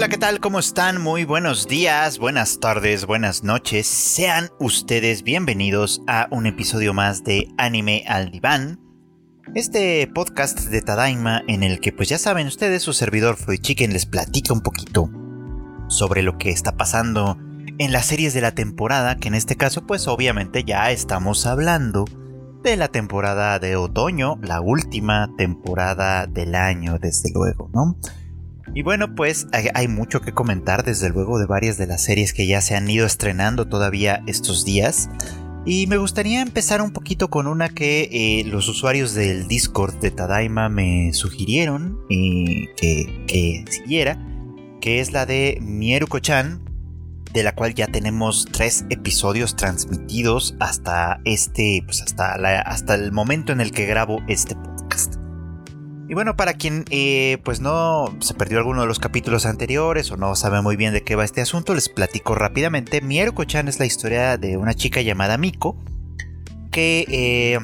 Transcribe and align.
Hola, 0.00 0.08
¿qué 0.08 0.16
tal? 0.16 0.40
¿Cómo 0.40 0.58
están? 0.58 0.98
Muy 0.98 1.26
buenos 1.26 1.68
días, 1.68 2.18
buenas 2.18 2.58
tardes, 2.58 3.04
buenas 3.04 3.44
noches. 3.44 3.86
Sean 3.86 4.48
ustedes 4.58 5.22
bienvenidos 5.22 6.00
a 6.06 6.26
un 6.30 6.46
episodio 6.46 6.94
más 6.94 7.22
de 7.22 7.48
Anime 7.58 8.04
al 8.08 8.30
Diván. 8.30 8.80
Este 9.54 10.06
podcast 10.06 10.58
de 10.58 10.80
Tadaima 10.80 11.42
en 11.48 11.62
el 11.62 11.80
que 11.80 11.92
pues 11.92 12.08
ya 12.08 12.16
saben 12.16 12.46
ustedes, 12.46 12.82
su 12.82 12.94
servidor 12.94 13.36
Fruit 13.36 13.60
Chicken 13.60 13.92
les 13.92 14.06
platica 14.06 14.54
un 14.54 14.62
poquito 14.62 15.10
sobre 15.88 16.22
lo 16.22 16.38
que 16.38 16.48
está 16.48 16.78
pasando 16.78 17.36
en 17.76 17.92
las 17.92 18.06
series 18.06 18.32
de 18.32 18.40
la 18.40 18.52
temporada, 18.52 19.18
que 19.18 19.28
en 19.28 19.34
este 19.34 19.56
caso 19.56 19.86
pues 19.86 20.08
obviamente 20.08 20.64
ya 20.64 20.90
estamos 20.92 21.44
hablando 21.44 22.06
de 22.62 22.78
la 22.78 22.88
temporada 22.88 23.58
de 23.58 23.76
otoño, 23.76 24.38
la 24.40 24.62
última 24.62 25.30
temporada 25.36 26.26
del 26.26 26.54
año 26.54 26.98
desde 26.98 27.30
luego, 27.34 27.68
¿no? 27.74 27.98
Y 28.74 28.82
bueno, 28.82 29.14
pues 29.14 29.48
hay, 29.52 29.88
mucho 29.88 30.20
que 30.20 30.32
comentar 30.32 30.84
desde 30.84 31.10
luego 31.10 31.38
de 31.38 31.46
varias 31.46 31.76
de 31.76 31.86
las 31.86 32.02
series 32.02 32.32
que 32.32 32.46
ya 32.46 32.60
se 32.60 32.76
han 32.76 32.88
ido 32.88 33.04
estrenando 33.04 33.66
todavía 33.66 34.22
estos 34.26 34.64
días. 34.64 35.10
Y 35.66 35.86
me 35.88 35.96
gustaría 35.96 36.40
empezar 36.40 36.80
un 36.80 36.92
poquito 36.92 37.28
con 37.28 37.46
una 37.46 37.68
que 37.68 38.08
eh, 38.12 38.44
los 38.46 38.68
usuarios 38.68 39.14
del 39.14 39.48
Discord 39.48 39.96
de 39.96 40.10
Tadaima 40.10 40.68
me 40.68 41.12
sugirieron 41.12 41.98
que, 42.08 43.24
que, 43.26 43.64
siguiera, 43.68 44.18
que 44.80 45.00
es 45.00 45.12
la 45.12 45.26
de 45.26 45.58
Mieruko-chan, 45.60 46.64
de 47.32 47.42
la 47.42 47.54
cual 47.54 47.74
ya 47.74 47.88
tenemos 47.88 48.46
tres 48.50 48.84
episodios 48.88 49.54
transmitidos 49.54 50.56
hasta 50.60 51.20
este, 51.24 51.82
pues 51.84 52.02
hasta, 52.02 52.34
hasta 52.60 52.94
el 52.94 53.12
momento 53.12 53.52
en 53.52 53.60
el 53.60 53.72
que 53.72 53.86
grabo 53.86 54.20
este 54.28 54.54
podcast. 54.54 55.19
Y 56.10 56.14
bueno, 56.14 56.34
para 56.36 56.54
quien 56.54 56.84
eh, 56.90 57.38
pues 57.44 57.60
no 57.60 58.12
se 58.18 58.34
perdió 58.34 58.58
alguno 58.58 58.80
de 58.80 58.88
los 58.88 58.98
capítulos 58.98 59.46
anteriores 59.46 60.10
o 60.10 60.16
no 60.16 60.34
sabe 60.34 60.60
muy 60.60 60.74
bien 60.74 60.92
de 60.92 61.04
qué 61.04 61.14
va 61.14 61.24
este 61.24 61.40
asunto, 61.40 61.72
les 61.72 61.88
platico 61.88 62.34
rápidamente. 62.34 63.00
Mieruko-chan 63.00 63.68
es 63.68 63.78
la 63.78 63.86
historia 63.86 64.36
de 64.36 64.56
una 64.56 64.74
chica 64.74 65.02
llamada 65.02 65.38
Miko 65.38 65.76
que 66.72 67.06
eh, 67.08 67.60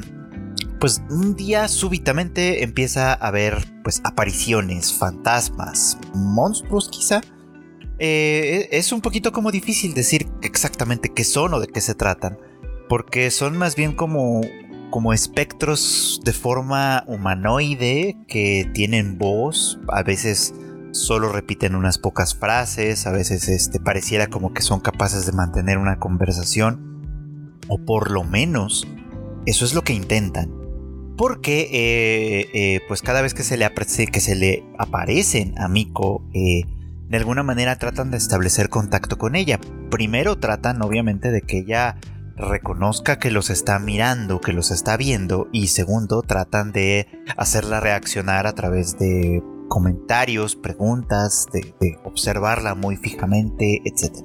pues 0.78 1.02
un 1.10 1.34
día 1.34 1.66
súbitamente 1.66 2.62
empieza 2.62 3.14
a 3.14 3.32
ver 3.32 3.66
pues 3.82 4.00
apariciones, 4.04 4.92
fantasmas, 4.92 5.98
monstruos 6.14 6.88
quizá. 6.88 7.22
Eh, 7.98 8.68
es 8.70 8.92
un 8.92 9.00
poquito 9.00 9.32
como 9.32 9.50
difícil 9.50 9.92
decir 9.92 10.28
exactamente 10.42 11.08
qué 11.08 11.24
son 11.24 11.52
o 11.52 11.58
de 11.58 11.66
qué 11.66 11.80
se 11.80 11.96
tratan, 11.96 12.38
porque 12.88 13.32
son 13.32 13.58
más 13.58 13.74
bien 13.74 13.92
como 13.92 14.42
como 14.96 15.12
espectros 15.12 16.22
de 16.24 16.32
forma 16.32 17.04
humanoide 17.06 18.16
que 18.26 18.66
tienen 18.72 19.18
voz, 19.18 19.78
a 19.88 20.02
veces 20.02 20.54
solo 20.92 21.30
repiten 21.30 21.74
unas 21.74 21.98
pocas 21.98 22.34
frases, 22.34 23.06
a 23.06 23.12
veces 23.12 23.46
este, 23.50 23.78
pareciera 23.78 24.28
como 24.28 24.54
que 24.54 24.62
son 24.62 24.80
capaces 24.80 25.26
de 25.26 25.32
mantener 25.32 25.76
una 25.76 25.98
conversación, 25.98 27.52
o 27.68 27.76
por 27.76 28.10
lo 28.10 28.24
menos 28.24 28.88
eso 29.44 29.66
es 29.66 29.74
lo 29.74 29.82
que 29.82 29.92
intentan. 29.92 30.50
Porque 31.18 31.68
eh, 31.70 32.48
eh, 32.54 32.80
pues 32.88 33.02
cada 33.02 33.20
vez 33.20 33.34
que 33.34 33.42
se 33.42 33.58
le, 33.58 33.70
que 33.70 34.20
se 34.20 34.34
le 34.34 34.64
aparecen 34.78 35.58
a 35.58 35.68
Miko, 35.68 36.24
eh, 36.32 36.62
de 37.10 37.16
alguna 37.18 37.42
manera 37.42 37.76
tratan 37.76 38.10
de 38.10 38.16
establecer 38.16 38.70
contacto 38.70 39.18
con 39.18 39.36
ella. 39.36 39.60
Primero 39.90 40.38
tratan 40.38 40.80
obviamente 40.80 41.30
de 41.32 41.42
que 41.42 41.58
ella 41.58 41.98
reconozca 42.36 43.18
que 43.18 43.30
los 43.30 43.50
está 43.50 43.78
mirando, 43.78 44.40
que 44.40 44.52
los 44.52 44.70
está 44.70 44.96
viendo 44.96 45.48
y 45.52 45.68
segundo 45.68 46.22
tratan 46.22 46.72
de 46.72 47.08
hacerla 47.36 47.80
reaccionar 47.80 48.46
a 48.46 48.54
través 48.54 48.98
de 48.98 49.42
comentarios, 49.68 50.54
preguntas, 50.56 51.46
de, 51.52 51.98
observarla 52.04 52.74
muy 52.74 52.96
fijamente, 52.96 53.82
etc. 53.84 54.24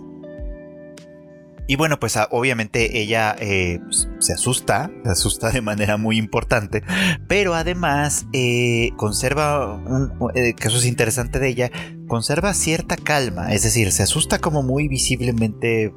Y 1.68 1.78
bueno, 1.78 2.00
pues 2.00 2.18
ah, 2.18 2.28
obviamente 2.32 3.00
ella 3.00 3.36
eh, 3.40 3.80
pues, 3.84 4.10
se 4.20 4.34
asusta, 4.34 4.92
se 5.04 5.10
asusta 5.10 5.52
de 5.52 5.62
manera 5.62 5.96
muy 5.96 6.18
importante, 6.18 6.84
pero 7.30 7.54
además 7.54 8.26
eh, 8.34 8.90
conserva, 8.98 9.76
un, 9.76 10.12
eh, 10.36 10.54
eso 10.60 10.78
es 10.78 10.86
interesante 10.86 11.40
de 11.40 11.48
ella, 11.48 11.72
conserva 12.08 12.54
cierta 12.54 12.98
calma, 12.98 13.54
es 13.54 13.64
decir, 13.64 13.92
se 13.94 14.04
asusta 14.04 14.40
como 14.40 14.64
muy 14.64 14.90
visiblemente 14.90 15.94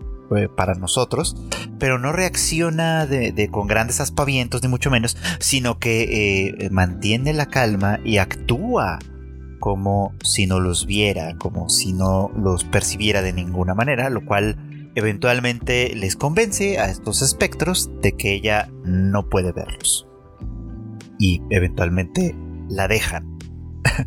para 0.56 0.74
nosotros, 0.74 1.36
pero 1.78 1.98
no 1.98 2.12
reacciona 2.12 3.06
con 3.50 3.66
grandes 3.66 4.00
aspavientos, 4.00 4.62
ni 4.62 4.68
mucho 4.68 4.90
menos, 4.90 5.16
sino 5.38 5.78
que 5.78 6.48
eh, 6.58 6.70
mantiene 6.70 7.32
la 7.32 7.46
calma 7.46 8.00
y 8.04 8.18
actúa 8.18 8.98
como 9.60 10.14
si 10.22 10.46
no 10.46 10.60
los 10.60 10.86
viera, 10.86 11.36
como 11.38 11.68
si 11.68 11.92
no 11.92 12.30
los 12.36 12.64
percibiera 12.64 13.22
de 13.22 13.32
ninguna 13.32 13.74
manera, 13.74 14.10
lo 14.10 14.24
cual 14.24 14.58
eventualmente 14.94 15.94
les 15.94 16.16
convence 16.16 16.78
a 16.78 16.90
estos 16.90 17.22
espectros 17.22 17.90
de 18.02 18.12
que 18.12 18.34
ella 18.34 18.68
no 18.84 19.28
puede 19.28 19.52
verlos. 19.52 20.06
Y 21.18 21.40
eventualmente 21.50 22.36
la 22.68 22.88
dejan. 22.88 23.38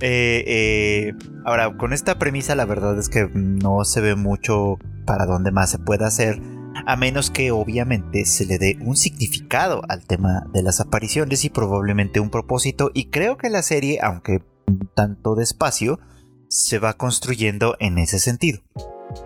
Eh, 0.00 0.44
eh, 0.46 1.12
ahora, 1.44 1.76
con 1.76 1.92
esta 1.92 2.18
premisa 2.18 2.54
la 2.54 2.64
verdad 2.64 2.98
es 2.98 3.08
que 3.08 3.28
no 3.32 3.84
se 3.84 4.00
ve 4.00 4.16
mucho 4.16 4.76
para 5.04 5.26
dónde 5.26 5.50
más 5.50 5.70
se 5.70 5.78
puede 5.78 6.04
hacer, 6.04 6.40
a 6.86 6.96
menos 6.96 7.30
que 7.30 7.50
obviamente 7.50 8.24
se 8.24 8.46
le 8.46 8.58
dé 8.58 8.78
un 8.80 8.96
significado 8.96 9.82
al 9.88 10.04
tema 10.06 10.46
de 10.52 10.62
las 10.62 10.80
apariciones 10.80 11.44
y 11.44 11.50
probablemente 11.50 12.20
un 12.20 12.30
propósito, 12.30 12.90
y 12.94 13.10
creo 13.10 13.36
que 13.36 13.50
la 13.50 13.62
serie, 13.62 14.00
aunque 14.02 14.42
un 14.66 14.88
tanto 14.94 15.34
despacio, 15.34 16.00
se 16.48 16.78
va 16.78 16.94
construyendo 16.94 17.76
en 17.80 17.98
ese 17.98 18.18
sentido. 18.18 18.60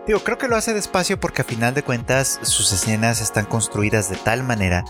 Digo, 0.07 0.21
creo 0.21 0.39
que 0.39 0.49
lo 0.49 0.57
hace 0.57 0.75
despacio 0.75 1.21
porque 1.21 1.43
a 1.43 1.45
final 1.45 1.75
de 1.75 1.83
cuentas 1.83 2.41
sus 2.43 2.73
escenas 2.73 3.21
están 3.21 3.47
construidas 3.47 4.11
de 4.11 4.17
tal 4.17 4.43
manera 4.43 4.85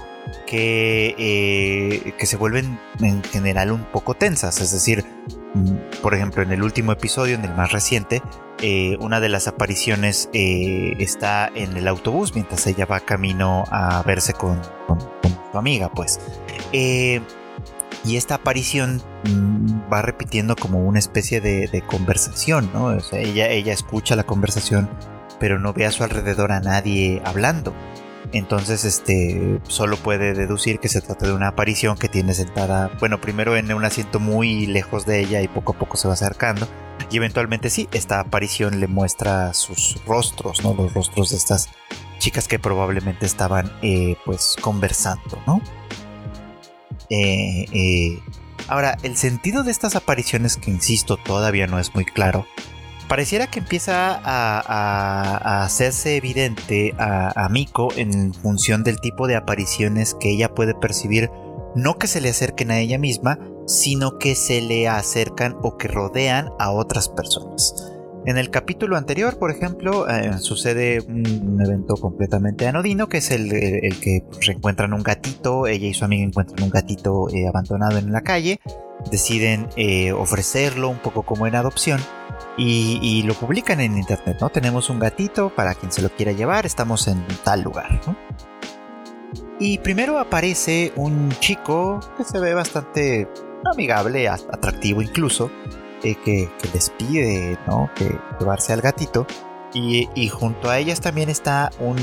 que, 0.46 1.14
eh, 1.18 2.14
que 2.18 2.26
se 2.26 2.36
vuelven 2.36 2.78
en 3.00 3.22
general 3.22 3.70
un 3.72 3.84
poco 3.84 4.14
tensas. 4.14 4.60
Es 4.60 4.72
decir, 4.72 5.04
mm, 5.54 6.00
por 6.02 6.14
ejemplo, 6.14 6.42
en 6.42 6.52
el 6.52 6.62
último 6.62 6.92
episodio, 6.92 7.34
en 7.34 7.44
el 7.44 7.54
más 7.54 7.72
reciente, 7.72 8.22
eh, 8.60 8.96
una 9.00 9.20
de 9.20 9.28
las 9.28 9.46
apariciones 9.46 10.28
eh, 10.32 10.94
está 10.98 11.50
en 11.54 11.76
el 11.76 11.86
autobús 11.86 12.34
mientras 12.34 12.66
ella 12.66 12.86
va 12.86 12.98
camino 13.00 13.64
a 13.70 14.02
verse 14.02 14.32
con, 14.32 14.60
su 15.52 15.58
amiga, 15.58 15.90
pues. 15.90 16.18
Eh, 16.72 17.20
y 18.04 18.16
esta 18.16 18.36
aparición 18.36 19.00
mm, 19.24 19.92
va 19.92 20.02
repitiendo 20.02 20.56
como 20.56 20.80
una 20.80 20.98
especie 20.98 21.40
de, 21.40 21.82
conversación, 21.86 22.70
¿no? 22.72 22.96
Ella, 23.12 23.48
ella 23.48 23.72
escucha 23.72 24.16
la 24.16 24.24
conversación, 24.24 24.90
pero 25.38 25.58
no 25.58 25.72
ve 25.72 25.86
a 25.86 25.92
su 25.92 26.02
alrededor 26.02 26.50
a 26.50 26.60
nadie 26.60 27.22
hablando. 27.24 27.72
Entonces, 28.32 28.84
este, 28.84 29.60
solo 29.68 29.96
puede 29.96 30.34
deducir 30.34 30.80
que 30.80 30.88
se 30.88 31.00
trata 31.00 31.26
de 31.26 31.32
una 31.32 31.48
aparición 31.48 31.96
que 31.96 32.08
tiene 32.08 32.34
sentada, 32.34 32.90
bueno, 32.98 33.20
primero 33.20 33.56
en 33.56 33.72
un 33.72 33.84
asiento 33.84 34.20
muy 34.20 34.66
lejos 34.66 35.06
de 35.06 35.20
ella 35.20 35.40
y 35.40 35.48
poco 35.48 35.72
a 35.72 35.78
poco 35.78 35.96
se 35.96 36.08
va 36.08 36.14
acercando. 36.14 36.68
Y 37.10 37.16
eventualmente 37.16 37.70
sí, 37.70 37.88
esta 37.92 38.20
aparición 38.20 38.80
le 38.80 38.86
muestra 38.86 39.54
sus 39.54 39.96
rostros, 40.06 40.62
¿no? 40.62 40.74
Los 40.74 40.92
rostros 40.92 41.30
de 41.30 41.36
estas 41.36 41.70
chicas 42.18 42.48
que 42.48 42.58
probablemente 42.58 43.24
estaban, 43.24 43.72
eh, 43.82 44.16
pues, 44.24 44.56
conversando, 44.60 45.40
¿no? 45.46 45.62
Eh, 47.08 47.64
eh, 47.72 48.18
ahora, 48.66 48.98
el 49.02 49.16
sentido 49.16 49.62
de 49.62 49.70
estas 49.70 49.96
apariciones, 49.96 50.56
que 50.56 50.70
insisto, 50.70 51.16
todavía 51.16 51.66
no 51.66 51.78
es 51.78 51.94
muy 51.94 52.04
claro, 52.04 52.46
pareciera 53.08 53.46
que 53.46 53.60
empieza 53.60 54.20
a, 54.22 55.64
hacerse 55.64 56.16
evidente 56.16 56.94
a, 56.98 57.32
a, 57.44 57.48
Miko 57.48 57.88
en 57.96 58.34
función 58.34 58.84
del 58.84 59.00
tipo 59.00 59.26
de 59.26 59.36
apariciones 59.36 60.14
que 60.20 60.30
ella 60.30 60.54
puede 60.54 60.74
percibir, 60.74 61.30
no 61.74 61.98
que 61.98 62.06
se 62.06 62.20
le 62.20 62.28
acerquen 62.28 62.70
a 62.70 62.78
ella 62.78 62.98
misma, 62.98 63.38
sino 63.68 64.18
que 64.18 64.34
se 64.34 64.60
le 64.62 64.88
acercan 64.88 65.56
o 65.62 65.76
que 65.76 65.88
rodean 65.88 66.48
a 66.58 66.72
otras 66.72 67.08
personas. 67.08 67.74
En 68.26 68.36
el 68.36 68.50
capítulo 68.50 68.96
anterior, 68.96 69.38
por 69.38 69.50
ejemplo, 69.50 70.08
eh, 70.08 70.38
sucede 70.38 71.00
un, 71.00 71.60
evento 71.64 71.94
completamente 71.94 72.66
anodino, 72.66 73.08
que 73.08 73.18
es 73.18 73.30
el, 73.30 73.48
que 73.48 74.24
reencuentran 74.40 74.92
un 74.92 75.02
gatito, 75.02 75.66
ella 75.66 75.86
y 75.86 75.94
su 75.94 76.04
amiga 76.04 76.24
encuentran 76.24 76.62
un 76.62 76.70
gatito 76.70 77.28
eh, 77.30 77.46
abandonado 77.46 77.98
en 77.98 78.12
la 78.12 78.22
calle, 78.22 78.60
deciden 79.10 79.68
eh, 79.76 80.12
ofrecerlo 80.12 80.88
un 80.88 80.98
poco 80.98 81.22
como 81.22 81.46
en 81.46 81.54
adopción, 81.54 82.00
y, 82.56 83.22
lo 83.22 83.34
publican 83.34 83.80
en 83.80 83.96
internet, 83.96 84.38
¿no? 84.40 84.48
Tenemos 84.48 84.90
un 84.90 84.98
gatito 84.98 85.54
para 85.54 85.74
quien 85.74 85.92
se 85.92 86.02
lo 86.02 86.08
quiera 86.10 86.32
llevar, 86.32 86.66
estamos 86.66 87.08
en 87.08 87.24
tal 87.44 87.62
lugar, 87.62 88.00
Y 89.60 89.78
primero 89.78 90.18
aparece 90.18 90.92
un 90.96 91.30
chico 91.40 92.00
que 92.16 92.24
se 92.24 92.38
ve 92.40 92.54
bastante 92.54 93.28
amigable, 93.64 94.28
atractivo 94.28 95.02
incluso, 95.02 95.50
eh, 96.02 96.16
que, 96.24 96.48
les 96.72 96.90
pide, 96.90 97.58
¿no? 97.66 97.90
Que 97.94 98.18
llevarse 98.38 98.72
al 98.72 98.80
gatito. 98.80 99.26
Y, 99.74 100.28
junto 100.28 100.70
a 100.70 100.78
ellas 100.78 101.00
también 101.00 101.28
está 101.28 101.70
un, 101.78 101.96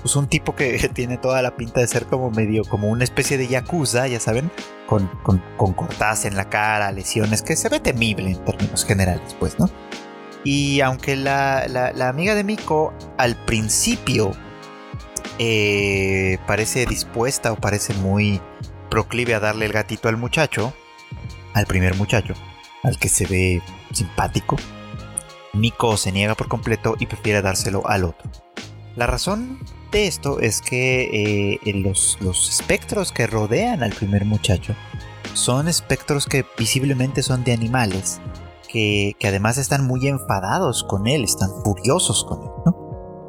pues 0.00 0.16
un 0.16 0.26
tipo 0.26 0.56
que 0.56 0.88
tiene 0.94 1.18
toda 1.18 1.42
la 1.42 1.56
pinta 1.56 1.80
de 1.80 1.86
ser 1.86 2.06
como 2.06 2.30
medio, 2.30 2.64
como 2.64 2.88
una 2.88 3.04
especie 3.04 3.36
de 3.38 3.46
yakuza, 3.46 4.06
ya 4.08 4.18
saben, 4.18 4.50
con, 4.86 5.06
con, 5.22 5.42
con 5.56 5.76
en 6.24 6.36
la 6.36 6.48
cara, 6.48 6.90
lesiones, 6.92 7.42
que 7.42 7.54
se 7.54 7.68
ve 7.68 7.80
temible 7.80 8.30
en 8.30 8.44
términos 8.44 8.84
generales, 8.84 9.36
pues, 9.38 9.58
¿no? 9.58 9.68
Y 10.42 10.80
aunque 10.80 11.16
la, 11.16 11.92
amiga 12.08 12.36
de 12.36 12.44
Miko 12.44 12.94
al 13.18 13.34
principio 13.34 14.30
eh, 15.40 16.38
parece 16.46 16.86
dispuesta 16.86 17.50
o 17.50 17.56
parece 17.56 17.94
muy 17.94 18.40
proclive 18.88 19.34
a 19.34 19.40
darle 19.40 19.66
el 19.66 19.72
gatito 19.72 20.08
al 20.08 20.16
muchacho, 20.16 20.72
al 21.54 21.66
primer 21.66 21.94
muchacho, 21.94 22.34
al 22.82 22.98
que 22.98 23.08
se 23.08 23.26
ve 23.26 23.62
simpático, 23.92 24.56
Miko 25.56 25.96
se 25.96 26.12
niega 26.12 26.34
por 26.34 26.48
completo 26.48 26.96
y 26.98 27.06
prefiere 27.06 27.42
dárselo 27.42 27.86
al 27.88 28.04
otro. 28.04 28.30
La 28.94 29.06
razón 29.06 29.58
de 29.90 30.06
esto 30.06 30.40
es 30.40 30.60
que 30.60 31.58
eh, 31.64 31.72
los, 31.74 32.18
espectros 32.48 33.12
que 33.12 33.26
rodean 33.26 33.82
al 33.82 33.92
primer 33.92 34.24
muchacho 34.24 34.74
son 35.34 35.68
espectros 35.68 36.26
que 36.26 36.44
visiblemente 36.58 37.22
son 37.22 37.44
de 37.44 37.52
animales, 37.52 38.20
que, 38.68 39.16
además 39.24 39.58
están 39.58 39.86
muy 39.86 40.06
enfadados 40.08 40.84
con 40.84 41.06
él, 41.06 41.24
están 41.24 41.50
furiosos 41.62 42.24
con 42.24 42.42
él, 42.42 42.45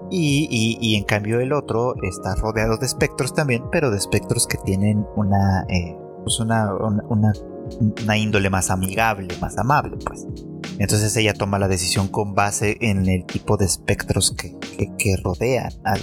Y, 0.09 0.95
en 0.95 1.03
cambio 1.03 1.39
el 1.39 1.53
otro 1.53 1.95
está 2.03 2.35
rodeado 2.35 2.77
de 2.77 2.85
espectros 2.85 3.33
también, 3.33 3.63
pero 3.71 3.91
de 3.91 3.97
espectros 3.97 4.47
que 4.47 4.57
tienen 4.57 5.05
una, 5.15 5.65
eh, 5.69 5.95
pues 6.23 6.39
una, 6.39 6.73
una, 6.73 8.17
índole 8.17 8.49
más 8.49 8.69
amigable, 8.69 9.27
más 9.41 9.57
amable, 9.57 9.97
pues. 10.05 10.25
Entonces 10.79 11.15
ella 11.17 11.33
toma 11.33 11.59
la 11.59 11.67
decisión 11.67 12.07
con 12.07 12.35
base 12.35 12.77
en 12.81 13.07
el 13.07 13.25
tipo 13.25 13.57
de 13.57 13.65
espectros 13.65 14.31
que, 14.31 14.55
que, 14.97 15.17
rodean 15.17 15.71
al, 15.83 15.99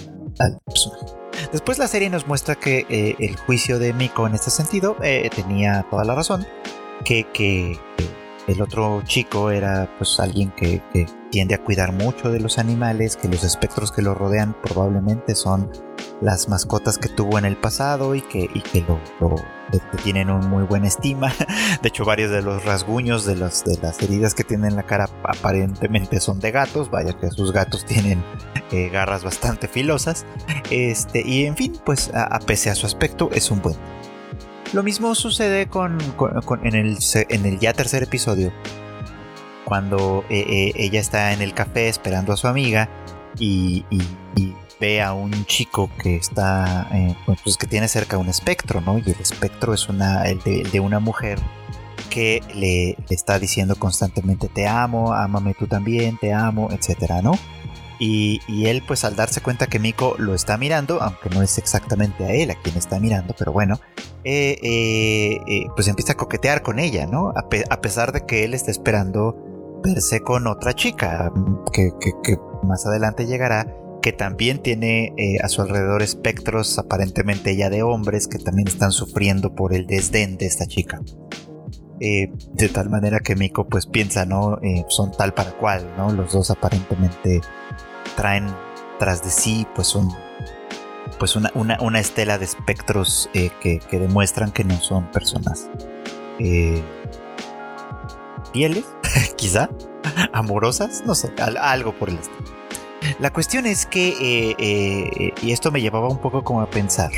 personaje. 0.67 1.07
Después 1.53 1.79
la 1.79 1.89
serie 1.89 2.11
nos 2.11 2.27
muestra 2.27 2.55
que 2.55 2.87
eh, 2.89 3.17
el 3.19 3.37
juicio 3.37 3.79
de 3.79 3.93
Miko 3.93 4.27
en 4.27 4.35
este 4.35 4.51
sentido 4.51 4.97
eh, 5.03 5.31
tenía 5.35 5.87
toda 5.91 6.05
la 6.05 6.15
razón, 6.15 6.47
que, 7.05 7.27
que, 7.33 7.79
el 8.47 8.61
otro 8.61 9.03
chico 9.05 9.51
era 9.51 9.89
pues 9.99 10.21
alguien 10.21 10.51
que, 10.51 10.83
tiende 11.31 11.57
a 11.57 11.65
cuidar 11.65 11.93
mucho 11.93 12.31
de 12.31 12.39
los 12.39 12.59
animales, 12.59 13.17
que 13.17 13.27
los 13.27 13.43
espectros 13.43 13.91
que 13.91 14.03
lo 14.03 14.15
rodean 14.15 14.55
probablemente 14.63 15.35
son 15.35 15.69
las 16.21 16.49
mascotas 16.49 16.97
que 16.97 17.09
tuvo 17.09 17.39
en 17.39 17.45
el 17.45 17.57
pasado 17.57 18.15
y 18.15 18.21
que, 18.21 18.49
lo, 18.87 19.35
tienen 20.05 20.31
un 20.31 20.49
muy 20.49 20.63
buena 20.63 20.87
estima. 20.87 21.33
De 21.83 21.89
hecho, 21.89 22.05
varios 22.05 22.31
de 22.31 22.43
los 22.43 22.65
rasguños 22.65 23.25
de, 23.25 23.35
las 23.35 23.65
heridas 24.01 24.35
que 24.35 24.45
tiene 24.45 24.69
en 24.69 24.77
la 24.77 24.85
cara 24.85 25.09
aparentemente 25.25 26.21
son 26.21 26.39
de 26.39 26.53
gatos. 26.53 26.89
Vaya 26.89 27.19
que 27.19 27.31
sus 27.31 27.53
gatos 27.53 27.85
tienen 27.85 28.23
eh, 28.71 28.89
garras 28.91 29.25
bastante 29.25 29.67
filosas. 29.67 30.25
Este, 30.71 31.27
y 31.27 31.47
en 31.47 31.57
fin, 31.57 31.81
pues 31.85 32.13
a, 32.15 32.39
pese 32.39 32.71
a 32.71 32.77
su 32.77 32.87
aspecto, 32.87 33.31
es 33.33 33.51
un 33.51 33.61
buen. 33.61 33.77
Lo 34.75 34.83
mismo 34.83 35.15
sucede 35.15 35.69
con, 35.69 35.99
en, 36.65 36.75
el, 36.75 36.99
en 37.29 37.47
el 37.47 37.61
ya 37.61 37.73
tercer 37.73 38.03
episodio. 38.03 38.53
Cuando 39.65 40.25
eh, 40.29 40.45
eh, 40.47 40.73
ella 40.75 41.01
está 41.01 41.33
en 41.33 41.41
el 41.41 41.55
café 41.55 41.89
esperando 41.89 42.33
a 42.33 42.37
su 42.37 42.49
amiga 42.49 42.91
y 43.39 43.85
ve 44.81 45.01
a 45.01 45.13
un 45.13 45.47
chico 45.47 45.91
que 46.03 46.17
está, 46.17 46.89
eh, 46.93 47.15
pues, 47.25 47.39
pues 47.43 47.57
que 47.57 47.67
tiene 47.67 47.89
cerca 47.89 48.19
un 48.19 48.29
espectro, 48.29 48.81
¿no? 48.81 48.99
Y 48.99 49.03
el 49.03 49.21
espectro 49.21 49.75
es 49.75 49.89
una, 49.89 50.25
el 50.25 50.41
de, 50.43 50.81
una 50.81 50.99
mujer 50.99 51.39
que 52.11 52.43
le, 52.55 52.97
está 53.11 53.39
diciendo 53.39 53.77
constantemente 53.77 54.49
te 54.49 54.67
amo, 54.67 55.13
ámame 55.13 55.55
tú 55.55 55.67
también, 55.67 56.19
te 56.19 56.33
amo, 56.33 56.69
etcétera, 56.71 57.23
¿no? 57.23 57.39
Y, 57.99 58.41
él, 58.67 58.83
pues 58.87 59.05
al 59.05 59.17
darse 59.17 59.41
cuenta 59.41 59.67
que 59.67 59.79
Miko 59.79 60.17
lo 60.19 60.35
está 60.35 60.57
mirando, 60.57 61.03
aunque 61.03 61.31
no 61.31 61.43
es 61.43 61.59
exactamente 61.59 62.25
a 62.25 62.33
él 62.33 62.51
a 62.51 62.55
quien 62.55 62.77
está 62.77 62.99
mirando, 62.99 63.35
pero 63.39 63.53
bueno, 63.53 63.81
eh, 64.25 64.59
eh, 64.63 65.67
pues 65.75 65.89
empieza 65.89 66.13
a 66.13 66.17
coquetear 66.17 66.63
con 66.63 66.79
ella, 66.79 67.07
¿no? 67.07 67.33
A, 67.37 67.81
pesar 67.81 68.13
de 68.13 68.25
que 68.27 68.45
él 68.45 68.55
está 68.55 68.71
esperando 68.71 69.81
verse 69.83 70.21
con 70.21 70.47
otra 70.47 70.75
chica, 70.75 71.33
que, 71.73 71.91
que 72.23 72.37
más 72.63 72.87
adelante 72.87 73.27
llegará 73.27 73.67
que 74.05 74.13
también 74.13 74.59
tiene 74.59 75.15
eh, 75.17 75.39
a 75.43 75.49
su 75.49 75.63
alrededor 75.63 76.03
espectros 76.03 76.79
aparentemente 76.79 77.57
ya 77.57 77.71
de 77.71 77.83
hombres 77.83 78.29
que 78.29 78.39
también 78.39 78.69
están 78.69 78.93
sufriendo 78.93 79.55
por 79.55 79.73
el 79.73 79.87
desdén 79.87 80.37
de 80.37 80.45
esta 80.45 80.67
chica. 80.67 81.01
Eh, 82.01 82.31
de 82.53 82.69
tal 82.69 82.91
manera 82.91 83.21
que 83.21 83.37
Miko 83.37 83.67
pues 83.69 83.87
piensa, 83.87 84.27
¿no? 84.27 84.59
Eh, 84.63 84.85
son 84.89 85.13
tal 85.13 85.33
para 85.33 85.53
cual, 85.53 85.93
¿no? 85.97 86.11
Los 86.11 86.33
dos 86.33 86.51
aparentemente 86.51 87.41
traen 88.17 88.47
tras 88.99 89.23
de 89.23 89.31
sí 89.31 89.67
pues 89.75 89.95
un 89.95 90.15
pues 91.19 91.37
una, 91.37 91.51
una, 91.55 92.01
estela 92.01 92.39
de 92.39 92.45
espectros 92.45 93.31
que, 93.33 93.81
demuestran 93.93 94.51
que 94.51 94.65
no 94.65 94.77
son 94.81 95.11
personas 95.13 95.71
fieles, 98.55 98.85
quizá, 99.37 99.69
amorosas, 100.33 101.03
no 101.05 101.15
sé, 101.15 101.33
algo 101.61 101.93
por 101.93 102.09
el 102.09 102.19
estilo. 102.19 102.55
La 103.19 103.33
cuestión 103.33 103.67
es 103.67 103.85
que, 103.85 104.09
eh, 104.09 104.55
eh, 104.59 105.33
y 105.43 105.53
esto 105.53 105.71
me 105.71 105.83
llevaba 105.83 106.09
un 106.09 106.19
poco 106.19 106.43
como 106.43 106.63
a 106.63 106.71
pensar, 106.71 107.11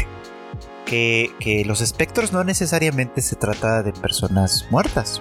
que, 0.87 1.65
los 1.67 1.83
espectros 1.83 2.33
no 2.33 2.45
necesariamente 2.45 3.21
se 3.21 3.37
trata 3.37 3.83
de 3.83 3.93
personas 3.93 4.67
muertas. 4.71 5.21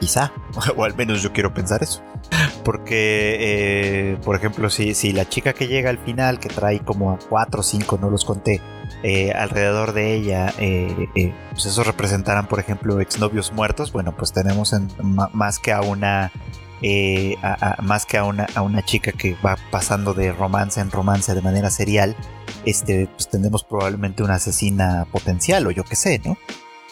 Quizá, 0.00 0.32
o 0.76 0.84
al 0.84 0.96
menos 0.96 1.22
yo 1.22 1.32
quiero 1.32 1.54
pensar 1.54 1.82
eso. 1.82 2.02
Porque, 2.64 3.36
eh, 3.38 4.16
por 4.24 4.34
ejemplo, 4.34 4.68
si, 4.70 4.94
si, 4.94 5.12
la 5.12 5.28
chica 5.28 5.52
que 5.52 5.68
llega 5.68 5.90
al 5.90 5.98
final, 5.98 6.40
que 6.40 6.48
trae 6.48 6.80
como 6.80 7.12
a 7.12 7.18
cuatro 7.18 7.60
o 7.60 7.62
cinco, 7.62 7.98
no 8.00 8.10
los 8.10 8.24
conté, 8.24 8.60
alrededor 9.34 9.92
de 9.92 10.14
ella, 10.14 10.52
pues 11.52 11.66
esos 11.66 11.86
representarán, 11.86 12.48
por 12.48 12.58
ejemplo, 12.58 13.00
exnovios 13.00 13.52
muertos, 13.52 13.92
bueno, 13.92 14.14
pues 14.16 14.32
tenemos 14.32 14.74
más 15.32 15.58
que 15.60 15.72
a 15.72 15.80
una 15.80 16.32
eh, 16.82 17.36
más 17.82 18.06
que 18.06 18.18
a 18.18 18.24
una, 18.24 18.46
chica 18.84 19.12
que 19.12 19.36
va 19.44 19.56
pasando 19.70 20.14
de 20.14 20.32
romance 20.32 20.80
en 20.80 20.90
romance 20.90 21.34
de 21.34 21.42
manera 21.42 21.70
serial, 21.70 22.16
este, 22.64 23.06
pues 23.08 23.28
tendremos 23.28 23.64
probablemente 23.64 24.22
una 24.22 24.34
asesina 24.34 25.06
potencial 25.10 25.66
o 25.66 25.70
yo 25.70 25.84
qué 25.84 25.96
sé, 25.96 26.20
¿no? 26.24 26.36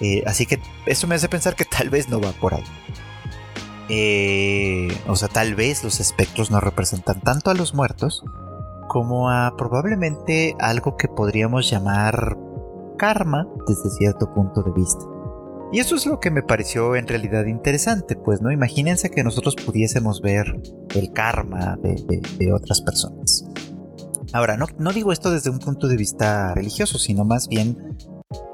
Eh, 0.01 0.23
así 0.27 0.47
que 0.47 0.61
eso 0.87 1.07
me 1.07 1.15
hace 1.15 1.29
pensar 1.29 1.55
que 1.55 1.65
tal 1.65 1.89
vez 1.91 2.09
no 2.09 2.21
va 2.21 2.33
por 2.33 2.55
ahí. 2.55 2.65
Eh, 3.89 4.89
o 5.07 5.15
sea, 5.15 5.29
tal 5.29 5.55
vez 5.55 5.85
los 5.85 6.01
espectros 6.01 6.51
no 6.51 6.61
representan 6.61 7.21
tanto 7.21 7.51
a 7.51 7.55
los 7.55 7.73
muertos 7.73 8.25
como 8.89 9.31
a 9.31 9.55
probablemente 9.57 10.57
algo 10.59 10.97
que 10.97 11.09
podríamos 11.09 11.71
llamar 11.71 12.37
karma 12.99 13.47
desde 13.67 13.91
cierto 13.91 14.33
punto 14.35 14.63
de 14.63 14.73
vista. 14.73 15.16
Y 15.73 15.81
eso 15.81 15.97
es 15.97 16.07
lo 16.07 16.21
que 16.21 16.31
me 16.31 16.43
pareció 16.43 16.95
en 16.95 17.09
realidad 17.09 17.47
interesante, 17.47 18.15
pues 18.15 18.41
no 18.41 18.53
imagínense 18.53 19.11
que 19.11 19.25
nosotros 19.25 19.57
pudiésemos 19.57 20.21
ver 20.21 20.61
el 20.95 21.13
karma 21.13 21.77
de, 21.83 22.53
otras 22.53 22.81
personas. 22.81 23.45
Ahora, 24.33 24.57
no, 24.57 24.67
no, 24.79 24.93
digo 24.93 25.13
esto 25.13 25.31
desde 25.31 25.51
un 25.51 25.59
punto 25.59 25.89
de 25.89 25.97
vista 25.97 26.55
religioso, 26.55 26.99
sino 26.99 27.25
más 27.25 27.49
bien, 27.49 27.97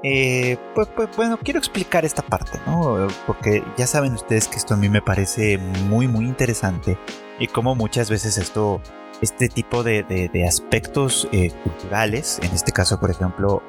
eh, 0.02 0.56
pues, 0.74 0.88
pues, 0.96 1.08
bueno, 1.16 1.38
quiero 1.42 1.58
explicar 1.58 2.04
esta 2.04 2.22
parte, 2.22 2.58
¿no? 2.66 3.08
Porque 3.26 3.62
ya 3.76 3.86
saben 3.86 4.14
ustedes 4.14 4.48
que 4.48 4.56
esto 4.56 4.74
a 4.74 4.76
mí 4.76 4.88
me 4.88 5.02
parece 5.02 5.58
muy, 5.58 6.08
muy 6.08 6.24
interesante 6.24 6.98
y 7.38 7.46
como 7.46 7.74
muchas 7.74 8.08
veces 8.08 8.38
esto, 8.38 8.80
este 9.20 9.48
tipo 9.48 9.82
de, 9.82 10.30
aspectos 10.46 11.28
eh, 11.32 11.50
culturales, 11.62 12.38
en 12.42 12.52
este 12.52 12.72
caso, 12.72 12.98
por 12.98 13.10
ejemplo, 13.10 13.62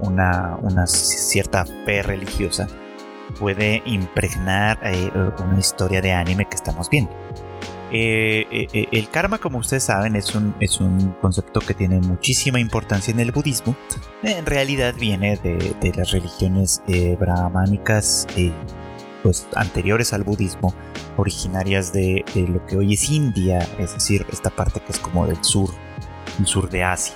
una, 0.00 0.58
una 0.62 0.86
cierta 0.86 1.64
fe 1.64 2.02
religiosa, 2.02 2.66
puede 3.38 3.82
impregnar 3.86 4.78
eh, 4.82 5.10
una 5.38 5.58
historia 5.58 6.00
de 6.00 6.12
anime 6.12 6.46
que 6.46 6.56
estamos 6.56 6.90
viendo. 6.90 7.12
Eh, 7.90 8.46
eh, 8.50 8.86
el 8.92 9.08
karma, 9.08 9.38
como 9.38 9.58
ustedes 9.58 9.84
saben, 9.84 10.14
es 10.14 10.34
un, 10.34 10.54
es 10.60 10.78
un 10.80 11.12
concepto 11.22 11.60
que 11.60 11.72
tiene 11.72 12.00
muchísima 12.00 12.60
importancia 12.60 13.12
en 13.12 13.20
el 13.20 13.32
budismo. 13.32 13.74
En 14.22 14.44
realidad 14.44 14.94
viene 14.98 15.36
de, 15.36 15.92
las 15.96 16.10
religiones 16.10 16.82
brahmánicas 17.18 18.26
pues, 19.22 19.48
anteriores 19.54 20.12
al 20.12 20.22
budismo, 20.24 20.74
originarias 21.16 21.92
de, 21.92 22.24
lo 22.34 22.66
que 22.66 22.76
hoy 22.76 22.94
es 22.94 23.08
India, 23.08 23.66
es 23.78 23.94
decir, 23.94 24.26
esta 24.30 24.50
parte 24.50 24.80
que 24.80 24.92
es 24.92 24.98
como 24.98 25.26
del 25.26 25.42
sur, 25.42 25.70
el 26.38 26.46
sur 26.46 26.68
de 26.68 26.84
Asia. 26.84 27.14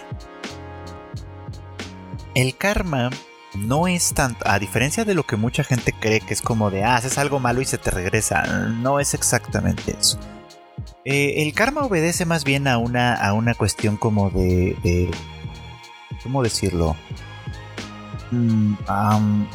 El 2.35 2.57
karma 2.57 3.11
no 3.54 3.87
es 3.87 4.14
tanto, 4.14 4.44
a 4.49 4.59
diferencia 4.59 5.04
de 5.04 5.14
lo 5.14 5.25
que 5.25 5.37
mucha 5.37 5.64
gente 5.64 5.92
cree 5.92 6.21
que 6.21 6.35
es 6.35 6.42
como 6.42 6.71
de, 6.71 6.85
ah, 6.85 6.97
haces 6.97 7.18
algo 7.18 7.38
malo 7.38 7.61
y 7.61 7.64
se 7.64 7.78
te 7.78 7.90
regresa, 7.90 8.42
no 8.68 9.00
es 9.00 9.14
exactamente 9.14 9.97
eso. 9.99 10.18
Eh, 11.04 11.42
el 11.42 11.52
karma 11.52 11.82
obedece 11.82 12.25
más 12.25 12.44
bien 12.44 12.68
a 12.68 12.78
una, 12.78 13.14
a 13.14 13.32
una 13.32 13.54
cuestión 13.54 13.97
como 13.97 14.30
de, 14.30 14.76
de 14.82 15.11
¿cómo 16.23 16.42
decirlo? 16.42 16.97
Mm, 18.30 18.75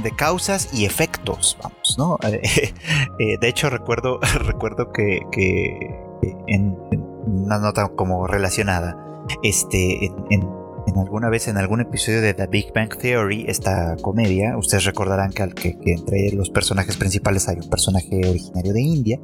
de 0.04 0.12
causas 0.12 0.70
y 0.72 0.86
efectos, 0.86 1.58
vamos, 1.62 1.96
¿no? 1.98 2.18
Eh, 3.20 3.38
de 3.40 3.48
hecho, 3.48 3.72
recuerdo, 3.72 4.20
recuerdo 4.46 4.92
que, 4.92 5.22
en, 6.48 6.78
una 7.26 7.58
nota 7.58 7.88
como 7.90 8.28
relacionada, 8.28 8.96
este, 9.42 10.06
en 10.30 10.57
alguna 11.02 11.30
vez 11.30 11.48
en 11.48 11.58
algún 11.58 11.82
episodio 11.82 12.22
de 12.22 12.34
The 12.34 12.48
Big 12.48 12.74
Bang 12.74 12.96
Theory, 12.98 13.46
esta 13.48 13.96
comedia, 14.02 14.58
ustedes 14.58 14.86
recordarán 14.86 15.32
que, 15.32 15.48
que, 15.54 15.78
entre 15.86 16.32
los 16.34 16.50
personajes 16.50 16.98
principales 16.98 17.48
hay 17.48 17.58
un 17.58 17.70
personaje 17.70 18.22
originario 18.28 18.74
de 18.74 18.82
India 18.82 19.20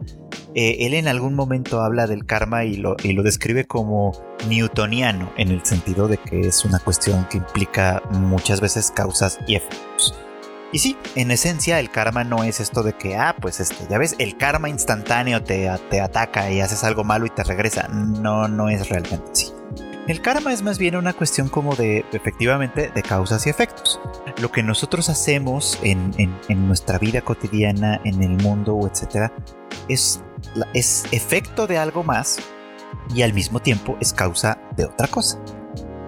eh, 0.55 0.85
él 0.85 0.93
en 0.93 1.07
algún 1.07 1.33
momento 1.33 1.81
habla 1.81 2.05
del 2.05 2.25
karma 2.25 2.63
y 2.63 2.75
lo, 2.75 2.95
y 3.03 3.13
lo 3.13 3.23
describe 3.23 3.65
como 3.65 4.11
newtoniano, 4.47 5.31
en 5.37 5.49
el 5.49 5.65
sentido 5.65 6.07
de 6.07 6.17
que 6.17 6.41
es 6.41 6.63
una 6.63 6.79
cuestión 6.79 7.27
que 7.29 7.37
implica 7.37 8.03
muchas 8.11 8.61
veces 8.61 8.91
causas 8.91 9.39
y 9.47 9.55
efectos. 9.55 10.15
Y 10.71 10.79
sí, 10.79 10.97
en 11.15 11.31
esencia 11.31 11.79
el 11.79 11.89
karma 11.89 12.23
no 12.23 12.43
es 12.43 12.59
esto 12.59 12.81
de 12.83 12.93
que, 12.93 13.15
ah, 13.15 13.35
pues 13.39 13.59
este, 13.59 13.87
ya 13.89 13.97
ves, 13.97 14.15
el 14.19 14.37
karma 14.37 14.69
instantáneo 14.69 15.43
te, 15.43 15.69
te 15.89 16.01
ataca 16.01 16.51
y 16.51 16.61
haces 16.61 16.83
algo 16.83 17.03
malo 17.03 17.25
y 17.25 17.29
te 17.29 17.43
regresa. 17.43 17.87
No, 17.87 18.47
no 18.47 18.69
es 18.69 18.89
realmente 18.89 19.31
así. 19.31 19.53
El 20.05 20.21
karma 20.21 20.51
es 20.51 20.61
más 20.63 20.79
bien 20.79 20.97
una 20.97 21.13
cuestión 21.13 21.47
como 21.47 21.75
de, 21.75 22.03
efectivamente, 22.11 22.91
de 22.93 23.01
causas 23.01 23.47
y 23.47 23.49
efectos. 23.49 24.01
Lo 24.41 24.51
que 24.51 24.61
nosotros 24.61 25.07
hacemos 25.07 25.79
en, 25.81 26.13
en, 26.17 26.67
nuestra 26.67 26.99
vida 26.99 27.21
cotidiana, 27.21 28.01
en 28.03 28.21
el 28.21 28.31
mundo, 28.43 28.77
etc., 28.85 29.31
es, 29.87 30.21
es 30.73 31.05
efecto 31.11 31.67
de 31.67 31.77
algo 31.77 32.03
más 32.03 32.39
y 33.15 33.21
al 33.21 33.33
mismo 33.33 33.61
tiempo 33.61 33.97
es 34.01 34.11
causa 34.11 34.59
de 34.75 34.85
otra 34.85 35.07
cosa. 35.07 35.39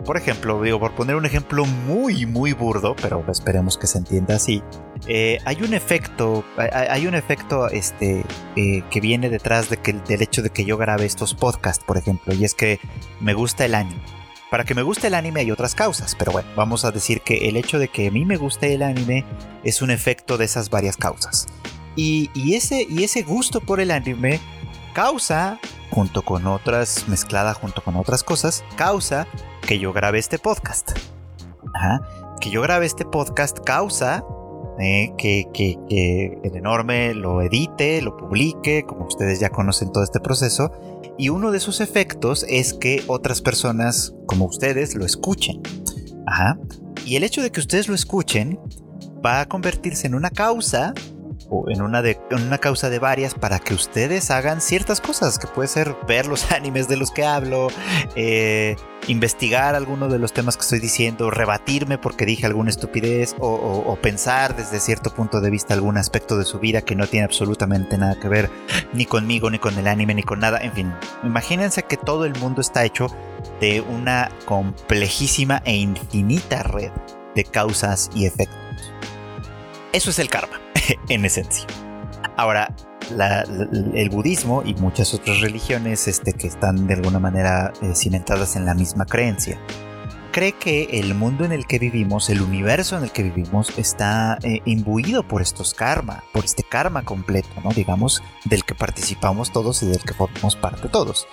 Por 0.05 0.17
ejemplo, 0.17 0.61
digo, 0.61 0.77
por 0.77 0.93
poner 0.93 1.15
un 1.15 1.25
ejemplo 1.25 1.65
muy, 1.65 2.25
muy 2.25 2.51
burdo, 2.51 2.97
pero 3.01 3.23
esperemos 3.29 3.77
que 3.77 3.87
se 3.87 3.97
entienda 3.97 4.35
así. 4.35 4.61
Eh, 5.07 5.39
hay 5.45 5.61
un 5.61 5.73
efecto, 5.73 6.43
hay, 6.57 7.07
un 7.07 7.15
efecto 7.15 7.67
este, 7.69 8.23
eh, 8.55 8.83
que 8.89 9.01
viene 9.01 9.29
detrás 9.29 9.69
de 9.69 9.77
que, 9.77 9.93
del 9.93 10.21
hecho 10.21 10.41
de 10.41 10.49
que 10.49 10.65
yo 10.65 10.77
grabe 10.77 11.05
estos 11.05 11.33
podcasts, 11.33 11.83
por 11.85 11.97
ejemplo, 11.97 12.33
y 12.33 12.43
es 12.43 12.53
que 12.53 12.79
me 13.19 13.33
gusta 13.33 13.65
el 13.65 13.75
anime. 13.75 14.01
Para 14.49 14.63
que 14.63 14.75
me 14.75 14.83
guste 14.83 15.07
el 15.07 15.15
anime 15.15 15.41
hay 15.41 15.51
otras 15.51 15.75
causas, 15.75 16.15
pero 16.15 16.31
bueno, 16.31 16.49
vamos 16.55 16.85
a 16.85 16.91
decir 16.91 17.21
que 17.21 17.49
el 17.49 17.57
hecho 17.57 17.77
de 17.77 17.89
que 17.89 18.07
a 18.07 18.11
mí 18.11 18.25
me 18.25 18.37
guste 18.37 18.73
el 18.73 18.83
anime 18.83 19.25
es 19.63 19.81
un 19.81 19.91
efecto 19.91 20.37
de 20.37 20.45
esas 20.45 20.69
varias 20.69 20.97
causas. 20.97 21.47
Y, 21.95 22.29
y 22.33 22.55
ese, 22.55 22.85
y 22.89 23.03
ese 23.03 23.23
gusto 23.23 23.61
por 23.61 23.79
el 23.79 23.91
anime 23.91 24.39
causa, 24.93 25.59
junto 25.91 26.23
con 26.23 26.47
otras, 26.47 27.07
mezclada 27.07 27.53
junto 27.53 27.83
con 27.83 27.95
otras 27.95 28.23
cosas, 28.23 28.63
causa 28.75 29.27
que 29.61 29.77
yo 29.77 29.93
grabe 29.93 30.19
este 30.19 30.39
podcast. 30.39 30.91
Que 32.39 32.49
yo 32.49 32.61
grabe 32.61 32.85
este 32.85 33.05
podcast 33.05 33.59
causa 33.65 34.23
eh, 34.79 35.13
que, 35.17 35.77
el 36.43 36.55
enorme 36.55 37.13
lo 37.13 37.41
edite, 37.41 38.01
lo 38.01 38.17
publique, 38.17 38.83
como 38.85 39.05
ustedes 39.05 39.39
ya 39.39 39.49
conocen 39.49 39.91
todo 39.91 40.03
este 40.03 40.19
proceso. 40.19 40.71
Y 41.17 41.29
uno 41.29 41.51
de 41.51 41.59
sus 41.59 41.79
efectos 41.79 42.45
es 42.49 42.73
que 42.73 43.03
otras 43.07 43.41
personas 43.41 44.13
como 44.27 44.45
ustedes 44.45 44.95
lo 44.95 45.05
escuchen. 45.05 45.61
Y 47.05 47.15
el 47.15 47.23
hecho 47.23 47.41
de 47.41 47.51
que 47.51 47.59
ustedes 47.59 47.87
lo 47.87 47.95
escuchen 47.95 48.59
va 49.25 49.41
a 49.41 49.47
convertirse 49.47 50.07
en 50.07 50.15
una 50.15 50.29
causa 50.29 50.93
o 51.49 51.69
en 51.69 51.81
una, 51.81 52.01
de, 52.01 52.19
una 52.31 52.57
causa 52.57 52.89
de 52.89 52.99
varias 52.99 53.33
para 53.35 53.59
que 53.59 53.73
ustedes 53.73 54.31
hagan 54.31 54.61
ciertas 54.61 55.01
cosas, 55.01 55.37
que 55.37 55.47
puede 55.47 55.67
ser 55.67 55.95
ver 56.07 56.25
los 56.25 56.51
animes 56.51 56.87
de 56.87 56.97
los 56.97 57.11
que 57.11 57.23
hablo, 57.23 57.67
eh, 58.15 58.75
investigar 59.07 59.75
alguno 59.75 60.07
de 60.07 60.19
los 60.19 60.33
temas 60.33 60.57
que 60.57 60.61
estoy 60.61 60.79
diciendo, 60.79 61.29
rebatirme 61.29 61.97
porque 61.97 62.25
dije 62.25 62.45
alguna 62.45 62.69
estupidez 62.69 63.35
o, 63.39 63.97
pensar 64.01 64.55
desde 64.55 64.79
cierto 64.79 65.09
punto 65.09 65.41
de 65.41 65.49
vista 65.49 65.73
algún 65.73 65.97
aspecto 65.97 66.37
de 66.37 66.45
su 66.45 66.59
vida 66.59 66.81
que 66.81 66.95
no 66.95 67.07
tiene 67.07 67.25
absolutamente 67.25 67.97
nada 67.97 68.19
que 68.19 68.27
ver 68.27 68.49
ni 68.93 69.05
conmigo, 69.05 69.49
ni 69.49 69.57
con 69.57 69.77
el 69.77 69.87
anime, 69.87 70.13
ni 70.13 70.23
con 70.23 70.39
nada. 70.39 70.59
En 70.59 70.73
fin, 70.73 70.93
imagínense 71.23 71.83
que 71.83 71.97
todo 71.97 72.25
el 72.25 72.37
mundo 72.39 72.61
está 72.61 72.83
hecho 72.83 73.07
de 73.59 73.81
una 73.81 74.29
complejísima 74.45 75.61
e 75.65 75.75
infinita 75.75 76.63
red 76.63 76.91
de 77.35 77.43
causas 77.43 78.09
y 78.13 78.25
efectos. 78.25 78.59
Eso 79.93 80.09
es 80.09 80.19
el 80.19 80.29
karma. 80.29 80.59
en 81.09 81.25
esencia. 81.25 81.65
Ahora, 82.37 82.75
el 83.11 84.09
budismo 84.09 84.63
y 84.65 84.73
muchas 84.75 85.13
otras 85.13 85.41
religiones 85.41 86.07
este, 86.07 86.33
que 86.33 86.47
están 86.47 86.87
de 86.87 86.95
alguna 86.95 87.19
manera 87.19 87.73
eh, 87.81 87.93
cimentadas 87.95 88.55
en 88.55 88.65
la 88.65 88.73
misma 88.73 89.05
creencia, 89.05 89.59
cree 90.35 90.51
que 90.51 90.89
el 90.91 91.15
mundo 91.15 91.45
en 91.45 91.53
el 91.53 91.65
que 91.65 91.79
vivimos, 91.79 92.29
el 92.29 92.41
universo 92.41 92.97
en 92.97 93.03
el 93.03 93.11
que 93.11 93.23
vivimos, 93.23 93.77
está 93.77 94.37
eh, 94.43 94.59
imbuido 94.65 95.25
por 95.25 95.41
estos 95.41 95.73
karma, 95.73 96.25
por 96.33 96.43
este 96.43 96.61
karma 96.63 97.03
completo, 97.03 97.47
¿no? 97.63 97.71
Digamos, 97.71 98.21
del 98.43 98.65
que 98.65 98.75
participamos 98.75 99.53
todos 99.53 99.81
y 99.81 99.85
del 99.85 100.01
que 100.01 100.13
formamos 100.13 100.57
parte 100.57 100.89
todos. 100.89 101.25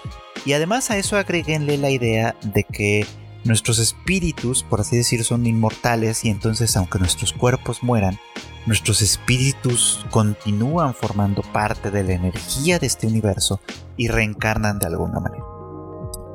Y 0.45 0.53
además 0.53 0.91
a 0.93 0.99
eso 0.99 1.17
agreguenle 1.17 1.79
la 1.79 1.91
idea 1.91 2.37
de 2.43 2.63
que 2.63 3.05
nuestros 3.45 3.79
espíritus, 3.79 4.63
por 4.63 4.81
así 4.81 4.97
decir, 4.97 5.25
son 5.25 5.47
inmortales 5.47 6.25
y 6.25 6.31
entonces 6.31 6.77
aunque 6.77 6.99
nuestros 6.99 7.33
cuerpos 7.33 7.83
mueran, 7.83 8.19
nuestros 8.67 9.03
espíritus 9.03 10.05
continúan 10.11 10.95
formando 10.95 11.43
parte 11.43 11.91
de 11.91 12.05
la 12.05 12.13
energía 12.13 12.79
de 12.79 12.87
este 12.87 13.07
universo 13.07 13.61
y 13.97 14.09
reencarnan 14.09 14.79
de 14.79 14.87
alguna 14.87 15.21
manera. 15.21 15.45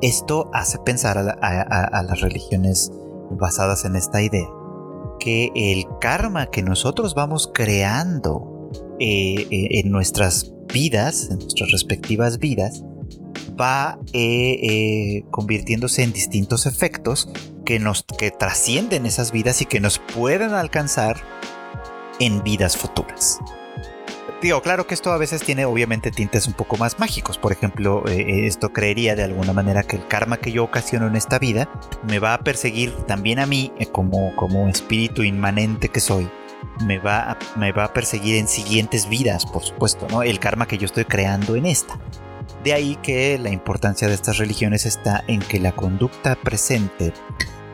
Esto 0.02 0.50
hace 0.52 0.78
pensar 0.78 1.18
a, 1.18 2.02
las 2.02 2.20
religiones 2.20 2.92
basadas 3.30 3.84
en 3.84 3.96
esta 3.96 4.22
idea 4.22 4.48
que 5.18 5.50
el 5.56 5.86
karma 6.00 6.46
que 6.46 6.62
nosotros 6.62 7.14
vamos 7.14 7.50
creando 7.52 8.70
eh, 9.00 9.46
eh, 9.50 9.80
en 9.80 9.90
nuestras 9.90 10.52
vidas, 10.72 11.28
en 11.30 11.38
nuestras 11.38 11.72
respectivas 11.72 12.38
vidas, 12.38 12.84
va 13.60 13.98
eh, 14.12 15.24
convirtiéndose 15.30 16.02
en 16.02 16.12
distintos 16.12 16.66
efectos 16.66 17.28
que 17.64 17.78
nos 17.78 18.04
que 18.18 18.30
trascienden 18.30 19.06
esas 19.06 19.32
vidas 19.32 19.60
y 19.62 19.66
que 19.66 19.80
nos 19.80 19.98
pueden 19.98 20.54
alcanzar 20.54 21.16
en 22.20 22.42
vidas 22.42 22.76
futuras. 22.76 23.40
Digo, 24.40 24.62
claro 24.62 24.86
que 24.86 24.94
esto 24.94 25.10
a 25.10 25.18
veces 25.18 25.42
tiene 25.42 25.64
obviamente 25.64 26.12
tintes 26.12 26.46
un 26.46 26.52
poco 26.52 26.76
más 26.76 27.00
mágicos. 27.00 27.38
Por 27.38 27.50
ejemplo, 27.50 28.04
eh, 28.06 28.20
eh, 28.20 28.46
esto 28.46 28.72
creería 28.72 29.16
de 29.16 29.24
alguna 29.24 29.52
manera 29.52 29.82
que 29.82 29.96
el 29.96 30.06
karma 30.06 30.36
que 30.36 30.52
yo 30.52 30.62
ocasiono 30.62 31.08
en 31.08 31.16
esta 31.16 31.40
vida 31.40 31.68
me 32.06 32.20
va 32.20 32.34
a 32.34 32.38
perseguir 32.38 32.92
también 33.06 33.40
a 33.40 33.46
mí 33.46 33.72
eh, 33.80 33.86
como, 33.86 34.34
como 34.36 34.68
espíritu 34.68 35.24
inmanente 35.24 35.88
que 35.88 35.98
soy. 35.98 36.30
Me 36.84 37.00
va, 37.00 37.32
a, 37.32 37.38
me 37.56 37.72
va 37.72 37.84
a 37.84 37.92
perseguir 37.92 38.36
en 38.36 38.46
siguientes 38.46 39.08
vidas, 39.08 39.44
por 39.44 39.64
supuesto, 39.64 40.06
¿no? 40.08 40.22
El 40.22 40.38
karma 40.38 40.68
que 40.68 40.78
yo 40.78 40.86
estoy 40.86 41.04
creando 41.04 41.56
en 41.56 41.66
esta. 41.66 41.98
De 42.64 42.72
ahí 42.72 42.96
que 42.96 43.38
la 43.38 43.50
importancia 43.50 44.08
de 44.08 44.14
estas 44.14 44.38
religiones 44.38 44.86
está 44.86 45.22
en 45.28 45.40
que 45.40 45.60
la 45.60 45.72
conducta 45.72 46.36
presente 46.36 47.12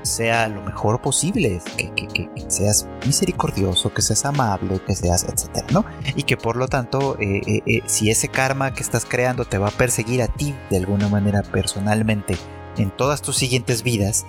sea 0.04 0.48
lo 0.48 0.62
mejor 0.62 1.00
posible, 1.00 1.60
que, 1.76 2.28
seas 2.48 2.86
misericordioso, 3.06 3.92
que 3.92 4.02
seas 4.02 4.24
amable, 4.24 4.80
que 4.86 4.94
seas, 4.94 5.24
etcétera, 5.24 5.66
¿no? 5.72 5.84
Y 6.14 6.24
que 6.24 6.36
por 6.36 6.56
lo 6.56 6.68
tanto, 6.68 7.16
eh, 7.18 7.40
eh, 7.46 7.62
eh, 7.66 7.82
si 7.86 8.10
ese 8.10 8.28
karma 8.28 8.74
que 8.74 8.82
estás 8.82 9.04
creando 9.04 9.44
te 9.44 9.58
va 9.58 9.68
a 9.68 9.72
perseguir 9.72 10.22
a 10.22 10.28
ti 10.28 10.54
de 10.70 10.76
alguna 10.76 11.08
manera 11.08 11.42
personalmente 11.42 12.36
en 12.76 12.90
todas 12.90 13.22
tus 13.22 13.36
siguientes 13.36 13.82
vidas, 13.82 14.26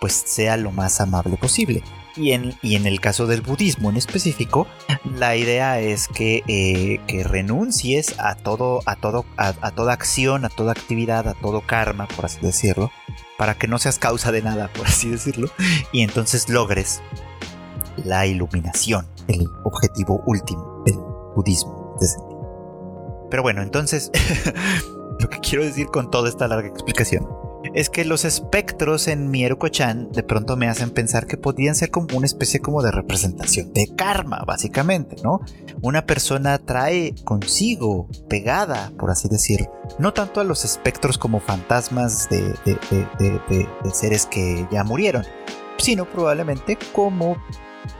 pues 0.00 0.12
sea 0.12 0.58
lo 0.58 0.70
más 0.70 1.00
amable 1.00 1.36
posible. 1.38 1.82
Y 2.16 2.32
en, 2.32 2.54
y 2.62 2.76
en, 2.76 2.86
el 2.86 3.00
caso 3.00 3.26
del 3.26 3.40
budismo 3.40 3.88
en 3.88 3.96
específico, 3.96 4.66
la 5.16 5.34
idea 5.36 5.80
es 5.80 6.08
que, 6.08 7.00
que 7.06 7.24
renuncies 7.24 8.18
a 8.18 8.34
todo, 8.34 8.80
a 8.84 8.96
todo, 8.96 9.24
a, 9.36 9.70
toda 9.70 9.94
acción, 9.94 10.44
a 10.44 10.50
toda 10.50 10.72
actividad, 10.72 11.26
a 11.26 11.34
todo 11.34 11.62
karma, 11.62 12.06
por 12.08 12.26
así 12.26 12.38
decirlo, 12.40 12.90
para 13.38 13.54
que 13.54 13.66
no 13.66 13.78
seas 13.78 13.98
causa 13.98 14.30
de 14.30 14.42
nada, 14.42 14.68
por 14.68 14.86
así 14.86 15.08
decirlo, 15.08 15.48
y 15.90 16.02
entonces 16.02 16.48
logres 16.48 17.00
la 18.04 18.26
iluminación, 18.26 19.06
el 19.28 19.46
objetivo 19.64 20.22
último 20.26 20.82
del 20.84 20.98
budismo. 21.34 21.96
Pero 23.30 23.42
bueno, 23.42 23.62
entonces, 23.62 24.10
lo 25.18 25.28
que 25.30 25.38
quiero 25.38 25.64
decir 25.64 25.86
con 25.86 26.10
toda 26.10 26.28
esta 26.28 26.46
larga 26.46 26.68
explicación 26.68 27.41
es 27.74 27.88
que 27.88 28.04
los 28.04 28.24
espectros 28.24 29.08
en 29.08 29.30
Mieruko-chan 29.30 30.12
de 30.12 30.22
pronto 30.22 30.56
me 30.56 30.68
hacen 30.68 30.90
pensar 30.90 31.26
que 31.26 31.36
podrían 31.36 31.74
ser 31.74 31.90
como 31.90 32.08
una 32.16 32.26
especie 32.26 32.60
como 32.60 32.82
de 32.82 32.90
representación 32.90 33.72
de 33.72 33.88
karma, 33.96 34.42
básicamente, 34.46 35.16
¿no? 35.22 35.40
Una 35.80 36.04
persona 36.04 36.58
trae 36.58 37.14
consigo, 37.24 38.08
pegada, 38.28 38.92
por 38.98 39.10
así 39.10 39.28
decir, 39.28 39.68
no 39.98 40.12
tanto 40.12 40.40
a 40.40 40.44
los 40.44 40.64
espectros 40.64 41.18
como 41.18 41.40
fantasmas 41.40 42.28
de, 42.28 42.54
seres 43.92 44.26
que 44.26 44.66
ya 44.70 44.84
murieron, 44.84 45.24
sino 45.78 46.04
probablemente 46.04 46.78
como 46.92 47.36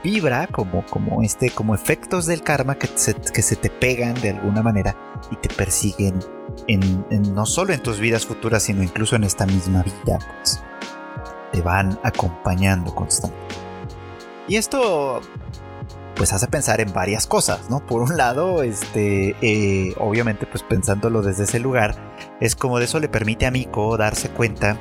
vibra 0.03 0.47
como, 0.47 0.85
como, 0.85 1.21
este, 1.23 1.49
como 1.49 1.75
efectos 1.75 2.25
del 2.25 2.41
karma 2.41 2.75
que 2.75 2.87
que 2.87 3.41
se 3.41 3.55
te 3.55 3.69
pegan 3.69 4.13
de 4.21 4.29
alguna 4.31 4.61
manera 4.61 4.95
y 5.31 5.35
te 5.35 5.49
persiguen 5.53 6.19
no 6.67 7.45
solo 7.45 7.73
en 7.73 7.81
tus 7.81 7.99
vidas 7.99 8.25
futuras, 8.25 8.63
sino 8.63 8.83
incluso 8.83 9.15
en 9.15 9.23
esta 9.23 9.45
misma 9.45 9.83
vida, 9.83 10.19
pues, 10.39 10.61
te 11.51 11.61
van 11.61 11.99
acompañando 12.03 12.93
constantemente. 12.93 13.55
Y 14.47 14.57
esto 14.57 15.21
pues 16.15 16.31
hace 16.31 16.47
pensar 16.47 16.79
en 16.79 16.93
varias 16.93 17.27
cosas, 17.27 17.69
¿no? 17.69 17.85
Por 17.85 18.01
un 18.01 18.17
lado, 18.17 18.63
este, 18.63 19.35
eh, 19.41 19.93
obviamente, 19.97 20.45
pues 20.45 20.63
pensándolo 20.63 21.21
desde 21.21 21.43
ese 21.43 21.59
lugar, 21.59 21.95
es 22.39 22.55
como 22.55 22.79
de 22.79 22.85
eso 22.85 22.99
le 22.99 23.09
permite 23.09 23.45
a 23.45 23.51
Miko 23.51 23.97
darse 23.97 24.29
cuenta 24.29 24.77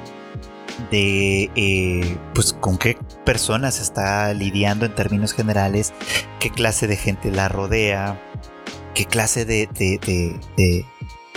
de 0.91 1.51
eh, 1.55 2.19
pues 2.35 2.53
con 2.53 2.79
qué 2.79 2.97
personas 3.25 3.81
está 3.81 4.33
lidiando 4.35 4.87
en 4.87 4.95
términos 4.95 5.33
generales, 5.33 5.93
qué 6.39 6.51
clase 6.51 6.87
de 6.87 6.97
gente 6.97 7.31
la 7.31 7.49
rodea, 7.49 8.21
qué 8.95 9.07
clase 9.07 9.45
de, 9.45 9.69
de 9.73 10.87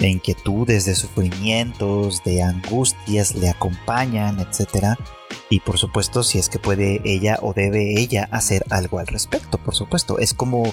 inquietudes, 0.01 0.85
de 0.85 0.95
sufrimientos, 0.95 2.23
de 2.23 2.43
angustias 2.43 3.35
le 3.35 3.49
acompañan, 3.49 4.39
etc. 4.39 4.97
Y 5.49 5.61
por 5.61 5.77
supuesto, 5.77 6.23
si 6.23 6.39
es 6.39 6.49
que 6.49 6.59
puede 6.59 7.01
ella 7.05 7.39
o 7.41 7.53
debe 7.53 7.99
ella 7.99 8.27
hacer 8.31 8.65
algo 8.69 8.99
al 8.99 9.07
respecto, 9.07 9.57
por 9.57 9.75
supuesto. 9.75 10.19
Es 10.19 10.33
como 10.33 10.63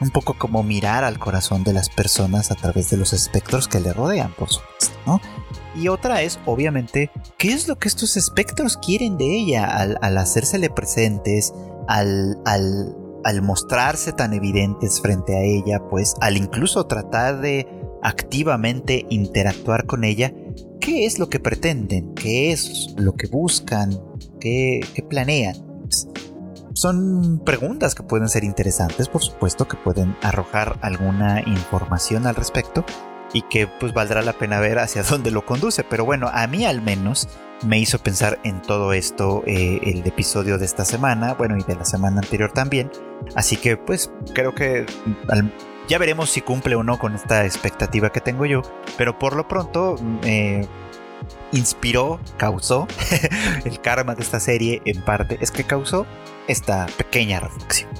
un 0.00 0.10
poco 0.10 0.34
como 0.34 0.62
mirar 0.62 1.04
al 1.04 1.18
corazón 1.18 1.64
de 1.64 1.72
las 1.72 1.88
personas 1.88 2.50
a 2.50 2.54
través 2.54 2.90
de 2.90 2.96
los 2.96 3.12
espectros 3.12 3.68
que 3.68 3.80
le 3.80 3.92
rodean, 3.92 4.32
por 4.32 4.50
supuesto, 4.50 4.96
¿no? 5.06 5.20
Y 5.74 5.88
otra 5.88 6.22
es, 6.22 6.40
obviamente, 6.46 7.10
qué 7.38 7.52
es 7.52 7.68
lo 7.68 7.78
que 7.78 7.88
estos 7.88 8.16
espectros 8.16 8.76
quieren 8.76 9.18
de 9.18 9.26
ella 9.26 9.64
al, 9.64 9.98
al 10.02 10.18
hacérsele 10.18 10.68
presentes, 10.70 11.52
al, 11.86 12.38
al, 12.44 12.96
al 13.24 13.42
mostrarse 13.42 14.12
tan 14.12 14.32
evidentes 14.32 15.00
frente 15.00 15.36
a 15.36 15.42
ella, 15.42 15.80
pues 15.88 16.14
al 16.20 16.36
incluso 16.36 16.86
tratar 16.86 17.40
de 17.40 17.68
activamente 18.02 19.06
interactuar 19.10 19.86
con 19.86 20.04
ella, 20.04 20.32
¿qué 20.80 21.06
es 21.06 21.18
lo 21.18 21.28
que 21.28 21.40
pretenden? 21.40 22.14
¿Qué 22.14 22.52
es 22.52 22.94
lo 22.96 23.14
que 23.14 23.26
buscan? 23.26 24.00
¿Qué, 24.40 24.80
planean? 25.08 25.54
Son 26.72 27.42
preguntas 27.44 27.94
que 27.94 28.02
pueden 28.02 28.28
ser 28.28 28.44
interesantes, 28.44 29.08
por 29.08 29.22
supuesto, 29.22 29.68
que 29.68 29.76
pueden 29.76 30.16
arrojar 30.22 30.78
alguna 30.82 31.42
información 31.46 32.26
al 32.26 32.36
respecto 32.36 32.84
y 33.32 33.42
que 33.42 33.68
pues 33.68 33.92
valdrá 33.92 34.22
la 34.22 34.32
pena 34.32 34.60
ver 34.60 34.78
hacia 34.78 35.02
dónde 35.10 35.30
lo 35.30 35.44
conduce. 35.44 35.84
Pero 35.84 36.04
bueno, 36.04 36.28
a 36.32 36.46
mí 36.46 36.64
al 36.64 36.80
menos 36.80 37.28
me 37.66 37.78
hizo 37.78 37.98
pensar 37.98 38.38
en 38.44 38.62
todo 38.62 38.92
esto 38.92 39.42
eh, 39.46 39.80
el 39.82 40.06
episodio 40.06 40.56
de 40.58 40.64
esta 40.64 40.84
semana, 40.84 41.34
bueno, 41.34 41.58
y 41.58 41.62
de 41.62 41.76
la 41.76 41.84
semana 41.84 42.20
anterior 42.20 42.52
también. 42.52 42.90
Así 43.34 43.56
que 43.56 43.76
pues 43.76 44.10
creo 44.32 44.54
que 44.54 44.86
ya 45.90 45.98
veremos 45.98 46.30
si 46.30 46.40
cumple 46.40 46.76
o 46.76 46.84
no 46.84 47.00
con 47.00 47.16
esta 47.16 47.44
expectativa 47.44 48.12
que 48.12 48.20
tengo 48.20 48.46
yo, 48.46 48.62
pero 48.96 49.18
por 49.18 49.34
lo 49.34 49.48
pronto 49.48 49.96
me 50.22 50.68
inspiró, 51.50 52.20
causó 52.36 52.86
el 53.64 53.80
karma 53.80 54.14
de 54.14 54.22
esta 54.22 54.38
serie 54.38 54.80
en 54.84 55.02
parte, 55.02 55.36
es 55.40 55.50
que 55.50 55.64
causó 55.64 56.06
esta 56.46 56.86
pequeña 56.96 57.40
reflexión. 57.40 57.90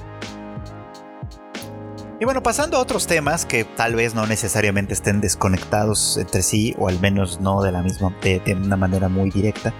Y 2.21 2.23
bueno, 2.23 2.41
pasando 2.41 2.77
a 2.77 2.79
otros 2.79 3.07
temas 3.07 3.45
que 3.45 3.65
tal 3.65 3.95
vez 3.95 4.15
no 4.15 4.25
necesariamente 4.25 4.93
estén 4.93 5.19
desconectados 5.19 6.15
entre 6.15 6.43
sí, 6.43 6.73
o 6.77 6.87
al 6.87 6.97
menos 7.01 7.41
no 7.41 7.61
de 7.61 7.73
la 7.73 7.81
misma, 7.81 8.15
de, 8.21 8.41
una 8.55 8.77
manera 8.77 9.09
muy 9.09 9.31
directa. 9.31 9.73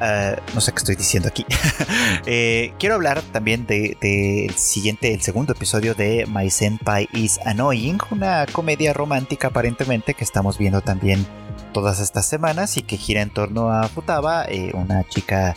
Uh, 0.00 0.40
no 0.54 0.60
sé 0.62 0.72
qué 0.72 0.78
estoy 0.78 0.96
diciendo 0.96 1.28
aquí. 1.28 1.44
eh, 2.26 2.72
quiero 2.78 2.94
hablar 2.94 3.20
también 3.20 3.66
del 3.66 3.98
de, 4.00 4.50
siguiente, 4.56 5.12
el 5.12 5.20
segundo 5.20 5.52
episodio 5.52 5.94
de 5.94 6.26
My 6.26 6.48
Senpai 6.50 7.08
is 7.12 7.38
Annoying, 7.44 7.98
una 8.10 8.46
comedia 8.50 8.94
romántica 8.94 9.48
aparentemente 9.48 10.14
que 10.14 10.24
estamos 10.24 10.56
viendo 10.56 10.80
también 10.80 11.26
todas 11.74 12.00
estas 12.00 12.26
semanas 12.26 12.78
y 12.78 12.82
que 12.82 12.96
gira 12.96 13.20
en 13.20 13.30
torno 13.30 13.70
a 13.70 13.88
Futaba, 13.88 14.46
eh, 14.46 14.72
una 14.74 15.04
chica 15.06 15.54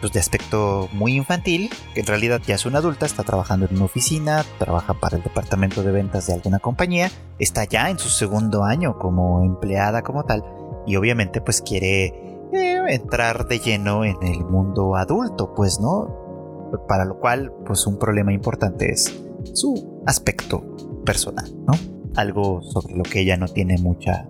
pues, 0.00 0.12
de 0.12 0.20
aspecto 0.20 0.88
muy 0.92 1.16
infantil, 1.16 1.68
que 1.92 2.00
en 2.00 2.06
realidad 2.06 2.40
ya 2.46 2.54
es 2.54 2.66
una 2.66 2.78
adulta, 2.78 3.06
está 3.06 3.24
trabajando 3.24 3.66
en 3.66 3.76
una 3.76 3.86
oficina, 3.86 4.44
trabaja 4.58 4.94
para 4.94 5.16
el 5.16 5.22
departamento 5.22 5.82
de 5.82 5.90
ventas 5.90 6.28
de 6.28 6.34
alguna 6.34 6.60
compañía, 6.60 7.10
está 7.38 7.64
ya 7.64 7.90
en 7.90 7.98
su 7.98 8.08
segundo 8.08 8.62
año 8.64 8.98
como 8.98 9.44
empleada 9.44 10.02
como 10.02 10.24
tal 10.24 10.44
y 10.86 10.96
obviamente 10.96 11.40
pues 11.40 11.60
quiere 11.60 12.29
entrar 12.52 13.46
de 13.46 13.58
lleno 13.58 14.04
en 14.04 14.16
el 14.22 14.44
mundo 14.44 14.96
adulto, 14.96 15.54
pues 15.54 15.80
no, 15.80 16.70
para 16.88 17.04
lo 17.04 17.18
cual 17.18 17.52
pues 17.66 17.86
un 17.86 17.98
problema 17.98 18.32
importante 18.32 18.90
es 18.90 19.22
su 19.54 20.02
aspecto 20.06 20.76
personal, 21.04 21.50
¿no? 21.66 21.74
Algo 22.16 22.62
sobre 22.62 22.96
lo 22.96 23.02
que 23.02 23.20
ella 23.20 23.36
no 23.36 23.48
tiene 23.48 23.78
mucha 23.78 24.28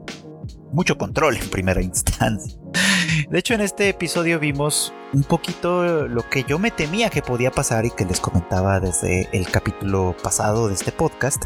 mucho 0.73 0.97
control 0.97 1.37
en 1.37 1.50
primera 1.50 1.83
instancia. 1.83 2.59
De 3.28 3.39
hecho, 3.39 3.54
en 3.54 3.61
este 3.61 3.89
episodio 3.89 4.39
vimos 4.39 4.93
un 5.13 5.25
poquito 5.25 6.06
lo 6.06 6.28
que 6.28 6.45
yo 6.45 6.59
me 6.59 6.71
temía 6.71 7.11
que 7.11 7.23
podía 7.23 7.50
pasar 7.50 7.85
y 7.85 7.91
que 7.91 8.04
les 8.04 8.21
comentaba 8.21 8.80
desde 8.80 9.28
el 9.33 9.49
capítulo 9.50 10.15
pasado 10.23 10.69
de 10.69 10.75
este 10.75 10.93
podcast, 10.93 11.43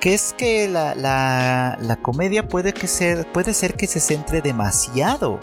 que 0.00 0.14
es 0.14 0.32
que 0.32 0.68
la, 0.68 0.94
la, 0.94 1.96
comedia 2.02 2.48
puede, 2.48 2.72
que 2.72 2.86
ser, 2.86 3.30
puede 3.32 3.52
ser 3.52 3.74
que 3.74 3.86
se 3.86 4.00
centre 4.00 4.40
demasiado 4.40 5.38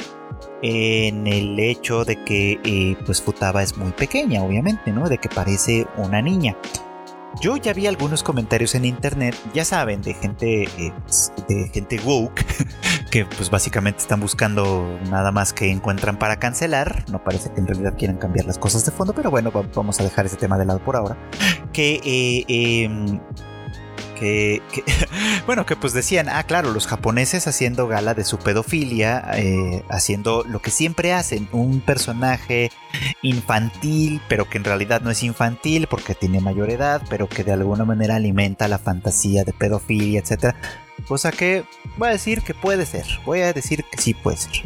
en 0.62 1.28
el 1.28 1.60
hecho 1.60 2.06
de 2.06 2.24
que 2.24 2.60
eh, 2.63 2.95
pues 3.06 3.21
Futaba 3.21 3.63
es 3.63 3.78
muy 3.78 3.91
pequeña, 3.91 4.43
obviamente, 4.43 4.91
¿no? 4.91 5.10
De 5.10 5.17
que 5.17 5.30
parece 5.30 5.88
una 5.97 6.21
niña. 6.21 6.56
Yo 7.39 7.56
ya 7.56 7.74
vi 7.74 7.88
algunos 7.88 8.24
comentarios 8.24 8.76
en 8.76 8.84
internet, 8.84 9.36
ya 9.54 9.63
saben, 9.63 10.02
de 10.02 10.13
gente, 10.13 10.63
eh, 10.63 10.93
de 11.47 11.69
gente 11.69 12.00
woke, 12.04 12.45
que 13.12 13.26
pues 13.26 13.50
básicamente 13.50 14.00
están 14.02 14.19
buscando 14.19 15.00
nada 15.10 15.32
más 15.32 15.54
que 15.54 15.71
encuentran 15.71 16.19
para 16.19 16.38
cancelar. 16.38 17.06
No 17.10 17.24
parece 17.24 17.52
que 17.52 17.62
en 17.62 17.67
realidad 17.67 17.95
quieran 17.97 18.17
cambiar 18.17 18.45
las 18.45 18.58
cosas 18.58 18.86
de 18.86 18.91
fondo, 18.91 19.13
pero 19.13 19.32
bueno, 19.32 19.52
vamos 19.74 20.00
a 20.00 20.04
dejar 20.04 20.26
ese 20.26 20.36
tema 20.36 20.58
de 20.58 20.65
lado 20.65 20.80
por 20.84 20.97
ahora. 20.97 21.17
Que 21.71 22.02
eh, 22.04 23.19
que, 24.21 24.62
bueno, 25.47 25.65
que 25.65 25.75
pues 25.75 25.93
decían, 25.93 26.29
ah, 26.29 26.43
claro, 26.43 26.71
los 26.71 26.86
japoneses 26.86 27.47
haciendo 27.47 27.88
gala 27.88 28.13
de 28.13 28.23
su 28.23 28.38
pedofilia, 28.38 29.31
eh, 29.34 29.84
haciendo 29.89 30.43
lo 30.43 30.60
que 30.60 30.69
siempre 30.69 31.12
hacen, 31.12 31.49
un 31.51 31.81
personaje 31.81 32.71
infantil, 33.23 34.21
pero 34.29 34.47
que 34.47 34.60
en 34.60 34.63
realidad 34.63 35.01
no 35.01 35.10
es 35.10 35.23
infantil 35.23 35.88
porque 35.88 36.13
tiene 36.13 36.39
mayor 36.39 36.69
edad, 36.69 37.01
pero 37.10 37.27
que 37.27 37.43
de 37.43 37.53
alguna 37.53 37.84
manera 37.84 38.15
alimenta 38.17 38.67
la 38.67 38.77
fantasía 38.77 39.43
de 39.43 39.53
pedofilia, 39.53 40.19
etc. 40.19 40.55
Cosa 41.07 41.31
que 41.31 41.63
voy 41.97 42.10
a 42.10 42.12
decir 42.12 42.43
que 42.43 42.53
puede 42.53 42.86
ser, 42.86 43.05
voy 43.25 43.41
a 43.41 43.53
decir 43.53 43.84
que 43.91 43.99
sí 43.99 44.13
puede 44.13 44.38
ser. 44.38 44.62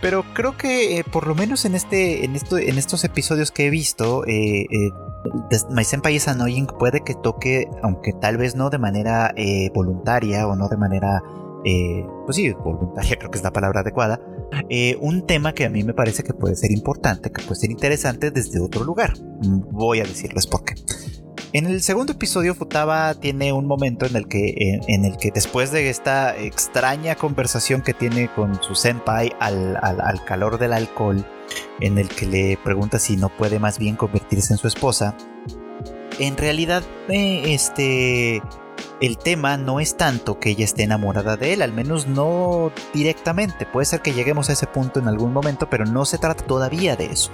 Pero 0.00 0.24
creo 0.34 0.56
que 0.56 0.98
eh, 0.98 1.04
por 1.04 1.26
lo 1.26 1.34
menos 1.34 1.64
en 1.64 1.74
este, 1.74 2.24
en 2.24 2.36
esto, 2.36 2.58
en 2.58 2.78
estos 2.78 3.04
episodios 3.04 3.50
que 3.50 3.66
he 3.66 3.70
visto, 3.70 4.24
eh, 4.26 4.66
eh, 4.70 4.90
My 5.70 5.84
Senpai 5.84 6.16
is 6.16 6.28
Annoying 6.28 6.66
puede 6.66 7.00
que 7.00 7.14
toque, 7.14 7.68
aunque 7.82 8.12
tal 8.12 8.36
vez 8.36 8.54
no 8.54 8.70
de 8.70 8.78
manera 8.78 9.32
eh, 9.36 9.70
voluntaria 9.74 10.46
o 10.46 10.56
no 10.56 10.68
de 10.68 10.76
manera, 10.76 11.22
pues 12.26 12.36
sí, 12.36 12.52
voluntaria 12.52 13.16
creo 13.18 13.30
que 13.30 13.38
es 13.38 13.44
la 13.44 13.52
palabra 13.52 13.80
adecuada, 13.80 14.20
un 15.00 15.26
tema 15.26 15.54
que 15.54 15.64
a 15.64 15.70
mí 15.70 15.82
me 15.82 15.94
parece 15.94 16.22
que 16.22 16.34
puede 16.34 16.56
ser 16.56 16.70
importante, 16.70 17.32
que 17.32 17.42
puede 17.42 17.56
ser 17.56 17.70
interesante 17.70 18.30
desde 18.30 18.60
otro 18.60 18.84
lugar. 18.84 19.14
Voy 19.70 20.00
a 20.00 20.04
decirles 20.04 20.46
por 20.46 20.64
qué. 20.64 20.74
En 21.54 21.66
el 21.66 21.82
segundo 21.82 22.14
episodio, 22.14 22.52
Futaba 22.56 23.14
tiene 23.14 23.52
un 23.52 23.68
momento 23.68 24.06
en 24.06 24.16
el 24.16 24.26
que, 24.26 24.80
en, 24.88 25.04
el 25.04 25.16
que 25.16 25.30
después 25.30 25.70
de 25.70 25.88
esta 25.88 26.36
extraña 26.36 27.14
conversación 27.14 27.80
que 27.80 27.94
tiene 27.94 28.28
con 28.34 28.60
su 28.60 28.74
senpai 28.74 29.32
al, 29.38 29.78
calor 30.26 30.58
del 30.58 30.72
alcohol, 30.72 31.24
en 31.78 31.98
el 31.98 32.08
que 32.08 32.26
le 32.26 32.58
pregunta 32.64 32.98
si 32.98 33.16
no 33.16 33.28
puede 33.28 33.60
más 33.60 33.78
bien 33.78 33.94
convertirse 33.94 34.52
en 34.52 34.58
su 34.58 34.66
esposa, 34.66 35.16
en 36.18 36.36
realidad, 36.36 36.82
eh, 37.08 37.42
este, 37.46 38.42
el 39.00 39.16
tema 39.16 39.56
no 39.56 39.78
es 39.78 39.96
tanto 39.96 40.40
que 40.40 40.50
ella 40.50 40.64
esté 40.64 40.82
enamorada 40.82 41.36
de 41.36 41.52
él, 41.52 41.62
al 41.62 41.72
menos 41.72 42.08
no 42.08 42.72
directamente. 42.92 43.64
Puede 43.64 43.84
ser 43.84 44.00
que 44.00 44.12
lleguemos 44.12 44.50
a 44.50 44.54
ese 44.54 44.66
punto 44.66 44.98
en 44.98 45.06
algún 45.06 45.32
momento, 45.32 45.70
pero 45.70 45.84
no 45.86 46.04
se 46.04 46.18
trata 46.18 46.44
todavía 46.44 46.96
de 46.96 47.06
eso. 47.12 47.30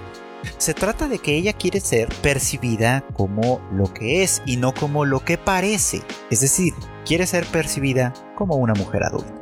Se 0.59 0.75
trata 0.75 1.09
de 1.09 1.19
que 1.19 1.37
ella 1.37 1.53
quiere 1.53 1.81
ser 1.81 2.09
percibida 2.23 3.05
como 3.15 3.61
lo 3.73 3.93
que 3.93 4.23
es 4.23 4.43
y 4.47 4.57
no 4.57 4.73
como 4.73 5.05
lo 5.05 5.21
que 5.21 5.39
parece. 5.39 6.03
Es 6.31 6.41
decir, 6.41 6.75
quiere 7.05 7.27
ser 7.27 7.47
percibida 7.47 8.13
como 8.37 8.57
una 8.57 8.75
mujer 8.75 9.03
adulta. 9.05 9.35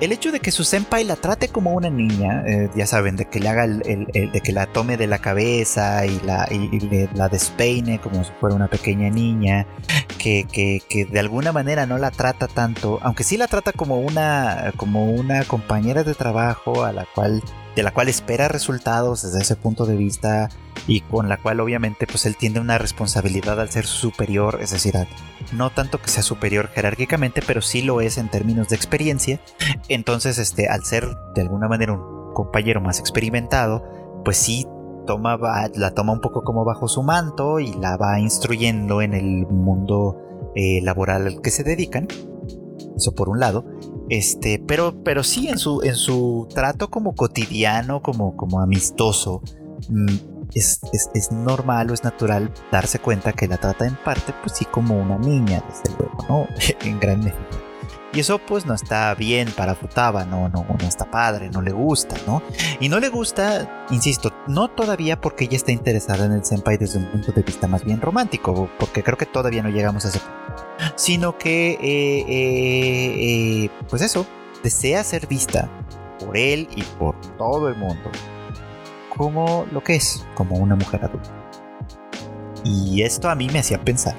El 0.00 0.10
hecho 0.10 0.32
de 0.32 0.40
que 0.40 0.50
su 0.50 0.64
senpai 0.64 1.04
la 1.04 1.14
trate 1.14 1.48
como 1.48 1.72
una 1.74 1.88
niña, 1.88 2.42
eh, 2.46 2.68
ya 2.74 2.86
saben, 2.86 3.14
de 3.14 3.26
que 3.26 3.38
le 3.38 3.48
haga 3.48 3.64
el, 3.64 3.80
de 4.12 4.40
que 4.40 4.52
la 4.52 4.66
tome 4.66 4.96
de 4.96 5.06
la 5.06 5.18
cabeza 5.18 6.04
y 6.06 6.18
la, 6.20 6.48
la 7.14 7.28
despeine 7.28 8.00
como 8.00 8.24
si 8.24 8.32
fuera 8.40 8.56
una 8.56 8.66
pequeña 8.66 9.10
niña, 9.10 9.66
que, 10.18 10.44
que, 10.50 11.04
de 11.04 11.20
alguna 11.20 11.52
manera 11.52 11.86
no 11.86 11.98
la 11.98 12.10
trata 12.10 12.48
tanto, 12.48 12.98
aunque 13.02 13.22
sí 13.22 13.36
la 13.36 13.46
trata 13.46 13.72
como 13.72 14.00
una, 14.00 14.72
como 14.76 15.04
una 15.04 15.44
compañera 15.44 16.02
de 16.02 16.14
trabajo 16.14 16.84
a 16.84 16.92
la 16.92 17.06
cual 17.14 17.40
de 17.74 17.82
la 17.82 17.92
cual 17.92 18.08
espera 18.08 18.48
resultados 18.48 19.22
desde 19.22 19.40
ese 19.40 19.56
punto 19.56 19.86
de 19.86 19.96
vista 19.96 20.48
y 20.86 21.00
con 21.00 21.28
la 21.28 21.36
cual 21.36 21.60
obviamente 21.60 22.06
pues 22.06 22.26
él 22.26 22.36
tiene 22.36 22.60
una 22.60 22.78
responsabilidad 22.78 23.60
al 23.60 23.70
ser 23.70 23.86
superior, 23.86 24.58
es 24.60 24.70
decir, 24.70 24.94
no 25.52 25.70
tanto 25.70 26.00
que 26.00 26.08
sea 26.08 26.22
superior 26.22 26.68
jerárquicamente, 26.68 27.42
pero 27.46 27.62
sí 27.62 27.82
lo 27.82 28.00
es 28.00 28.18
en 28.18 28.28
términos 28.28 28.68
de 28.68 28.76
experiencia. 28.76 29.40
Entonces, 29.88 30.38
este, 30.38 30.68
al 30.68 30.84
ser 30.84 31.08
de 31.34 31.42
alguna 31.42 31.68
manera 31.68 31.92
un 31.92 32.34
compañero 32.34 32.80
más 32.80 32.98
experimentado, 32.98 33.84
pues 34.24 34.36
sí 34.36 34.66
toma, 35.06 35.38
la 35.74 35.90
toma 35.92 36.12
un 36.12 36.20
poco 36.20 36.42
como 36.42 36.64
bajo 36.64 36.88
su 36.88 37.02
manto 37.02 37.58
y 37.58 37.72
la 37.74 37.96
va 37.96 38.20
instruyendo 38.20 39.02
en 39.02 39.14
el 39.14 39.46
mundo 39.46 40.16
eh, 40.54 40.80
laboral 40.82 41.26
al 41.26 41.40
que 41.40 41.50
se 41.50 41.64
dedican. 41.64 42.08
Eso 42.96 43.14
por 43.14 43.28
un 43.28 43.40
lado. 43.40 43.64
Este, 44.12 44.62
pero, 44.68 45.02
pero 45.02 45.22
sí 45.22 45.48
en 45.48 45.56
su, 45.56 45.80
en 45.82 45.94
su 45.94 46.46
trato 46.54 46.90
como 46.90 47.14
cotidiano, 47.14 48.02
como, 48.02 48.36
como 48.36 48.60
amistoso, 48.60 49.40
mm, 49.88 50.16
es, 50.54 50.80
es, 51.14 51.32
normal 51.32 51.90
o 51.90 51.94
es 51.94 52.04
natural 52.04 52.52
darse 52.70 52.98
cuenta 52.98 53.32
que 53.32 53.48
la 53.48 53.56
trata 53.56 53.86
en 53.86 53.96
parte, 53.96 54.34
pues 54.42 54.58
sí, 54.58 54.66
como 54.66 55.00
una 55.00 55.16
niña, 55.16 55.64
desde 55.66 55.96
luego, 55.98 56.26
¿no? 56.28 56.46
en 56.86 57.00
gran 57.00 57.20
medida. 57.20 57.71
Y 58.12 58.20
eso 58.20 58.38
pues 58.38 58.66
no 58.66 58.74
está 58.74 59.14
bien 59.14 59.50
para 59.50 59.74
Futaba, 59.74 60.24
no, 60.24 60.48
no, 60.48 60.66
no 60.68 60.86
está 60.86 61.10
padre, 61.10 61.50
no 61.50 61.62
le 61.62 61.72
gusta, 61.72 62.16
¿no? 62.26 62.42
Y 62.78 62.88
no 62.88 63.00
le 63.00 63.08
gusta, 63.08 63.86
insisto, 63.90 64.32
no 64.46 64.68
todavía 64.68 65.20
porque 65.20 65.44
ella 65.44 65.56
está 65.56 65.72
interesada 65.72 66.26
en 66.26 66.32
el 66.32 66.44
senpai 66.44 66.76
desde 66.76 66.98
un 66.98 67.10
punto 67.10 67.32
de 67.32 67.42
vista 67.42 67.66
más 67.66 67.84
bien 67.84 68.00
romántico, 68.00 68.68
porque 68.78 69.02
creo 69.02 69.16
que 69.16 69.26
todavía 69.26 69.62
no 69.62 69.70
llegamos 69.70 70.04
a 70.04 70.08
ese 70.08 70.20
punto, 70.20 70.66
sino 70.96 71.38
que, 71.38 71.72
eh, 71.72 72.24
eh, 72.28 73.64
eh, 73.64 73.70
pues 73.88 74.02
eso, 74.02 74.26
desea 74.62 75.02
ser 75.04 75.26
vista 75.26 75.70
por 76.20 76.36
él 76.36 76.68
y 76.76 76.82
por 76.82 77.18
todo 77.38 77.68
el 77.68 77.76
mundo 77.76 78.10
como 79.16 79.66
lo 79.70 79.82
que 79.82 79.96
es, 79.96 80.24
como 80.34 80.56
una 80.56 80.74
mujer 80.74 81.04
adulta. 81.04 81.30
Y 82.64 83.02
esto 83.02 83.28
a 83.28 83.34
mí 83.34 83.48
me 83.52 83.58
hacía 83.58 83.82
pensar 83.82 84.16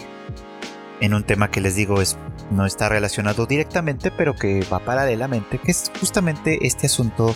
en 1.00 1.14
un 1.14 1.24
tema 1.24 1.50
que 1.50 1.62
les 1.62 1.76
digo 1.76 2.02
es 2.02 2.18
no 2.54 2.66
está 2.66 2.90
relacionado 2.90 3.46
directamente, 3.46 4.12
pero 4.12 4.36
que 4.36 4.66
va 4.72 4.80
paralelamente, 4.80 5.60
que 5.60 5.72
es 5.72 5.92
justamente 6.00 6.66
este 6.66 6.88
asunto 6.88 7.36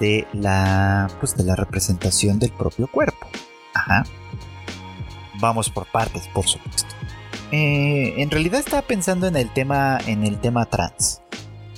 de 0.00 0.26
la 0.32 1.08
pues 1.20 1.36
de 1.36 1.44
la 1.44 1.56
representación 1.56 2.38
del 2.38 2.52
propio 2.52 2.86
cuerpo. 2.88 3.26
Ajá. 3.74 4.04
Vamos 5.40 5.70
por 5.70 5.86
partes, 5.86 6.28
por 6.28 6.46
supuesto. 6.46 6.94
Eh, 7.52 8.14
en 8.18 8.30
realidad 8.30 8.60
estaba 8.60 8.82
pensando 8.82 9.26
en 9.26 9.36
el 9.36 9.50
tema 9.52 9.98
en 10.06 10.24
el 10.24 10.38
tema 10.38 10.66
trans 10.66 11.22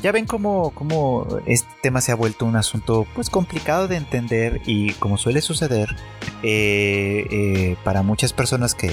ya 0.02 0.12
ven 0.12 0.26
cómo, 0.26 0.70
cómo, 0.70 1.26
este 1.46 1.70
tema 1.82 2.00
se 2.00 2.12
ha 2.12 2.14
vuelto 2.14 2.46
un 2.46 2.56
asunto 2.56 3.06
pues 3.14 3.28
complicado 3.28 3.86
de 3.88 3.96
entender 3.96 4.62
y 4.64 4.92
como 4.94 5.18
suele 5.18 5.42
suceder 5.42 5.94
eh, 6.42 7.26
eh, 7.30 7.76
para 7.84 8.02
muchas 8.02 8.32
personas 8.32 8.74
que, 8.74 8.90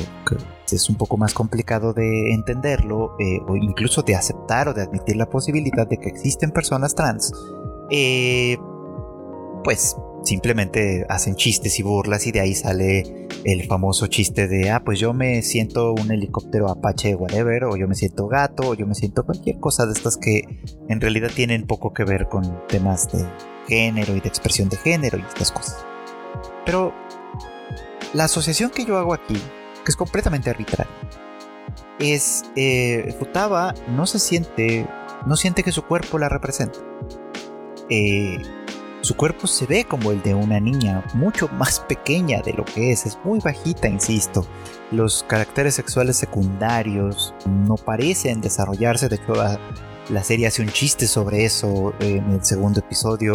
es 0.72 0.90
un 0.90 0.96
poco 0.96 1.18
más 1.18 1.34
complicado 1.34 1.94
de 1.94 2.34
entenderlo 2.34 3.16
eh, 3.20 3.40
o 3.48 3.56
incluso 3.56 4.02
de 4.02 4.16
aceptar 4.16 4.68
o 4.68 4.74
de 4.74 4.82
admitir 4.82 5.16
la 5.16 5.30
posibilidad 5.30 5.88
de 5.88 5.98
que 5.98 6.10
existen 6.10 6.52
personas 6.52 6.94
trans 6.94 7.32
pues 9.64 9.96
simplemente 10.24 11.06
hacen 11.10 11.36
chistes 11.36 11.80
y 11.80 11.84
burlas 11.84 12.28
y 12.28 12.32
de 12.32 12.42
ahí 12.42 12.54
sale 12.54 13.28
el 13.44 13.66
famoso 13.66 14.08
chiste 14.08 14.48
de, 14.48 14.70
ah, 14.72 14.82
pues 14.84 15.00
yo 15.00 15.14
me 15.14 15.42
siento 15.42 15.94
un 15.94 16.12
helicóptero 16.12 16.70
apache, 16.70 17.16
whatever, 17.16 17.66
o 17.66 17.78
yo 17.78 17.88
me 17.88 17.96
siento 17.96 18.28
gato, 18.28 18.70
o 18.70 18.74
yo 18.76 18.86
me 18.88 18.96
siento 18.96 19.26
cualquier 19.26 19.60
cosa 19.60 19.86
de 19.86 19.94
estas 19.94 20.18
que 20.18 20.44
en 20.90 21.02
realidad 21.02 21.32
tienen 21.34 21.66
poco 21.66 21.94
que 21.94 22.04
ver 22.04 22.28
con 22.28 22.62
temas 22.68 23.12
de 23.12 23.26
género 23.68 24.16
y 24.16 24.20
de 24.20 24.28
expresión 24.28 24.70
de 24.70 24.78
género 24.78 25.18
y 25.18 25.22
estas 25.22 25.52
cosas. 25.52 25.86
Pero 26.66 26.94
la 28.14 28.26
asociación 28.26 28.70
que 28.70 28.86
yo 28.86 28.98
hago 28.98 29.14
aquí, 29.14 29.36
que 29.36 29.92
es 29.92 29.96
completamente 29.96 30.50
arbitraria, 30.50 30.92
es 32.00 32.44
eh, 32.56 33.16
Futaba 33.20 33.74
no 33.90 34.06
se 34.06 34.20
siente, 34.20 34.88
no 35.26 35.36
siente 35.36 35.64
que 35.64 35.72
su 35.72 35.84
cuerpo 35.84 36.20
la 36.20 36.30
representa. 36.30 36.80
Eh, 37.90 38.42
su 39.02 39.16
cuerpo 39.16 39.48
se 39.48 39.66
ve 39.66 39.86
como 39.86 40.12
el 40.12 40.22
de 40.22 40.34
una 40.34 40.60
niña, 40.60 41.04
mucho 41.14 41.48
más 41.50 41.80
pequeña 41.80 42.42
de 42.42 42.54
lo 42.54 42.66
que 42.66 42.92
es, 42.92 43.06
es 43.06 43.18
muy 43.24 43.40
bajita, 43.40 43.88
insisto. 43.88 44.46
Los 44.92 45.24
caracteres 45.24 45.76
sexuales 45.76 46.18
secundarios 46.18 47.34
no 47.46 47.76
parecen 47.76 48.42
desarrollarse, 48.42 49.08
de 49.08 49.16
hecho 49.18 49.34
la, 49.34 50.24
serie 50.24 50.48
hace 50.48 50.62
un 50.62 50.70
chiste 50.70 51.08
sobre 51.08 51.46
eso 51.46 51.94
en 52.00 52.32
el 52.32 52.44
segundo 52.44 52.80
episodio, 52.80 53.34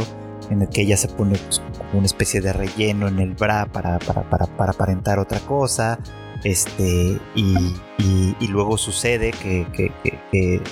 en 0.53 0.63
el 0.63 0.69
que 0.69 0.83
ella 0.83 0.97
se 0.97 1.09
pone 1.09 1.39
pues, 1.39 1.63
una 1.93 2.07
especie 2.07 2.41
de 2.41 2.53
relleno 2.53 3.09
en 3.09 3.19
el 3.19 3.35
bra 3.35 3.67
para, 3.67 3.99
para, 3.99 4.23
para, 4.23 4.71
aparentar 4.71 5.19
otra 5.19 5.41
cosa. 5.41 5.99
Este, 6.45 7.19
y, 7.35 7.75
luego 8.49 8.77
sucede 8.77 9.31
que, 9.31 9.67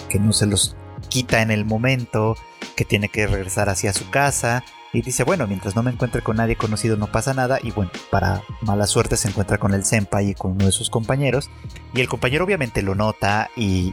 que 0.08 0.18
no 0.18 0.32
se 0.32 0.46
los 0.46 0.76
quita 1.08 1.40
en 1.40 1.50
el 1.50 1.64
momento, 1.64 2.36
que 2.76 2.84
tiene 2.84 3.08
que 3.08 3.26
regresar 3.26 3.70
hacia 3.70 3.92
su 3.92 4.10
casa 4.10 4.62
y 4.92 5.02
dice, 5.02 5.22
bueno, 5.22 5.46
mientras 5.46 5.76
no 5.76 5.82
me 5.82 5.92
encuentre 5.92 6.20
con 6.20 6.36
nadie 6.36 6.56
conocido 6.56 6.96
no 6.96 7.06
pasa 7.06 7.32
nada. 7.32 7.58
Y 7.62 7.70
bueno, 7.70 7.92
para 8.10 8.42
mala 8.62 8.86
suerte 8.86 9.16
se 9.16 9.28
encuentra 9.28 9.58
con 9.58 9.72
el 9.72 9.84
senpai 9.84 10.30
y 10.30 10.34
con 10.34 10.52
uno 10.52 10.66
de 10.66 10.72
sus 10.72 10.90
compañeros. 10.90 11.48
Y 11.94 12.00
el 12.00 12.08
compañero 12.08 12.44
obviamente 12.44 12.82
lo 12.82 12.94
nota 12.94 13.50
y, 13.56 13.92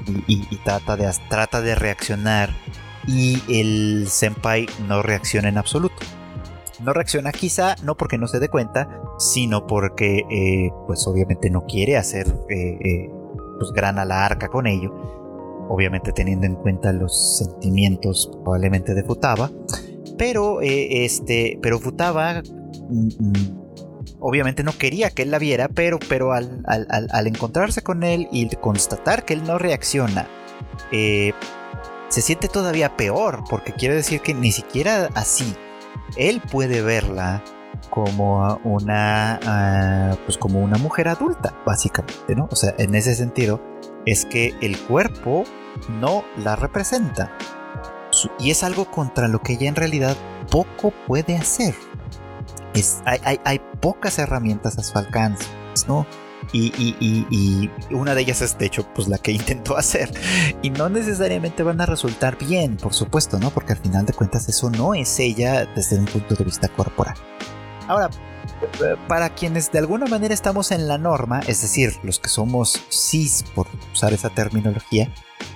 trata, 0.64 0.96
de, 0.96 1.12
trata 1.30 1.62
de 1.62 1.76
reaccionar. 1.76 2.50
Y 3.08 3.42
el 3.50 4.08
senpai 4.10 4.68
no 4.88 5.02
reacciona 5.02 5.50
en 5.50 5.58
absoluto. 5.58 5.96
No 6.84 6.94
reacciona 6.94 7.32
quizá 7.32 7.76
no 7.84 7.96
porque 7.96 8.18
no 8.18 8.28
se 8.28 8.40
dé 8.40 8.50
cuenta, 8.50 9.02
sino 9.18 9.66
porque 9.66 10.24
eh, 10.30 10.70
pues 10.86 11.08
obviamente 11.08 11.50
no 11.50 11.66
quiere 11.66 11.98
hacer 11.98 12.28
eh, 12.50 12.78
eh, 12.84 13.10
pues 13.58 13.72
gran 13.72 13.98
alarca 13.98 14.50
con 14.50 14.68
ello. 14.68 14.94
Obviamente 15.70 16.12
teniendo 16.12 16.46
en 16.46 16.56
cuenta 16.56 16.94
los 16.94 17.38
sentimientos 17.38 18.30
probablemente 18.44 18.94
de 18.94 19.04
Futaba. 19.04 19.50
Pero, 20.18 20.62
eh, 20.62 21.06
este, 21.06 21.60
pero 21.62 21.80
Futaba 21.80 22.42
mm, 22.90 23.08
mm, 23.20 23.68
obviamente 24.20 24.64
no 24.64 24.72
quería 24.78 25.10
que 25.10 25.24
él 25.24 25.32
la 25.32 25.40
viera, 25.40 25.68
pero, 25.68 26.00
pero 26.10 26.34
al, 26.34 27.28
encontrarse 27.28 27.82
con 27.82 28.04
él 28.04 28.28
y 28.32 28.48
constatar 28.56 29.26
que 29.26 29.34
él 29.34 29.44
no 29.44 29.58
reacciona, 29.58 30.28
eh, 30.92 31.34
se 32.10 32.22
siente 32.22 32.48
todavía 32.48 32.96
peor, 32.98 33.44
porque 33.50 33.74
quiere 33.74 33.96
decir 33.96 34.22
que 34.22 34.34
ni 34.34 34.52
siquiera 34.52 35.10
así 35.14 35.56
él 36.16 36.42
puede 36.52 36.82
verla 36.82 37.44
como 37.90 38.60
una, 38.64 39.40
ah, 39.46 40.18
pues 40.26 40.38
como 40.38 40.60
una 40.60 40.78
mujer 40.78 41.08
adulta, 41.08 41.56
básicamente, 41.66 42.36
¿no? 42.36 42.48
O 42.52 42.56
sea, 42.56 42.74
en 42.78 42.96
ese 42.96 43.16
sentido, 43.16 43.62
es 44.06 44.26
que 44.26 44.56
el 44.62 44.80
cuerpo 44.80 45.44
no 45.90 46.24
la 46.38 46.56
representa 46.56 47.32
y 48.40 48.52
es 48.52 48.64
algo 48.64 48.86
contra 48.86 49.28
lo 49.28 49.42
que 49.42 49.54
ella 49.54 49.68
en 49.68 49.76
realidad 49.76 50.16
poco 50.50 50.92
puede 51.06 51.36
hacer. 51.38 51.76
Es, 52.74 53.02
hay, 53.06 53.62
pocas 53.82 54.20
herramientas 54.20 54.78
a 54.78 54.84
su 54.84 54.98
alcance, 54.98 55.46
¿no? 55.88 56.06
Y, 56.54 57.70
una 57.92 58.16
de 58.16 58.22
ellas 58.22 58.42
es 58.42 58.58
de 58.58 58.66
hecho 58.66 58.88
pues 58.94 59.08
la 59.08 59.18
que 59.18 59.32
intentó 59.40 59.78
hacer. 59.78 60.10
Y 60.62 60.70
no 60.70 60.90
necesariamente 60.90 61.64
van 61.64 61.82
a 61.82 61.86
resultar 61.86 62.38
bien 62.38 62.78
por 62.78 62.94
supuesto 62.94 63.40
no 63.40 63.52
porque 63.52 63.74
al 63.74 63.80
final 63.80 64.06
de 64.06 64.14
cuentas 64.14 64.48
eso 64.50 64.70
no 64.70 64.94
es 64.94 65.20
ella 65.20 65.66
desde 65.76 65.98
un 65.98 66.06
punto 66.06 66.36
de 66.36 66.44
vista 66.44 66.68
corporal. 66.70 67.16
Ahora 67.88 68.10
para 69.08 69.30
quienes 69.30 69.72
de 69.72 69.80
alguna 69.80 70.06
manera 70.06 70.34
estamos 70.34 70.72
en 70.72 70.88
la 70.88 70.98
norma 70.98 71.42
es 71.48 71.62
decir 71.62 71.94
los 72.04 72.20
que 72.20 72.30
somos 72.30 72.82
cis 72.90 73.44
por 73.54 73.68
usar 73.94 74.14
esa 74.14 74.30
terminología 74.30 75.12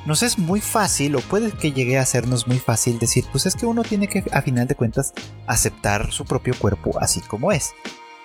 nos 0.05 0.23
es 0.23 0.39
muy 0.39 0.61
fácil, 0.61 1.15
o 1.15 1.19
puede 1.21 1.51
que 1.51 1.73
llegue 1.73 1.99
a 1.99 2.05
sernos 2.05 2.47
muy 2.47 2.57
fácil 2.57 2.97
decir, 2.97 3.25
pues 3.31 3.45
es 3.45 3.55
que 3.55 3.67
uno 3.67 3.83
tiene 3.83 4.07
que, 4.07 4.23
a 4.31 4.41
final 4.41 4.67
de 4.67 4.75
cuentas, 4.75 5.13
aceptar 5.45 6.11
su 6.11 6.25
propio 6.25 6.55
cuerpo 6.57 6.99
así 6.99 7.21
como 7.21 7.51
es. 7.51 7.73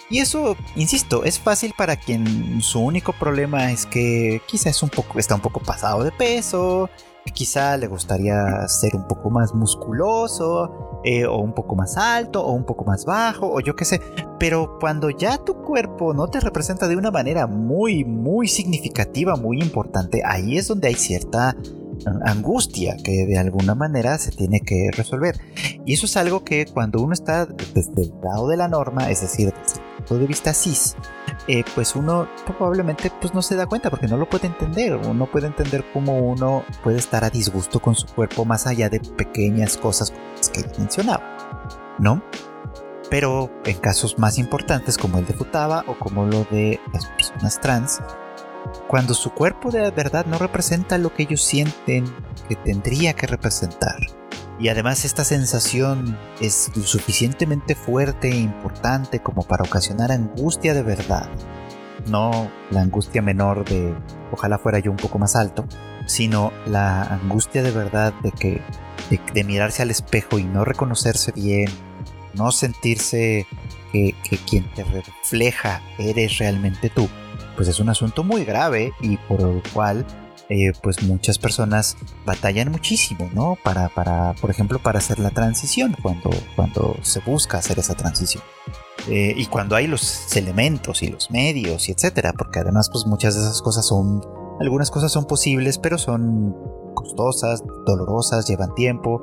Y 0.09 0.21
eso, 0.21 0.57
insisto, 0.77 1.25
es 1.25 1.39
fácil 1.39 1.75
para 1.77 1.97
quien 1.97 2.61
su 2.63 2.81
único 2.81 3.13
problema 3.13 3.73
es 3.73 3.87
que 3.87 4.41
quizá 4.47 4.71
es 4.71 4.83
un 4.83 4.89
poco, 4.89 5.19
está 5.19 5.35
un 5.35 5.41
poco 5.41 5.61
pasado 5.61 6.05
de 6.05 6.13
peso, 6.13 6.89
quizá 7.33 7.77
le 7.77 7.87
gustaría 7.87 8.67
ser 8.69 8.95
un 8.95 9.07
poco 9.07 9.31
más 9.31 9.55
musculoso, 9.55 11.01
eh, 11.05 11.27
o 11.27 11.39
un 11.39 11.55
poco 11.55 11.75
más 11.77 11.97
alto, 11.97 12.45
o 12.45 12.53
un 12.53 12.65
poco 12.65 12.85
más 12.85 13.05
bajo, 13.05 13.53
o 13.53 13.61
yo 13.61 13.77
qué 13.77 13.85
sé. 13.85 14.01
Pero 14.39 14.79
cuando 14.81 15.11
ya 15.11 15.39
tu 15.39 15.63
cuerpo 15.63 16.15
no 16.15 16.29
te 16.29 16.41
representa 16.41 16.89
de 16.89 16.97
una 16.97 17.11
manera 17.11 17.47
muy, 17.47 18.05
muy 18.05 18.49
significativa, 18.49 19.37
muy 19.37 19.61
importante, 19.61 20.23
ahí 20.25 20.57
es 20.57 20.69
donde 20.69 20.89
hay 20.89 20.95
cierta 20.95 21.57
angustia 22.25 22.97
que 23.03 23.27
de 23.27 23.39
alguna 23.39 23.75
manera 23.75 24.19
se 24.19 24.31
tiene 24.31 24.61
que 24.61 24.91
resolver. 24.93 25.37
Y 25.85 25.95
eso 25.95 26.07
es 26.07 26.17
algo 26.17 26.45
que 26.45 26.67
cuando 26.67 27.01
uno 27.01 27.15
está 27.15 27.47
desde 27.47 28.03
el 28.03 28.13
lado 28.23 28.49
de 28.49 28.57
la 28.57 28.69
norma, 28.69 29.11
es 29.11 29.23
decir, 29.23 29.53
punto 30.07 30.19
de 30.19 30.27
vista 30.27 30.55
cis, 30.55 30.97
eh, 31.49 31.65
pues 31.75 31.97
uno 31.97 32.29
probablemente 32.45 33.11
pues 33.21 33.35
no 33.35 33.43
se 33.43 33.57
da 33.57 33.67
cuenta 33.67 33.91
porque 33.91 34.09
no 34.09 34.17
lo 34.17 34.29
puede 34.29 34.47
entender. 34.47 34.97
Uno 34.97 35.27
puede 35.27 35.47
entender 35.47 35.85
cómo 35.93 36.19
uno 36.19 36.65
puede 36.83 36.99
estar 36.99 37.25
a 37.25 37.31
disgusto 37.31 37.81
con 37.81 37.95
su 37.95 38.07
cuerpo 38.07 38.45
más 38.45 38.67
allá 38.67 38.89
de 38.89 39.01
pequeñas 39.01 39.77
cosas 39.77 40.13
que 40.53 40.65
mencionaba, 40.79 41.97
¿no? 41.99 42.23
Pero 43.11 43.51
en 43.65 43.79
casos 43.79 44.19
más 44.19 44.39
importantes 44.39 44.99
como 44.99 45.19
el 45.19 45.27
de 45.27 45.35
Futaba 45.35 45.85
o 45.87 45.99
como 45.99 46.27
lo 46.27 46.45
de 46.45 46.81
las 46.93 47.07
personas 47.07 47.61
trans, 47.61 48.01
cuando 48.89 49.15
su 49.15 49.31
cuerpo 49.31 49.71
de 49.71 49.91
verdad 49.91 50.27
no 50.27 50.39
representa 50.39 50.99
lo 50.99 51.15
que 51.15 51.25
ellos 51.25 51.43
sienten 51.43 52.05
que 52.49 52.57
tendría 52.57 53.15
que 53.15 53.27
representar, 53.27 53.99
y 54.59 54.69
además 54.69 55.05
esta 55.05 55.25
sensación 55.25 56.19
es 56.41 56.71
suficientemente 56.85 57.75
fuerte 57.75 58.31
e 58.31 58.37
importante 58.37 59.21
como 59.21 59.43
para 59.43 59.65
ocasionar 59.65 60.13
angustia 60.13 60.73
de 60.73 60.83
verdad. 60.83 61.29
No 62.07 62.51
la 62.71 62.81
angustia 62.81 63.21
menor 63.21 63.65
de 63.69 63.95
ojalá 64.33 64.59
fuera 64.59 64.79
yo 64.79 64.91
un 64.91 64.97
poco 64.97 65.19
más 65.19 65.37
alto, 65.37 65.67
sino 66.07 66.53
la 66.67 67.03
angustia 67.03 67.63
de 67.63 67.71
verdad 67.71 68.15
de 68.23 68.33
que 68.33 68.63
de, 69.11 69.45
mirarse 69.45 69.83
al 69.83 69.91
espejo 69.91 70.39
y 70.39 70.45
no 70.45 70.65
reconocerse 70.65 71.33
bien, 71.33 71.69
no 72.35 72.51
sentirse 72.51 73.47
que, 73.93 74.15
que 74.29 74.39
quien 74.39 74.73
te 74.75 74.85
refleja 74.85 75.83
eres 75.99 76.39
realmente 76.39 76.91
tú, 76.91 77.09
pues 77.57 77.69
es 77.69 77.79
un 77.79 77.89
asunto 77.89 78.25
muy 78.25 78.45
grave 78.45 78.93
y 79.01 79.17
por 79.17 79.41
el 79.41 79.63
cual 79.73 80.07
eh, 80.49 80.73
pues 80.83 81.03
muchas 81.03 81.39
personas 81.39 81.97
batallan 82.25 82.71
muchísimo, 82.71 83.29
¿no? 83.35 83.57
Para, 83.65 83.89
para, 83.89 84.35
por 84.35 84.51
ejemplo, 84.51 84.79
para 84.79 84.99
hacer 84.99 85.19
la 85.19 85.31
transición, 85.31 85.97
cuando, 86.01 86.31
cuando 86.55 86.97
se 87.03 87.21
busca 87.21 87.59
hacer 87.59 87.79
esa 87.79 87.95
transición. 87.95 88.43
Eh, 89.09 89.35
y 89.37 89.47
cuando 89.47 89.77
hay 89.77 89.87
los 89.87 90.37
elementos 90.37 91.03
y 91.03 91.09
los 91.09 91.31
medios 91.31 91.89
y 91.89 91.93
etcétera, 91.93 92.33
porque 92.37 92.61
además 92.61 92.89
pues 92.91 93.07
muchas 93.07 93.35
de 93.35 93.41
esas 93.41 93.63
cosas 93.63 93.87
son, 93.87 94.21
algunas 94.61 94.91
cosas 94.91 95.13
son 95.13 95.27
posibles, 95.27 95.79
pero 95.79 95.99
son 95.99 96.55
costosas, 96.95 97.63
dolorosas, 97.85 98.49
llevan 98.49 98.75
tiempo, 98.75 99.23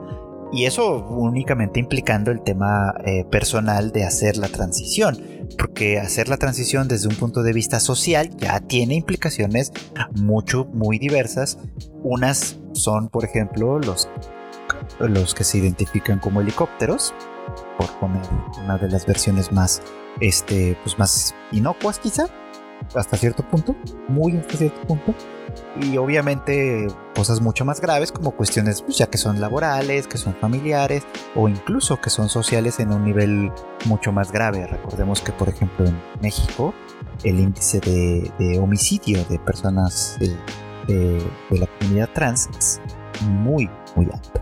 y 0.54 0.66
eso 0.66 1.04
únicamente 1.08 1.80
implicando 1.80 2.30
el 2.30 2.42
tema 2.42 2.94
eh, 3.06 3.26
personal 3.26 3.92
de 3.92 4.06
hacer 4.06 4.38
la 4.38 4.48
transición, 4.48 5.18
porque 5.58 6.00
hacer 6.00 6.30
la 6.30 6.38
transición 6.38 6.88
desde 6.88 7.08
un 7.08 7.16
punto 7.16 7.42
de 7.42 7.54
vista 7.54 7.80
social 7.80 8.30
ya 8.38 8.60
tiene 8.60 8.94
implicaciones 8.94 9.72
mucho, 10.16 10.66
muy 10.66 11.00
diversas. 11.00 11.58
Unas 12.04 12.60
son, 12.74 13.10
por 13.10 13.26
ejemplo, 13.26 13.80
los, 13.80 14.08
los 15.00 15.34
que 15.34 15.44
se 15.44 15.58
identifican 15.58 16.20
como 16.20 16.42
helicópteros, 16.42 17.16
por 17.78 17.90
poner 18.00 18.22
una 18.64 18.78
de 18.78 18.90
las 18.90 19.08
versiones 19.08 19.52
más, 19.52 19.82
este, 20.22 20.78
pues 20.84 21.00
más 21.00 21.34
inocuas 21.52 21.98
quizá, 21.98 22.28
hasta 22.96 23.18
cierto 23.18 23.44
punto, 23.44 23.76
muy 24.08 24.38
hasta 24.38 24.58
cierto 24.58 24.82
punto. 24.88 25.14
Y 25.82 25.98
obviamente 25.98 26.88
cosas 27.16 27.42
mucho 27.42 27.66
más 27.66 27.80
graves 27.80 28.12
como 28.12 28.32
cuestiones 28.32 28.82
pues, 28.82 28.98
ya 28.98 29.08
que 29.08 29.18
son 29.18 29.40
laborales, 29.40 30.08
que 30.08 30.18
son 30.18 30.36
familiares 30.36 31.04
o 31.36 31.48
incluso 31.48 32.02
que 32.02 32.10
son 32.10 32.30
sociales 32.30 32.80
en 32.80 32.92
un 32.92 33.04
nivel 33.04 33.52
mucho 33.86 34.12
más 34.12 34.32
grave. 34.32 34.66
Recordemos 34.68 35.22
que 35.22 35.32
por 35.32 35.50
ejemplo 35.50 35.86
en 35.86 36.00
México 36.22 36.74
el 37.24 37.40
índice 37.40 37.80
de, 37.80 38.60
homicidio 38.60 39.24
de 39.26 39.40
personas 39.40 40.18
de, 40.20 40.36
de, 40.88 41.60
la 41.60 41.68
comunidad 41.80 42.10
trans 42.14 42.50
es 42.58 42.82
muy, 43.22 43.70
muy 43.96 44.08
alto. 44.12 44.42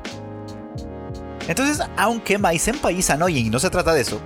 Entonces, 1.47 1.86
aunque 1.97 2.38
Maisen 2.38 2.77
País 2.77 3.12
y 3.30 3.49
no 3.49 3.60
se 3.60 3.69
trata 3.69 3.93
de 3.93 4.01
eso, 4.01 4.21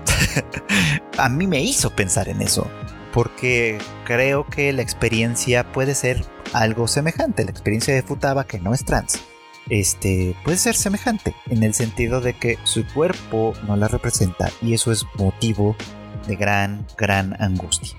a 1.18 1.30
mí 1.30 1.48
me 1.48 1.62
hizo 1.62 1.90
pensar 1.90 2.30
en 2.30 2.42
eso 2.42 2.68
porque 3.16 3.78
creo 4.04 4.46
que 4.46 4.74
la 4.74 4.82
experiencia 4.82 5.72
puede 5.72 5.96
ser 5.96 6.26
algo 6.52 6.86
semejante. 6.90 7.46
La 7.46 7.52
experiencia 7.52 7.96
de 7.96 8.04
Futaba, 8.04 8.46
que 8.46 8.60
no 8.60 8.74
es 8.74 8.84
trans, 8.84 9.22
este, 9.70 10.36
puede 10.44 10.58
ser 10.58 10.76
semejante 10.76 11.34
en 11.50 11.64
el 11.64 11.74
sentido 11.74 12.20
de 12.20 12.34
que 12.34 12.60
su 12.66 12.86
cuerpo 12.86 13.54
no 13.66 13.78
la 13.78 13.88
representa 13.88 14.52
y 14.62 14.74
eso 14.74 14.92
es 14.92 15.06
motivo 15.18 15.78
de 16.28 16.36
gran, 16.36 16.86
gran 16.98 17.42
angustia. 17.42 17.98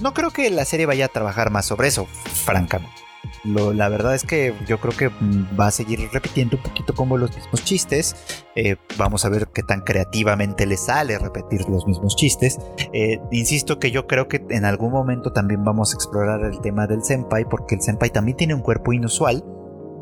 No 0.00 0.12
creo 0.12 0.32
que 0.32 0.50
la 0.50 0.64
serie 0.64 0.86
vaya 0.86 1.04
a 1.04 1.08
trabajar 1.08 1.52
más 1.52 1.66
sobre 1.66 1.86
eso, 1.86 2.06
francamente 2.06 3.05
la 3.44 3.88
verdad 3.88 4.14
es 4.14 4.24
que 4.24 4.54
yo 4.66 4.78
creo 4.78 4.96
que 4.96 5.10
va 5.58 5.68
a 5.68 5.70
seguir 5.70 6.00
repitiendo 6.12 6.56
un 6.56 6.62
poquito 6.62 6.94
como 6.94 7.16
los 7.16 7.34
mismos 7.34 7.64
chistes. 7.64 8.16
Eh, 8.54 8.76
vamos 8.96 9.24
a 9.24 9.28
ver 9.28 9.48
qué 9.48 9.62
tan 9.62 9.82
creativamente 9.82 10.66
le 10.66 10.76
sale 10.76 11.18
repetir 11.18 11.68
los 11.68 11.86
mismos 11.86 12.16
chistes. 12.16 12.58
Eh, 12.92 13.20
insisto 13.30 13.78
que 13.78 13.90
yo 13.90 14.06
creo 14.06 14.28
que 14.28 14.44
en 14.50 14.64
algún 14.64 14.92
momento 14.92 15.32
también 15.32 15.64
vamos 15.64 15.92
a 15.92 15.96
explorar 15.96 16.44
el 16.44 16.60
tema 16.60 16.86
del 16.86 17.02
senpai, 17.02 17.48
porque 17.48 17.76
el 17.76 17.82
senpai 17.82 18.10
también 18.10 18.36
tiene 18.36 18.54
un 18.54 18.62
cuerpo 18.62 18.92
inusual 18.92 19.44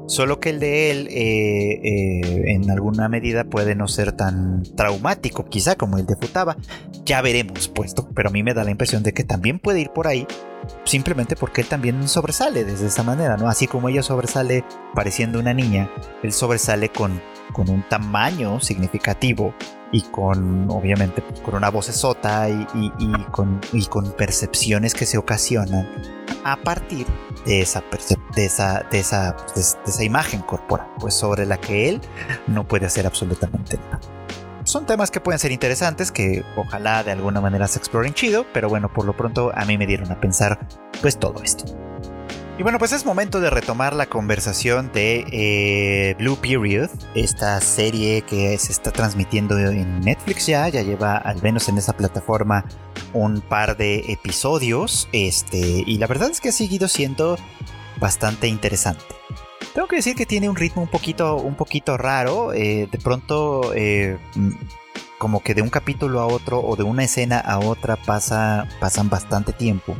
Solo 0.07 0.39
que 0.39 0.51
el 0.51 0.61
de 0.61 0.91
él 0.91 1.09
eh, 1.11 1.81
eh, 1.83 2.43
en 2.53 2.71
alguna 2.71 3.09
medida 3.09 3.45
puede 3.45 3.75
no 3.75 3.89
ser 3.89 4.13
tan 4.13 4.63
traumático 4.77 5.47
quizá 5.47 5.77
como 5.77 5.99
el 5.99 6.07
de 6.07 6.17
Futaba. 6.17 6.57
Ya 7.05 7.23
veremos 7.23 7.69
puesto, 7.69 8.09
pero 8.15 8.29
a 8.29 8.33
mí 8.33 8.43
me 8.43 8.55
da 8.55 8.65
la 8.65 8.71
impresión 8.71 9.03
de 9.03 9.13
que 9.13 9.25
también 9.25 9.59
puede 9.59 9.81
ir 9.81 9.91
por 9.91 10.07
ahí 10.07 10.27
simplemente 10.85 11.37
porque 11.37 11.61
él 11.61 11.69
también 11.69 12.09
sobresale 12.09 12.65
desde 12.65 12.87
esa 12.87 13.03
manera, 13.03 13.37
¿no? 13.37 13.49
Así 13.49 13.67
como 13.67 13.89
ella 13.89 14.03
sobresale 14.03 14.65
pareciendo 14.95 15.39
una 15.39 15.53
niña, 15.53 15.91
él 16.23 16.33
sobresale 16.33 16.89
con, 16.89 17.21
con 17.53 17.69
un 17.69 17.87
tamaño 17.89 18.61
significativo 18.61 19.55
y 19.95 20.03
con, 20.03 20.69
obviamente, 20.71 21.23
pues, 21.23 21.41
con 21.41 21.55
una 21.55 21.71
voz 21.71 21.89
esota 21.89 22.49
y, 22.49 22.67
con, 23.31 23.61
y 23.73 23.87
con 23.87 24.11
percepciones 24.11 24.93
que 24.93 25.07
se 25.07 25.19
ocasionan 25.19 25.89
a 26.45 26.57
partir 26.57 27.07
de 27.47 27.61
esa, 27.61 27.85
de 28.35 28.45
esa, 28.45 28.85
de 28.91 28.99
esa, 28.99 29.37
de 29.55 29.61
esa 29.61 30.05
imagen 30.05 30.41
corporal, 30.41 30.89
pues 30.99 31.15
sobre 31.15 31.47
la 31.47 31.59
que 31.61 31.89
él 31.89 32.01
no 32.49 32.67
puede 32.67 32.87
hacer 32.87 33.07
absolutamente 33.07 33.79
nada. 33.79 34.01
Son 34.65 34.85
temas 34.85 35.13
que 35.13 35.21
pueden 35.21 35.39
ser 35.39 35.53
interesantes, 35.53 36.11
que 36.11 36.43
ojalá 36.57 37.05
de 37.05 37.13
alguna 37.13 37.41
manera 37.41 37.69
se 37.69 37.79
exploren 37.79 38.15
chido, 38.15 38.47
pero 38.53 38.69
bueno, 38.69 38.93
por 38.93 39.05
lo 39.05 39.17
pronto 39.17 39.53
a 39.55 39.65
mí 39.65 39.79
me 39.79 39.87
dieron 39.87 40.11
a 40.11 40.21
pensar 40.21 40.67
pues 41.03 41.21
todo 41.21 41.41
esto. 41.45 41.67
Y 42.57 42.63
bueno, 42.63 42.79
pues 42.79 42.93
es 42.93 43.05
momento 43.05 43.41
de 43.41 43.51
retomar 43.51 43.95
la 43.95 44.07
conversación 44.07 44.93
de 44.93 45.27
eh, 45.33 46.15
Blue 46.19 46.37
Period, 46.37 46.89
esta 47.17 47.61
serie 47.61 48.23
que 48.23 48.57
se 48.59 48.71
está 48.71 48.93
transmitiendo 48.93 49.59
en 49.59 50.01
Netflix 50.01 50.47
ya, 50.47 50.69
ya 50.69 50.83
lleva 50.83 51.17
al 51.17 51.43
menos 51.43 51.69
en 51.69 51.79
esa 51.79 51.95
plataforma 51.95 52.65
un 53.13 53.41
par 53.41 53.77
de 53.77 54.05
episodios, 54.07 55.09
este, 55.13 55.59
y 55.59 55.99
la 55.99 56.07
verdad 56.07 56.31
es 56.31 56.41
que 56.41 56.51
ha 56.51 56.53
seguido 56.53 56.87
siendo 56.87 57.37
bastante 57.99 58.47
interesante. 58.47 59.03
Tengo 59.75 59.89
que 59.89 59.97
decir 59.97 60.15
que 60.15 60.25
tiene 60.25 60.49
un 60.49 60.55
ritmo 60.55 60.83
un 60.83 60.89
poquito, 60.89 61.35
un 61.35 61.57
poquito 61.57 61.97
raro, 61.97 62.53
eh, 62.53 62.89
de 62.89 62.99
pronto 62.99 63.73
eh, 63.75 64.17
mm, 64.37 64.53
como 65.19 65.43
que 65.43 65.55
de 65.55 65.63
un 65.63 65.71
capítulo 65.71 66.21
a 66.21 66.27
otro 66.27 66.61
o 66.61 66.77
de 66.77 66.85
una 66.85 67.03
escena 67.03 67.41
a 67.41 67.59
otra 67.59 67.97
pasa, 67.97 68.69
pasan 68.79 69.11
bastante 69.11 69.53
tiempo 69.53 69.97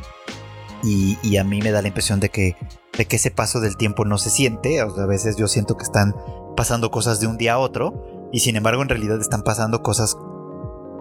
y, 0.85 1.37
a 1.37 1.45
mí 1.45 1.61
me 1.61 1.71
da 1.71 1.83
la 1.83 1.89
impresión 1.89 2.21
de 2.21 2.29
que, 2.29 2.57
de 2.97 3.07
que 3.07 3.17
ese 3.17 3.31
paso 3.31 3.61
del 3.61 3.77
tiempo 3.77 4.05
no 4.05 4.19
se 4.19 4.31
siente. 4.31 4.81
a 4.81 5.07
veces 5.07 5.37
yo 5.37 5.49
siento 5.49 5.77
que 5.77 5.85
están 5.85 6.15
pasando 6.57 6.91
cosas 6.91 7.21
de 7.21 7.27
un 7.27 7.37
día 7.37 7.55
a 7.55 7.59
otro 7.59 8.29
y 8.33 8.41
sin 8.41 8.57
embargo 8.57 8.83
en 8.83 8.89
realidad 8.89 9.21
están 9.21 9.43
pasando 9.43 9.83
cosas 9.83 10.17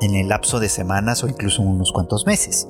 en 0.02 0.16
el 0.16 0.30
lapso 0.30 0.60
de 0.60 0.70
semanas 0.70 1.24
o 1.24 1.28
incluso 1.28 1.62
unos 1.62 1.92
cuantos 1.92 2.26
meses. 2.26 2.68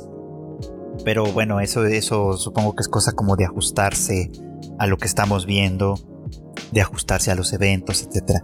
Pero 1.05 1.25
bueno, 1.25 1.59
eso, 1.59 1.85
eso 1.85 2.37
supongo 2.37 2.75
que 2.75 2.81
es 2.81 2.87
cosa 2.87 3.13
como 3.13 3.35
de 3.35 3.45
ajustarse 3.45 4.31
a 4.79 4.87
lo 4.87 4.97
que 4.97 5.07
estamos 5.07 5.45
viendo, 5.45 5.95
de 6.71 6.81
ajustarse 6.81 7.31
a 7.31 7.35
los 7.35 7.53
eventos, 7.53 8.03
etc. 8.03 8.41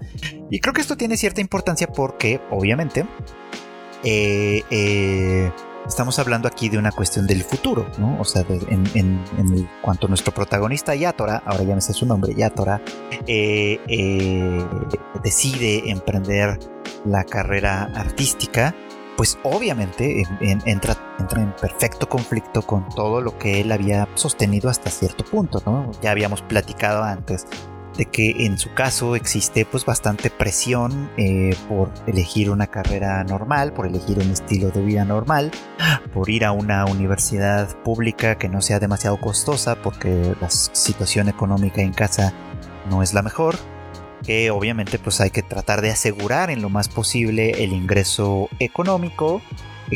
Y 0.49 0.59
creo 0.59 0.73
que 0.73 0.81
esto 0.81 0.97
tiene 0.97 1.17
cierta 1.17 1.41
importancia 1.41 1.87
porque, 1.87 2.41
obviamente, 2.49 3.05
eh, 4.03 4.63
eh, 4.71 5.51
estamos 5.89 6.19
hablando 6.19 6.47
aquí 6.47 6.69
de 6.69 6.77
una 6.77 6.91
cuestión 6.91 7.25
del 7.27 7.43
futuro, 7.43 7.87
¿no? 7.97 8.17
O 8.19 8.23
sea, 8.23 8.45
en, 8.47 9.25
cuanto 9.81 10.05
a 10.05 10.09
nuestro 10.09 10.31
protagonista 10.31 10.95
Yatora, 10.95 11.41
ahora 11.45 11.63
ya 11.63 11.75
me 11.75 11.81
sé 11.81 11.93
su 11.93 12.05
nombre, 12.05 12.33
Yatora, 12.35 12.81
eh, 13.27 13.79
eh, 13.87 14.65
decide 15.23 15.89
emprender 15.89 16.59
la 17.05 17.23
carrera 17.23 17.89
artística, 17.95 18.75
pues 19.17 19.37
obviamente 19.43 20.23
entra, 20.39 20.95
entra 21.19 21.41
en 21.41 21.53
perfecto 21.53 22.07
conflicto 22.07 22.61
con 22.61 22.87
todo 22.89 23.19
lo 23.19 23.37
que 23.37 23.59
él 23.59 23.71
había 23.71 24.07
sostenido 24.13 24.69
hasta 24.69 24.91
cierto 24.91 25.25
punto, 25.25 25.61
¿no? 25.65 25.91
Ya 26.01 26.11
habíamos 26.11 26.41
platicado 26.43 27.03
antes 27.03 27.45
que 28.05 28.45
en 28.45 28.57
su 28.57 28.73
caso 28.73 29.15
existe 29.15 29.65
pues 29.65 29.85
bastante 29.85 30.29
presión 30.29 31.09
eh, 31.17 31.55
por 31.67 31.91
elegir 32.07 32.49
una 32.49 32.67
carrera 32.67 33.23
normal, 33.23 33.73
por 33.73 33.85
elegir 33.85 34.19
un 34.19 34.31
estilo 34.31 34.71
de 34.71 34.81
vida 34.81 35.05
normal, 35.05 35.51
por 36.13 36.29
ir 36.29 36.45
a 36.45 36.51
una 36.51 36.85
universidad 36.85 37.75
pública 37.83 38.37
que 38.37 38.49
no 38.49 38.61
sea 38.61 38.79
demasiado 38.79 39.19
costosa 39.19 39.81
porque 39.81 40.35
la 40.39 40.49
situación 40.49 41.29
económica 41.29 41.81
en 41.81 41.93
casa 41.93 42.33
no 42.89 43.03
es 43.03 43.13
la 43.13 43.21
mejor, 43.21 43.55
que 44.23 44.51
obviamente 44.51 44.99
pues 44.99 45.21
hay 45.21 45.29
que 45.29 45.43
tratar 45.43 45.81
de 45.81 45.91
asegurar 45.91 46.49
en 46.49 46.61
lo 46.61 46.69
más 46.69 46.89
posible 46.89 47.63
el 47.63 47.73
ingreso 47.73 48.49
económico 48.59 49.41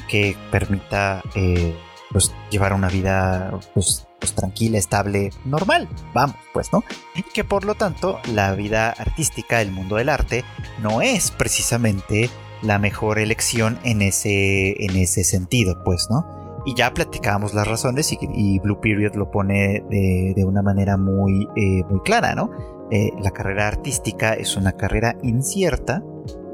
que 0.08 0.36
permita 0.52 1.22
eh, 1.36 1.76
pues 2.12 2.34
llevar 2.50 2.74
una 2.74 2.88
vida 2.88 3.60
pues 3.74 4.08
pues, 4.24 4.36
tranquila, 4.36 4.78
estable, 4.78 5.32
normal, 5.44 5.90
vamos, 6.14 6.38
pues, 6.54 6.72
¿no? 6.72 6.86
Y 7.14 7.24
que 7.24 7.44
por 7.44 7.66
lo 7.66 7.76
tanto 7.76 8.20
la 8.34 8.56
vida 8.56 8.90
artística, 8.90 9.62
el 9.62 9.70
mundo 9.70 9.98
del 9.98 10.08
arte, 10.08 10.46
no 10.82 11.02
es 11.02 11.30
precisamente 11.32 12.30
la 12.62 12.80
mejor 12.80 13.20
elección 13.20 13.80
en 13.84 14.02
ese, 14.02 14.82
en 14.82 14.96
ese 14.96 15.26
sentido, 15.26 15.84
pues, 15.84 16.08
¿no? 16.10 16.64
Y 16.66 16.74
ya 16.74 16.94
platicábamos 16.94 17.54
las 17.54 17.68
razones 17.68 18.18
y, 18.18 18.60
Blue 18.60 18.80
Period 18.80 19.16
lo 19.16 19.30
pone 19.30 19.84
de, 19.90 20.46
una 20.46 20.62
manera 20.62 20.96
muy, 20.96 21.46
eh, 21.58 21.84
muy 21.90 22.00
clara, 22.06 22.34
¿no? 22.34 22.50
Eh, 22.92 23.12
la 23.22 23.32
carrera 23.32 23.68
artística 23.68 24.36
es 24.36 24.56
una 24.56 24.72
carrera 24.72 25.18
incierta 25.22 26.02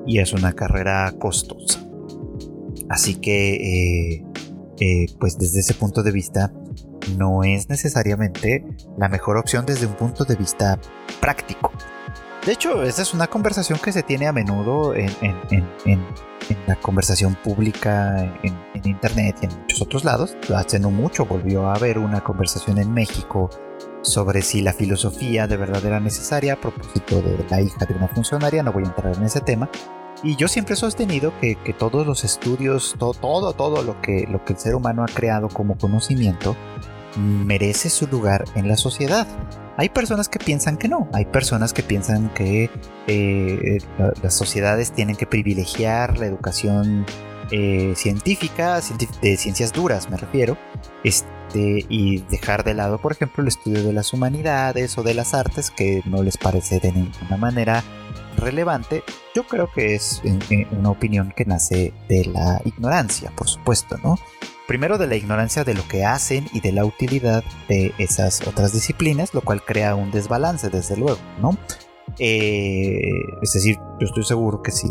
y 0.08 0.18
es 0.18 0.34
una 0.34 0.54
carrera 0.54 1.14
costosa. 1.20 1.88
Así 2.90 3.18
que, 3.18 4.24
eh, 4.80 5.06
pues 5.20 5.38
desde 5.38 5.60
ese 5.60 5.76
punto 5.76 6.02
de 6.02 6.12
vista, 6.12 6.52
no 7.18 7.44
es 7.44 7.70
necesariamente 7.70 8.66
la 8.98 9.10
mejor 9.10 9.38
opción 9.38 9.66
desde 9.66 9.86
un 9.86 9.94
punto 9.94 10.26
de 10.26 10.36
vista 10.36 10.80
práctico. 11.20 11.72
De 12.46 12.54
hecho, 12.54 12.84
esa 12.84 13.02
es 13.02 13.14
una 13.14 13.28
conversación 13.28 13.80
que 13.80 13.92
se 13.92 14.02
tiene 14.02 14.28
a 14.28 14.32
menudo 14.32 14.96
en, 14.96 15.10
la 16.68 16.76
conversación 16.78 17.36
pública, 17.36 18.24
en, 18.44 18.58
Internet 18.86 19.36
y 19.42 19.46
en 19.46 19.60
muchos 19.60 19.82
otros 19.82 20.06
lados. 20.06 20.38
Hace 20.56 20.80
no 20.80 20.90
mucho 20.90 21.26
volvió 21.26 21.68
a 21.68 21.76
haber 21.76 22.00
una 22.00 22.24
conversación 22.24 22.78
en 22.78 22.94
México 22.94 23.50
sobre 24.02 24.42
si 24.42 24.62
la 24.62 24.72
filosofía 24.72 25.48
de 25.48 25.58
verdad 25.58 25.86
era 25.86 26.00
necesaria 26.00 26.54
a 26.54 26.62
propósito 26.62 27.22
de 27.22 27.46
la 27.50 27.62
hija 27.62 27.86
de 27.86 27.94
una 27.94 28.08
funcionaria, 28.08 28.64
no 28.64 28.72
voy 28.72 28.84
a 28.84 28.88
entrar 28.88 29.16
en 29.16 29.24
ese 29.24 29.42
tema. 29.42 29.70
Y 30.24 30.36
yo 30.36 30.48
siempre 30.48 30.74
he 30.74 30.78
sostenido 30.78 31.34
que, 31.40 31.56
todos 31.78 32.06
los 32.06 32.24
estudios, 32.24 32.96
todo, 33.00 33.54
todo, 33.54 33.84
lo 33.84 34.02
que, 34.02 34.28
lo 34.30 34.44
que 34.44 34.54
el 34.54 34.60
ser 34.60 34.76
humano 34.76 35.04
ha 35.04 35.08
creado 35.08 35.48
como 35.48 35.78
conocimiento, 35.78 36.56
merece 37.18 37.90
su 37.90 38.08
lugar 38.08 38.46
en 38.56 38.68
la 38.68 38.76
sociedad. 38.76 39.28
Hay 39.78 39.90
personas 39.90 40.28
que 40.28 40.40
piensan 40.40 40.78
que 40.78 40.90
no, 40.90 41.08
hay 41.14 41.26
personas 41.26 41.72
que 41.72 41.84
piensan 41.84 42.34
que 42.34 42.70
eh, 43.08 43.78
las 44.22 44.34
sociedades 44.34 44.92
tienen 44.92 45.16
que 45.16 45.26
privilegiar 45.26 46.18
la 46.18 46.26
educación 46.26 47.06
eh, 47.52 47.94
científica, 47.96 48.82
de 49.22 49.38
ciencias 49.38 49.72
duras 49.72 50.10
me 50.10 50.18
refiero, 50.18 50.58
este, 51.04 51.86
y 51.88 52.20
dejar 52.30 52.64
de 52.66 52.74
lado, 52.74 53.00
por 53.00 53.14
ejemplo, 53.14 53.42
el 53.42 53.48
estudio 53.48 53.84
de 53.84 53.94
las 53.94 54.14
humanidades 54.14 54.98
o 54.98 55.04
de 55.04 55.14
las 55.14 55.34
artes 55.34 55.72
que 55.72 56.04
no 56.06 56.24
les 56.24 56.38
parece 56.38 56.80
de 56.80 56.92
ninguna 56.92 57.38
manera 57.38 57.84
relevante. 58.38 59.04
Yo 59.36 59.44
creo 59.44 59.72
que 59.72 59.96
es 59.96 60.22
una 60.72 60.90
opinión 60.90 61.34
que 61.36 61.46
nace 61.46 61.94
de 62.08 62.26
la 62.26 62.62
ignorancia, 62.66 63.32
por 63.36 63.48
supuesto, 63.48 63.98
¿no? 64.04 64.16
primero 64.70 65.00
de 65.00 65.08
la 65.08 65.16
ignorancia 65.16 65.64
de 65.64 65.74
lo 65.74 65.82
que 65.88 66.06
hacen 66.06 66.46
y 66.54 66.60
de 66.60 66.72
la 66.72 66.86
utilidad 66.86 67.44
de 67.68 67.92
esas 67.98 68.48
otras 68.48 68.72
disciplinas, 68.72 69.34
lo 69.34 69.42
cual 69.42 69.66
crea 69.66 69.96
un 69.96 70.12
desbalance, 70.12 70.70
desde 70.70 70.96
luego, 70.96 71.18
¿no? 71.42 71.58
Eh, 72.20 73.02
es 73.42 73.54
decir, 73.54 73.78
yo 74.00 74.06
estoy 74.06 74.24
seguro 74.24 74.62
que 74.62 74.72
si, 74.72 74.88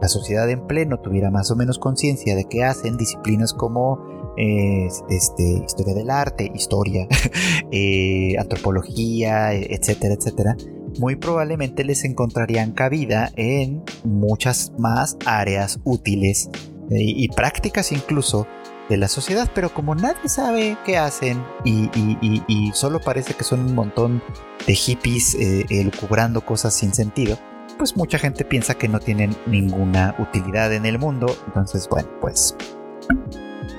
la 0.00 0.08
sociedad 0.08 0.50
en 0.50 0.66
pleno 0.66 0.98
tuviera 0.98 1.30
más 1.30 1.52
o 1.52 1.54
menos 1.54 1.78
conciencia 1.78 2.34
de 2.34 2.46
qué 2.48 2.64
hacen 2.64 2.96
disciplinas 2.96 3.54
como 3.54 4.34
eh, 4.36 4.88
este, 5.10 5.62
historia 5.64 5.94
del 5.94 6.10
arte, 6.10 6.50
historia, 6.52 7.06
eh, 7.70 8.34
antropología, 8.36 9.52
etcétera, 9.54 10.14
etcétera, 10.14 10.56
muy 10.98 11.16
probablemente 11.16 11.84
les 11.84 12.04
encontrarían 12.04 12.72
cabida 12.72 13.30
en 13.36 13.82
muchas 14.04 14.72
más 14.78 15.16
áreas 15.26 15.80
útiles 15.84 16.50
y 16.90 17.28
prácticas 17.28 17.92
incluso 17.92 18.46
de 18.88 18.96
la 18.96 19.08
sociedad, 19.08 19.50
pero 19.54 19.72
como 19.72 19.94
nadie 19.94 20.28
sabe 20.28 20.76
qué 20.84 20.98
hacen 20.98 21.42
y, 21.64 22.70
solo 22.74 23.00
parece 23.00 23.34
que 23.34 23.44
son 23.44 23.60
un 23.60 23.74
montón 23.74 24.22
de 24.66 24.74
hippies 24.74 25.34
eh, 25.34 25.64
elucubrando 25.70 26.44
cosas 26.44 26.74
sin 26.74 26.92
sentido, 26.92 27.38
pues 27.78 27.96
mucha 27.96 28.18
gente 28.18 28.44
piensa 28.44 28.74
que 28.74 28.88
no 28.88 29.00
tienen 29.00 29.36
ninguna 29.46 30.14
utilidad 30.18 30.72
en 30.72 30.86
el 30.86 30.98
mundo. 30.98 31.26
Entonces, 31.46 31.88
bueno, 31.88 32.08
pues... 32.20 32.56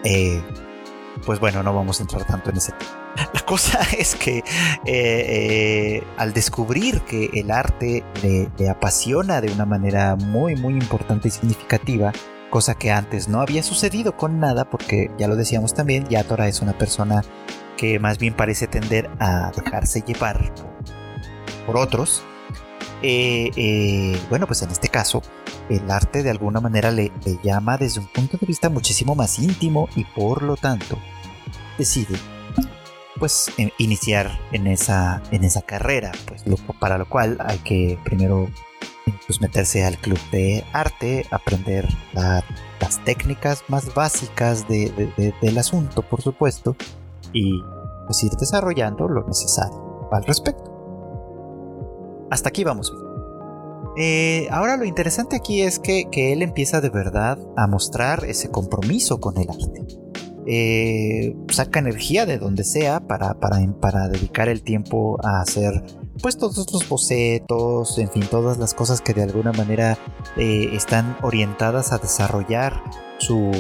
Eh, 0.03 0.41
pues 1.25 1.39
bueno, 1.39 1.63
no 1.63 1.73
vamos 1.73 1.99
a 1.99 2.03
entrar 2.03 2.25
tanto 2.25 2.49
en 2.49 2.57
ese 2.57 2.73
tema. 2.73 3.02
La 3.15 3.41
cosa 3.45 3.79
es 3.97 4.15
que 4.15 4.37
eh, 4.37 4.43
eh, 4.85 6.03
al 6.17 6.33
descubrir 6.33 7.01
que 7.01 7.29
el 7.33 7.51
arte 7.51 8.03
le, 8.21 8.69
apasiona 8.69 9.41
de 9.41 9.51
una 9.51 9.65
manera 9.65 10.15
muy, 10.15 10.55
muy 10.55 10.73
importante 10.73 11.27
y 11.27 11.31
significativa, 11.31 12.11
cosa 12.49 12.75
que 12.75 12.91
antes 12.91 13.27
no 13.27 13.41
había 13.41 13.63
sucedido 13.63 14.15
con 14.15 14.39
nada, 14.39 14.69
porque 14.69 15.11
ya 15.17 15.27
lo 15.27 15.35
decíamos 15.35 15.73
también, 15.73 16.07
Yatora 16.07 16.47
es 16.47 16.61
una 16.61 16.77
persona 16.77 17.23
que 17.77 17.99
más 17.99 18.17
bien 18.17 18.35
parece 18.35 18.67
tender 18.67 19.09
a 19.19 19.51
dejarse 19.55 20.01
llevar 20.01 20.53
por 21.65 21.77
otros. 21.77 22.23
Eh, 23.05 24.17
bueno, 24.29 24.47
pues 24.47 24.61
en 24.61 24.71
este 24.71 24.87
caso, 24.87 25.21
el 25.69 25.89
arte 25.91 26.23
de 26.23 26.29
alguna 26.29 26.61
manera 26.61 26.91
le, 26.91 27.11
llama 27.43 27.77
desde 27.77 27.99
un 27.99 28.07
punto 28.07 28.37
de 28.37 28.45
vista 28.45 28.69
muchísimo 28.69 29.15
más 29.15 29.39
íntimo 29.39 29.89
y 29.95 30.05
por 30.05 30.41
lo 30.43 30.55
tanto 30.55 30.97
decide 31.77 32.15
pues 33.23 33.49
iniciar 33.77 34.37
en 34.51 34.67
esa, 34.67 35.23
en 35.31 35.45
esa 35.45 35.61
carrera, 35.61 36.11
pues 36.27 36.43
para 36.77 36.97
lo 36.97 37.07
cual 37.07 37.37
hay 37.39 37.57
que 37.59 37.97
primero 38.03 38.49
pues 39.25 39.39
meterse 39.39 39.85
al 39.85 39.97
club 39.97 40.19
de 40.33 40.65
arte, 40.73 41.25
aprender 41.31 41.87
las 42.11 42.43
técnicas 43.05 43.63
más 43.69 43.93
básicas 43.93 44.67
del 44.67 45.57
asunto, 45.57 46.01
por 46.01 46.21
supuesto, 46.21 46.75
y 47.31 47.61
pues 48.07 48.21
ir 48.25 48.33
desarrollando 48.33 49.07
lo 49.07 49.25
necesario 49.25 50.09
al 50.11 50.25
respecto. 50.25 50.69
Hasta 52.29 52.49
aquí 52.49 52.65
vamos. 52.65 52.93
Eh, 53.95 54.49
ahora 54.51 54.75
lo 54.75 54.83
interesante 54.83 55.37
aquí 55.37 55.61
es 55.61 55.79
que, 55.79 56.09
él 56.11 56.41
empieza 56.41 56.81
de 56.81 56.89
verdad 56.89 57.39
a 57.55 57.67
mostrar 57.67 58.25
ese 58.25 58.51
compromiso 58.51 59.21
con 59.21 59.37
el 59.37 59.49
arte. 59.49 60.02
Eh, 60.45 61.35
saca 61.49 61.79
energía 61.79 62.25
de 62.25 62.37
donde 62.37 62.63
sea 62.63 62.99
para, 62.99 63.39
para, 63.39 63.59
para 63.79 64.09
dedicar 64.09 64.49
el 64.49 64.61
tiempo 64.61 65.17
a 65.23 65.41
hacer 65.41 65.83
pues 66.21 66.37
todos 66.37 66.71
los 66.71 66.87
bocetos, 66.87 67.97
en 67.97 68.09
fin, 68.09 68.23
todas 68.29 68.57
las 68.57 68.73
cosas 68.73 69.01
que 69.01 69.13
de 69.13 69.23
alguna 69.23 69.51
manera 69.51 69.97
eh, 70.37 70.69
están 70.73 71.17
orientadas 71.21 71.91
a 71.91 71.97
desarrollar 71.97 72.83
su, 73.17 73.51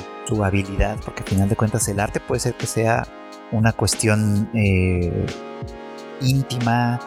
habilidad, 0.43 0.97
porque 1.03 1.21
al 1.21 1.29
final 1.29 1.49
de 1.49 1.55
cuentas 1.55 1.87
el 1.87 1.99
arte 1.99 2.19
puede 2.19 2.39
ser 2.39 2.55
que 2.55 2.65
sea 2.65 3.07
una 3.51 3.71
cuestión 3.71 4.49
eh, 4.55 5.25
íntima, 6.21 6.99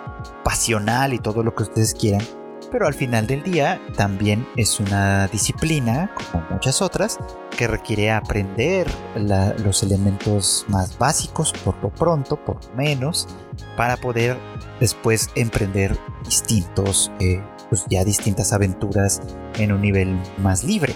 pasional 0.45 1.13
y 1.13 1.19
todo 1.19 1.43
lo 1.43 1.55
que 1.55 1.65
ustedes 1.65 1.93
quieran, 1.93 2.23
pero 2.71 2.87
al 2.87 2.95
final 2.95 3.27
del 3.27 3.43
día 3.43 3.81
también 3.97 4.47
es 4.57 4.81
una 4.81 5.29
disciplina, 5.29 6.11
como 6.15 6.45
muchas 6.51 6.83
otras, 6.83 7.19
que 7.57 7.67
requiere 7.67 8.11
aprender 8.11 8.87
los 9.17 9.83
elementos 9.83 10.67
más 10.69 10.99
básicos 10.99 11.53
por 11.53 11.77
lo 11.83 11.91
pronto, 11.91 12.37
por 12.37 12.65
lo 12.65 12.75
menos, 12.75 13.29
para 13.77 13.97
poder 13.97 14.37
después 14.81 15.31
emprender 15.35 15.97
distintos, 16.25 17.11
eh, 17.21 17.43
pues 17.69 17.85
ya 17.89 18.05
distintas 18.05 18.53
aventuras 18.53 19.21
en 19.59 19.73
un 19.73 19.81
nivel 19.81 20.19
más 20.39 20.65
libre. 20.65 20.95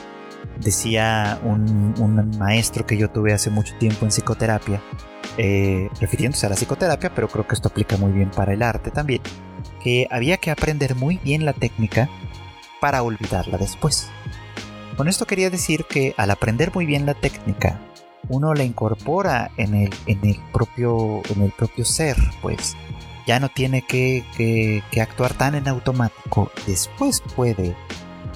Decía 0.61 1.41
un, 1.43 1.95
maestro 2.39 2.87
que 2.87 2.99
yo 2.99 3.11
tuve 3.11 3.33
hace 3.33 3.51
mucho 3.51 3.75
tiempo 3.79 4.05
en 4.05 4.11
psicoterapia, 4.11 4.83
eh, 5.39 5.89
refiriéndose 6.01 6.47
a 6.47 6.51
la 6.51 6.57
psicoterapia, 6.57 7.15
pero 7.15 7.29
creo 7.29 7.47
que 7.47 7.55
esto 7.55 7.69
aplica 7.69 7.97
muy 7.97 8.13
bien 8.13 8.31
para 8.31 8.53
el 8.53 8.63
arte 8.63 8.91
también 8.91 9.23
que 9.83 10.07
había 10.11 10.37
que 10.37 10.51
aprender 10.51 10.95
muy 10.95 11.19
bien 11.19 11.45
la 11.45 11.53
técnica 11.53 12.09
para 12.81 13.03
olvidarla 13.03 13.59
después. 13.59 14.11
Con 14.97 15.09
esto 15.09 15.27
quería 15.27 15.51
decir 15.51 15.85
que 15.89 16.15
al 16.17 16.31
aprender 16.31 16.73
muy 16.75 16.87
bien 16.87 17.07
la 17.07 17.15
técnica, 17.15 17.81
uno 18.29 18.55
la 18.55 18.65
incorpora 18.65 19.51
en 19.57 19.75
el, 19.75 19.91
en 20.07 20.25
el, 20.25 20.37
propio, 20.53 21.23
en 21.35 21.43
el 21.43 21.53
propio 21.53 21.85
ser, 21.85 22.17
pues 22.43 22.77
ya 23.27 23.41
no 23.41 23.49
tiene 23.49 23.83
que, 23.83 24.25
que, 24.37 25.01
actuar 25.01 25.35
tan 25.35 25.55
en 25.55 25.69
automático. 25.69 26.51
Después 26.67 27.23
puede 27.35 27.77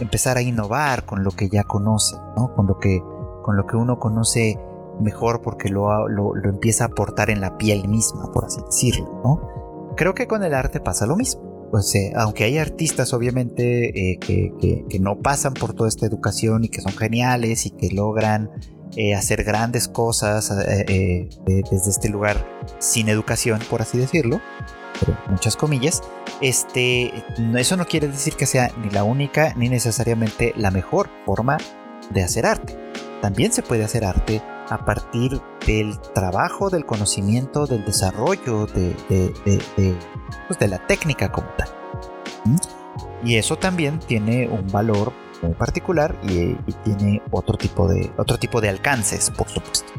empezar 0.00 0.36
a 0.36 0.42
innovar 0.42 1.04
con 1.04 1.22
lo 1.22 1.30
que 1.30 1.48
ya 1.48 1.64
conoce, 1.64 2.16
¿no? 2.36 2.54
con, 2.54 2.66
lo 2.66 2.78
que, 2.78 3.00
con 3.42 3.56
lo 3.56 3.66
que 3.66 3.76
uno 3.76 3.98
conoce 3.98 4.58
mejor 5.00 5.42
porque 5.42 5.68
lo, 5.68 6.08
lo, 6.08 6.34
lo 6.34 6.48
empieza 6.48 6.84
a 6.84 6.86
aportar 6.88 7.30
en 7.30 7.40
la 7.40 7.56
piel 7.58 7.88
misma, 7.88 8.30
por 8.32 8.46
así 8.46 8.60
decirlo. 8.64 9.20
¿no? 9.24 9.53
Creo 9.96 10.14
que 10.14 10.26
con 10.26 10.42
el 10.42 10.54
arte 10.54 10.80
pasa 10.80 11.06
lo 11.06 11.16
mismo. 11.16 11.54
O 11.72 11.80
aunque 12.16 12.44
hay 12.44 12.58
artistas 12.58 13.12
obviamente 13.12 14.12
eh, 14.12 14.18
que, 14.20 14.98
no 15.00 15.20
pasan 15.20 15.54
por 15.54 15.74
toda 15.74 15.88
esta 15.88 16.06
educación 16.06 16.62
y 16.64 16.68
que 16.68 16.80
son 16.80 16.92
geniales 16.92 17.66
y 17.66 17.70
que 17.70 17.90
logran 17.90 18.50
eh, 18.96 19.14
hacer 19.14 19.42
grandes 19.42 19.88
cosas 19.88 20.52
eh, 20.86 21.28
desde 21.44 21.90
este 21.90 22.08
lugar 22.10 22.46
sin 22.78 23.08
educación, 23.08 23.58
por 23.68 23.82
así 23.82 23.98
decirlo, 23.98 24.40
pero 25.00 25.18
muchas 25.28 25.56
comillas, 25.56 26.00
este, 26.40 27.12
eso 27.56 27.76
no 27.76 27.86
quiere 27.86 28.06
decir 28.06 28.34
que 28.34 28.46
sea 28.46 28.70
ni 28.80 28.90
la 28.90 29.02
única 29.02 29.52
ni 29.56 29.68
necesariamente 29.68 30.52
la 30.56 30.70
mejor 30.70 31.10
forma 31.26 31.58
de 32.10 32.22
hacer 32.22 32.46
arte. 32.46 32.78
También 33.20 33.52
se 33.52 33.62
puede 33.62 33.82
hacer 33.82 34.04
arte 34.04 34.42
a 34.68 34.84
partir 34.84 35.40
del 35.66 35.98
trabajo, 36.14 36.70
del 36.70 36.84
conocimiento, 36.84 37.66
del 37.66 37.84
desarrollo 37.84 38.66
de, 38.66 38.96
pues, 40.48 40.58
de, 40.58 40.68
la 40.68 40.78
técnica 40.86 41.30
como 41.30 41.48
tal. 41.56 41.68
Y 43.24 43.36
eso 43.36 43.56
también 43.56 43.98
tiene 43.98 44.48
un 44.48 44.66
valor 44.68 45.12
muy 45.42 45.54
particular 45.54 46.16
y, 46.22 46.54
tiene 46.84 47.22
otro 47.30 47.56
tipo, 47.56 47.88
de, 47.88 48.12
otro 48.16 48.38
tipo 48.38 48.60
de 48.60 48.68
alcances, 48.68 49.30
por 49.30 49.48
supuesto. 49.48 49.92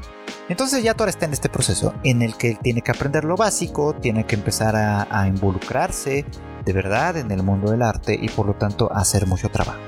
Entonces 0.47 0.83
ya 0.83 0.93
Tora 0.93 1.09
está 1.09 1.25
en 1.25 1.33
este 1.33 1.49
proceso 1.49 1.93
en 2.03 2.21
el 2.21 2.35
que 2.37 2.55
tiene 2.55 2.81
que 2.81 2.91
aprender 2.91 3.23
lo 3.23 3.35
básico, 3.35 3.95
tiene 3.95 4.25
que 4.25 4.35
empezar 4.35 4.75
a 4.75 5.27
involucrarse 5.27 6.25
de 6.65 6.73
verdad 6.73 7.17
en 7.17 7.31
el 7.31 7.43
mundo 7.43 7.71
del 7.71 7.83
arte 7.83 8.17
y 8.19 8.27
por 8.29 8.47
lo 8.47 8.55
tanto 8.55 8.91
hacer 8.91 9.27
mucho 9.27 9.49
trabajo. 9.49 9.79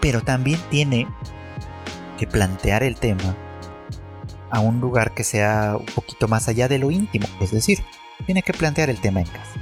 Pero 0.00 0.22
también 0.22 0.58
tiene 0.70 1.06
que 2.18 2.26
plantear 2.26 2.82
el 2.82 2.96
tema 2.96 3.36
a 4.54 4.60
un 4.60 4.80
lugar 4.80 5.14
que 5.14 5.24
sea 5.24 5.76
un 5.78 5.86
poquito 5.86 6.28
más 6.28 6.48
allá 6.48 6.68
de 6.68 6.78
lo 6.78 6.90
íntimo, 6.90 7.26
es 7.40 7.50
decir, 7.50 7.82
tiene 8.26 8.42
que 8.42 8.52
plantear 8.52 8.90
el 8.90 9.00
tema 9.00 9.20
en 9.20 9.26
casa. 9.26 9.60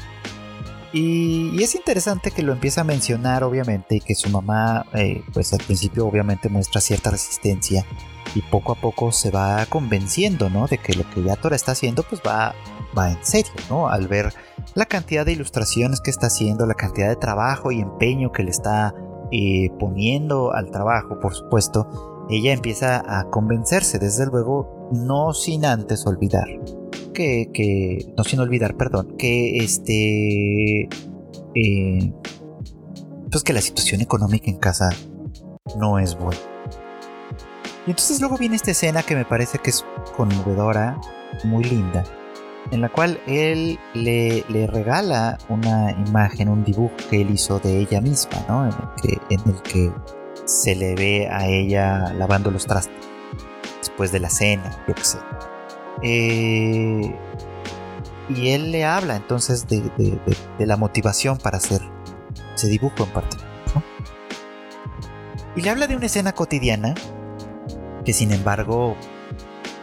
Y, 0.92 1.62
es 1.62 1.74
interesante 1.74 2.30
que 2.30 2.42
lo 2.42 2.52
empieza 2.52 2.82
a 2.82 2.84
mencionar, 2.84 3.44
obviamente, 3.44 3.96
y 3.96 4.00
que 4.00 4.14
su 4.14 4.28
mamá, 4.28 4.84
eh, 4.92 5.24
pues 5.32 5.52
al 5.54 5.60
principio 5.60 6.06
obviamente 6.06 6.50
muestra 6.50 6.82
cierta 6.82 7.10
resistencia 7.10 7.86
y 8.34 8.42
poco 8.42 8.72
a 8.72 8.74
poco 8.74 9.10
se 9.10 9.30
va 9.30 9.64
convenciendo, 9.66 10.50
¿no? 10.50 10.66
De 10.66 10.78
que 10.78 10.92
lo 10.92 11.08
que 11.08 11.22
Yatora 11.22 11.56
está 11.56 11.72
haciendo, 11.72 12.02
pues 12.02 12.20
va, 12.26 12.54
va 12.96 13.10
en 13.10 13.24
serio, 13.24 13.52
¿no? 13.70 13.88
Al 13.88 14.06
ver 14.06 14.34
la 14.74 14.84
cantidad 14.84 15.24
de 15.24 15.32
ilustraciones 15.32 16.00
que 16.02 16.10
está 16.10 16.26
haciendo, 16.26 16.66
la 16.66 16.74
cantidad 16.74 17.08
de 17.08 17.16
trabajo 17.16 17.72
y 17.72 17.80
empeño 17.80 18.30
que 18.30 18.42
le 18.42 18.50
está 18.50 18.94
eh, 19.30 19.70
poniendo 19.80 20.52
al 20.52 20.70
trabajo, 20.70 21.18
por 21.20 21.34
supuesto, 21.34 22.26
ella 22.28 22.52
empieza 22.52 23.02
a 23.06 23.30
convencerse, 23.30 23.98
desde 23.98 24.26
luego, 24.26 24.81
no 24.92 25.32
sin 25.32 25.64
antes 25.64 26.06
olvidar 26.06 26.46
que, 27.12 27.50
que 27.52 28.12
no 28.16 28.24
sin 28.24 28.40
olvidar, 28.40 28.76
perdón, 28.76 29.16
que 29.16 29.58
este, 29.58 30.88
eh, 31.54 32.12
pues 33.30 33.44
que 33.44 33.52
la 33.52 33.60
situación 33.60 34.00
económica 34.00 34.50
en 34.50 34.56
casa 34.56 34.90
no 35.78 35.98
es 35.98 36.16
buena. 36.16 36.40
Y 37.86 37.90
entonces 37.90 38.20
luego 38.20 38.36
viene 38.36 38.56
esta 38.56 38.70
escena 38.70 39.02
que 39.02 39.16
me 39.16 39.24
parece 39.24 39.58
que 39.58 39.70
es 39.70 39.84
conmovedora, 40.16 41.00
muy 41.44 41.64
linda, 41.64 42.04
en 42.70 42.80
la 42.80 42.88
cual 42.90 43.20
él 43.26 43.78
le, 43.94 44.44
regala 44.68 45.38
una 45.48 45.90
imagen, 46.06 46.48
un 46.48 46.62
dibujo 46.62 46.94
que 47.10 47.22
él 47.22 47.30
hizo 47.30 47.58
de 47.58 47.78
ella 47.78 48.00
misma, 48.00 48.44
¿no? 48.48 48.66
En 48.66 48.72
el 48.72 49.00
que, 49.02 49.34
en 49.34 49.40
el 49.52 49.62
que 49.62 49.92
se 50.44 50.74
le 50.76 50.94
ve 50.94 51.28
a 51.28 51.48
ella 51.48 52.12
lavando 52.14 52.50
los 52.50 52.66
trastes 52.66 53.11
después 53.92 54.10
de 54.10 54.20
la 54.20 54.30
cena, 54.30 54.70
yo 54.88 54.94
qué 54.94 55.04
sé. 55.04 55.18
Eh, 56.02 57.14
y 58.30 58.48
él 58.48 58.72
le 58.72 58.86
habla 58.86 59.16
entonces 59.16 59.66
de, 59.68 60.18
la 60.58 60.78
motivación 60.78 61.36
para 61.36 61.58
hacer 61.58 61.82
ese 62.54 62.68
dibujo 62.68 63.04
en 63.04 63.10
parte. 63.10 63.36
Y 65.54 65.60
le 65.60 65.68
habla 65.68 65.86
de 65.86 65.96
una 65.96 66.06
escena 66.06 66.32
cotidiana 66.32 66.94
que 68.06 68.14
sin 68.14 68.32
embargo 68.32 68.96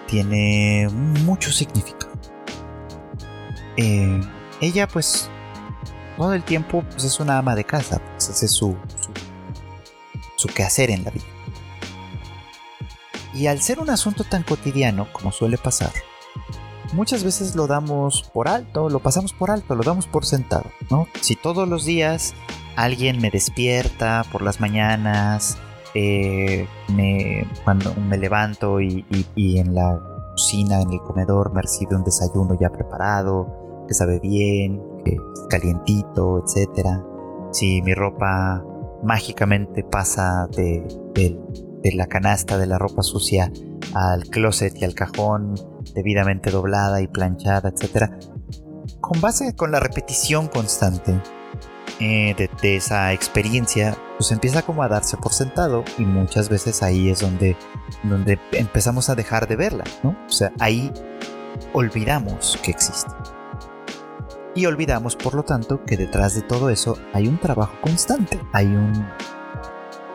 tiene 0.07 0.89
mucho 0.89 1.51
significado. 1.51 2.11
Eh, 3.77 4.19
ella 4.59 4.87
pues 4.87 5.29
todo 6.17 6.33
el 6.33 6.43
tiempo 6.43 6.83
pues, 6.89 7.03
es 7.03 7.19
una 7.19 7.37
ama 7.37 7.53
de 7.53 7.63
casa, 7.63 8.01
pues 8.13 8.31
hace 8.31 8.47
su, 8.47 8.75
su, 8.95 9.11
su 10.35 10.47
quehacer 10.47 10.89
en 10.89 11.03
la 11.03 11.11
vida. 11.11 11.38
Y 13.33 13.47
al 13.47 13.61
ser 13.61 13.79
un 13.79 13.89
asunto 13.89 14.23
tan 14.23 14.43
cotidiano 14.43 15.07
como 15.13 15.31
suele 15.31 15.57
pasar, 15.57 15.91
muchas 16.93 17.23
veces 17.23 17.55
lo 17.55 17.67
damos 17.67 18.29
por 18.33 18.47
alto, 18.47 18.89
lo 18.89 18.99
pasamos 18.99 19.33
por 19.33 19.51
alto, 19.51 19.75
lo 19.75 19.83
damos 19.83 20.07
por 20.07 20.25
sentado, 20.25 20.65
¿no? 20.89 21.07
Si 21.21 21.35
todos 21.35 21.67
los 21.67 21.85
días 21.85 22.33
alguien 22.75 23.21
me 23.21 23.29
despierta 23.29 24.23
por 24.31 24.41
las 24.41 24.59
mañanas, 24.59 25.57
eh, 25.93 26.67
me, 26.95 27.47
cuando 27.63 27.93
me 27.95 28.17
levanto 28.17 28.79
y, 28.81 29.05
en 29.35 29.75
la 29.75 29.99
cocina, 30.31 30.81
en 30.81 30.93
el 30.93 30.99
comedor, 30.99 31.53
me 31.53 31.61
recibe 31.61 31.95
un 31.95 32.03
desayuno 32.03 32.57
ya 32.59 32.69
preparado, 32.69 33.85
que 33.87 33.93
sabe 33.93 34.19
bien, 34.19 34.81
que 35.03 35.13
es 35.13 35.19
calientito, 35.49 36.43
etc. 36.43 36.87
Si 37.51 37.81
mi 37.81 37.93
ropa 37.93 38.63
mágicamente 39.03 39.83
pasa 39.83 40.47
de, 40.55 40.85
de 41.83 41.93
la 41.93 42.07
canasta 42.07 42.57
de 42.57 42.67
la 42.67 42.77
ropa 42.77 43.03
sucia 43.03 43.51
al 43.93 44.25
closet 44.25 44.75
y 44.81 44.85
al 44.85 44.93
cajón 44.93 45.55
debidamente 45.93 46.51
doblada 46.51 47.01
y 47.01 47.07
planchada, 47.07 47.69
etc. 47.69 48.11
Con 48.99 49.21
base 49.21 49.55
con 49.55 49.71
la 49.71 49.79
repetición 49.79 50.47
constante 50.47 51.19
eh, 51.99 52.49
de, 52.61 52.75
esa 52.75 53.13
experiencia, 53.13 53.97
pues 54.17 54.31
empieza 54.31 54.61
como 54.61 54.83
a 54.83 54.87
darse 54.87 55.17
por 55.17 55.33
sentado 55.33 55.83
y 55.97 56.03
muchas 56.03 56.49
veces 56.49 56.81
ahí 56.83 57.09
es 57.09 57.19
donde, 57.19 57.57
donde 58.03 58.39
empezamos 58.53 59.09
a 59.09 59.15
dejar 59.15 59.47
de 59.47 59.55
verla, 59.55 59.83
¿no? 60.03 60.15
O 60.27 60.31
sea, 60.31 60.51
ahí 60.59 60.91
olvidamos 61.73 62.57
que 62.63 62.71
existe. 62.71 63.11
Y 64.55 64.65
olvidamos, 64.65 65.15
por 65.15 65.35
lo 65.35 65.43
tanto, 65.43 65.83
que 65.85 65.95
detrás 65.95 66.35
de 66.35 66.41
todo 66.41 66.69
eso 66.69 66.97
hay 67.13 67.27
un 67.27 67.37
trabajo 67.37 67.73
constante, 67.81 68.39
hay 68.51 68.67
un 68.67 69.05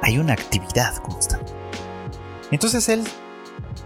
hay 0.04 0.18
una 0.18 0.34
actividad 0.34 0.96
constante. 0.96 1.52
Entonces 2.50 2.88
él 2.90 3.02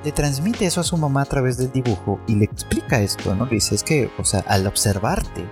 le 0.04 0.12
transmite 0.12 0.66
eso 0.66 0.80
a 0.80 0.84
su 0.84 0.96
mamá 0.96 1.22
a 1.22 1.26
través 1.26 1.56
del 1.58 1.70
dibujo 1.70 2.20
y 2.26 2.34
le 2.34 2.44
explica 2.44 3.00
esto, 3.00 3.34
¿no? 3.36 3.44
Le 3.46 3.52
dice, 3.52 3.76
es 3.76 3.84
que, 3.84 4.10
o 4.18 4.24
sea, 4.24 4.40
al 4.48 4.66
observarte 4.66 5.46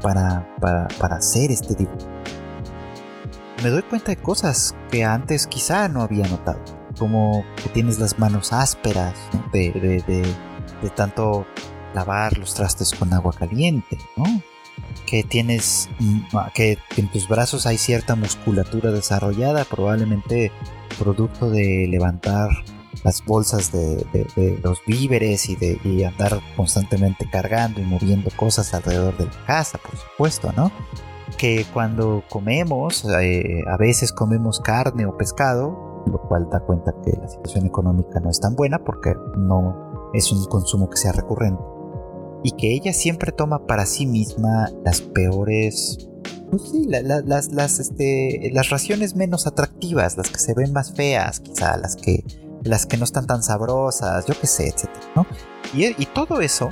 para, 0.00 0.48
para, 0.60 1.16
hacer 1.16 1.50
este 1.50 1.74
dibujo, 1.74 2.08
me 3.64 3.70
doy 3.70 3.82
cuenta 3.82 4.12
de 4.12 4.16
cosas 4.16 4.76
que 4.90 5.04
antes 5.04 5.48
quizá 5.48 5.88
no 5.88 6.02
había 6.02 6.26
notado, 6.28 6.60
como 6.96 7.44
que 7.60 7.68
tienes 7.70 7.98
las 7.98 8.18
manos 8.18 8.52
ásperas 8.52 9.14
de, 9.52 9.72
de, 9.72 10.24
de, 10.82 10.90
tanto 10.90 11.46
lavar 11.94 12.38
los 12.38 12.54
trastes 12.54 12.94
con 12.94 13.12
agua 13.12 13.32
caliente, 13.32 13.98
¿no? 14.16 14.24
Que 15.06 15.22
tienes 15.22 15.88
mm, 15.98 16.20
que 16.54 16.78
en 16.96 17.08
tus 17.08 17.28
brazos 17.28 17.66
hay 17.66 17.78
cierta 17.78 18.16
musculatura 18.16 18.90
desarrollada, 18.90 19.64
probablemente 19.64 20.52
producto 20.98 21.50
de 21.50 21.86
levantar 21.88 22.50
las 23.04 23.24
bolsas 23.24 23.72
de, 23.72 24.58
los 24.62 24.82
víveres 24.86 25.48
y 25.48 25.56
de 25.56 26.06
andar 26.06 26.40
constantemente 26.56 27.28
cargando 27.30 27.80
y 27.80 27.84
moviendo 27.84 28.30
cosas 28.36 28.74
alrededor 28.74 29.16
de 29.16 29.26
la 29.26 29.46
casa, 29.46 29.78
por 29.78 29.96
supuesto, 29.96 30.52
¿no? 30.56 30.70
Que 31.38 31.64
cuando 31.72 32.24
comemos, 32.28 33.06
eh, 33.22 33.62
a 33.66 33.76
veces 33.76 34.12
comemos 34.12 34.60
carne 34.60 35.06
o 35.06 35.16
pescado, 35.16 36.04
lo 36.06 36.20
cual 36.28 36.48
da 36.50 36.60
cuenta 36.60 36.92
que 37.04 37.12
la 37.12 37.28
situación 37.28 37.66
económica 37.66 38.20
no 38.20 38.30
es 38.30 38.40
tan 38.40 38.54
buena 38.54 38.78
porque 38.78 39.14
no 39.36 40.10
es 40.12 40.30
un 40.32 40.44
consumo 40.46 40.90
que 40.90 40.96
sea 40.96 41.12
recurrente. 41.12 41.62
Y 42.42 42.52
que 42.52 42.74
ella 42.74 42.92
siempre 42.92 43.32
toma 43.32 43.66
para 43.66 43.86
sí 43.86 44.06
misma 44.06 44.70
las 44.84 45.00
peores 45.00 46.10
pues 46.50 46.62
sí, 46.72 46.86
las, 46.88 47.48
las, 47.52 47.78
este, 47.78 48.50
las 48.52 48.70
raciones 48.70 49.14
menos 49.14 49.46
atractivas, 49.46 50.16
las 50.16 50.28
que 50.30 50.38
se 50.40 50.52
ven 50.52 50.72
más 50.72 50.92
feas, 50.92 51.38
quizá, 51.38 51.76
las 51.76 51.94
que 51.94 52.24
las 52.64 52.86
que 52.86 52.96
no 52.96 53.04
están 53.04 53.26
tan 53.26 53.42
sabrosas, 53.42 54.26
yo 54.26 54.34
qué 54.38 54.46
sé, 54.46 54.68
etc. 54.68 54.90
Y, 55.72 56.06
todo 56.06 56.40
eso 56.40 56.68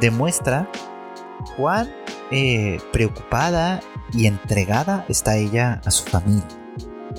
demuestra 0.00 0.70
cuán 1.56 1.90
eh, 2.30 2.78
preocupada 2.92 3.80
y 4.12 4.26
entregada 4.26 5.04
está 5.08 5.36
ella 5.36 5.80
a 5.84 5.90
su 5.90 6.04
familia. 6.04 6.46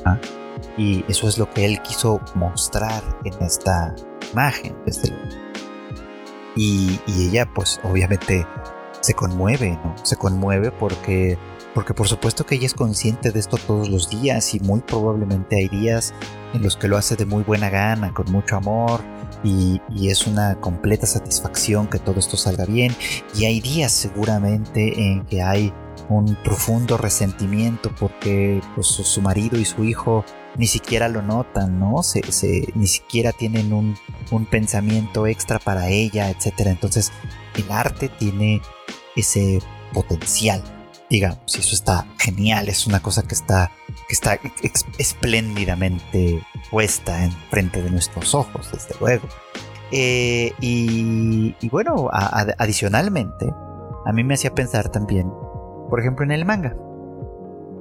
¿ah? 0.06 0.20
Y 0.78 1.06
eso 1.08 1.28
es 1.28 1.38
lo 1.38 1.50
que 1.52 1.66
él 1.66 1.82
quiso 1.82 2.22
mostrar 2.34 3.04
en 3.24 3.34
esta 3.44 3.94
imagen, 4.32 4.76
desde 4.86 5.14
Y, 6.56 7.00
y 7.08 7.28
ella, 7.30 7.48
pues 7.54 7.80
obviamente 7.84 8.48
se 9.02 9.14
conmueve, 9.14 9.80
¿no? 9.84 9.96
Se 10.04 10.16
conmueve 10.16 10.72
porque 10.72 11.38
porque 11.76 11.94
por 11.94 12.08
supuesto 12.08 12.46
que 12.46 12.56
ella 12.56 12.66
es 12.66 12.74
consciente 12.74 13.32
de 13.32 13.40
esto 13.40 13.58
todos 13.58 13.90
los 13.90 14.10
días 14.10 14.56
y 14.56 14.62
muy 14.62 14.80
probablemente 14.80 15.58
hay 15.58 15.68
días 15.68 16.14
en 16.54 16.64
los 16.64 16.78
que 16.78 16.88
lo 16.88 16.98
hace 16.98 17.18
de 17.18 17.26
muy 17.26 17.44
buena 17.44 17.70
gana, 17.70 18.14
con 18.14 18.32
mucho 18.32 18.56
amor 18.56 19.02
y, 19.44 19.82
es 20.08 20.26
una 20.26 20.56
completa 20.56 21.06
satisfacción 21.06 21.88
que 21.88 22.00
todo 22.00 22.20
esto 22.20 22.38
salga 22.38 22.66
bien 22.66 22.96
y 23.36 23.46
hay 23.46 23.60
días 23.60 23.92
seguramente 23.92 25.02
en 25.02 25.26
que 25.26 25.42
hay 25.42 25.74
un 26.08 26.36
profundo 26.44 26.98
resentimiento 26.98 27.92
porque 28.00 28.62
pues, 28.76 28.88
su 28.88 29.22
marido 29.22 29.60
y 29.60 29.66
su 29.66 29.84
hijo 29.84 30.24
ni 30.58 30.68
siquiera 30.68 31.10
lo 31.10 31.22
notan, 31.22 31.80
¿no? 31.80 32.04
Se, 32.04 32.22
ni 32.76 32.88
siquiera 32.88 33.32
tienen 33.32 33.74
un, 33.74 33.98
un 34.32 34.46
pensamiento 34.46 35.28
extra 35.28 35.60
para 35.60 35.90
ella, 35.90 36.30
etc. 36.30 36.68
Entonces 36.68 37.12
el 37.56 37.72
arte 37.72 38.10
tiene 38.10 38.62
ese 39.16 39.60
potencial 39.94 40.64
digamos, 41.10 41.40
y 41.56 41.60
eso 41.60 41.76
está 41.76 42.06
genial, 42.18 42.68
es 42.68 42.88
una 42.88 43.00
cosa 43.02 43.24
que 43.24 43.36
está, 43.36 43.72
que 44.08 44.14
está 44.14 44.40
espléndidamente 44.98 46.44
puesta 46.72 47.24
en 47.24 47.32
frente 47.32 47.82
de 47.82 47.90
nuestros 47.92 48.34
ojos, 48.34 48.72
desde 48.72 48.96
luego. 49.00 49.28
Eh, 49.92 50.52
y, 50.60 51.70
bueno, 51.70 52.10
adicionalmente, 52.12 53.54
a 54.06 54.12
mí 54.14 54.24
me 54.24 54.34
hacía 54.34 54.54
pensar 54.54 54.90
también, 54.90 55.30
por 55.90 56.00
ejemplo, 56.00 56.26
en 56.26 56.32
el 56.32 56.46
manga. 56.46 56.76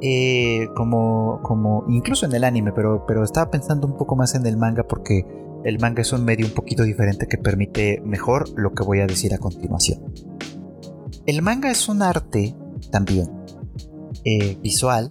Eh, 0.00 0.68
como, 0.76 1.40
como, 1.42 1.84
incluso 1.88 2.26
en 2.26 2.34
el 2.34 2.44
anime, 2.44 2.72
pero, 2.72 3.06
pero 3.06 3.24
estaba 3.24 3.50
pensando 3.50 3.86
un 3.86 3.96
poco 3.96 4.16
más 4.16 4.34
en 4.34 4.44
el 4.44 4.56
manga 4.56 4.82
porque 4.82 5.24
el 5.64 5.78
manga 5.78 6.02
es 6.02 6.12
un 6.12 6.24
medio 6.24 6.46
un 6.46 6.52
poquito 6.52 6.82
diferente 6.82 7.26
que 7.26 7.38
permite 7.38 8.02
mejor 8.04 8.50
lo 8.56 8.74
que 8.74 8.84
voy 8.84 9.00
a 9.00 9.06
decir 9.06 9.32
a 9.32 9.38
continuación. 9.38 10.12
El 11.26 11.40
manga 11.40 11.70
es 11.70 11.88
un 11.88 12.02
arte 12.02 12.54
también 12.90 13.30
eh, 14.24 14.58
visual 14.62 15.10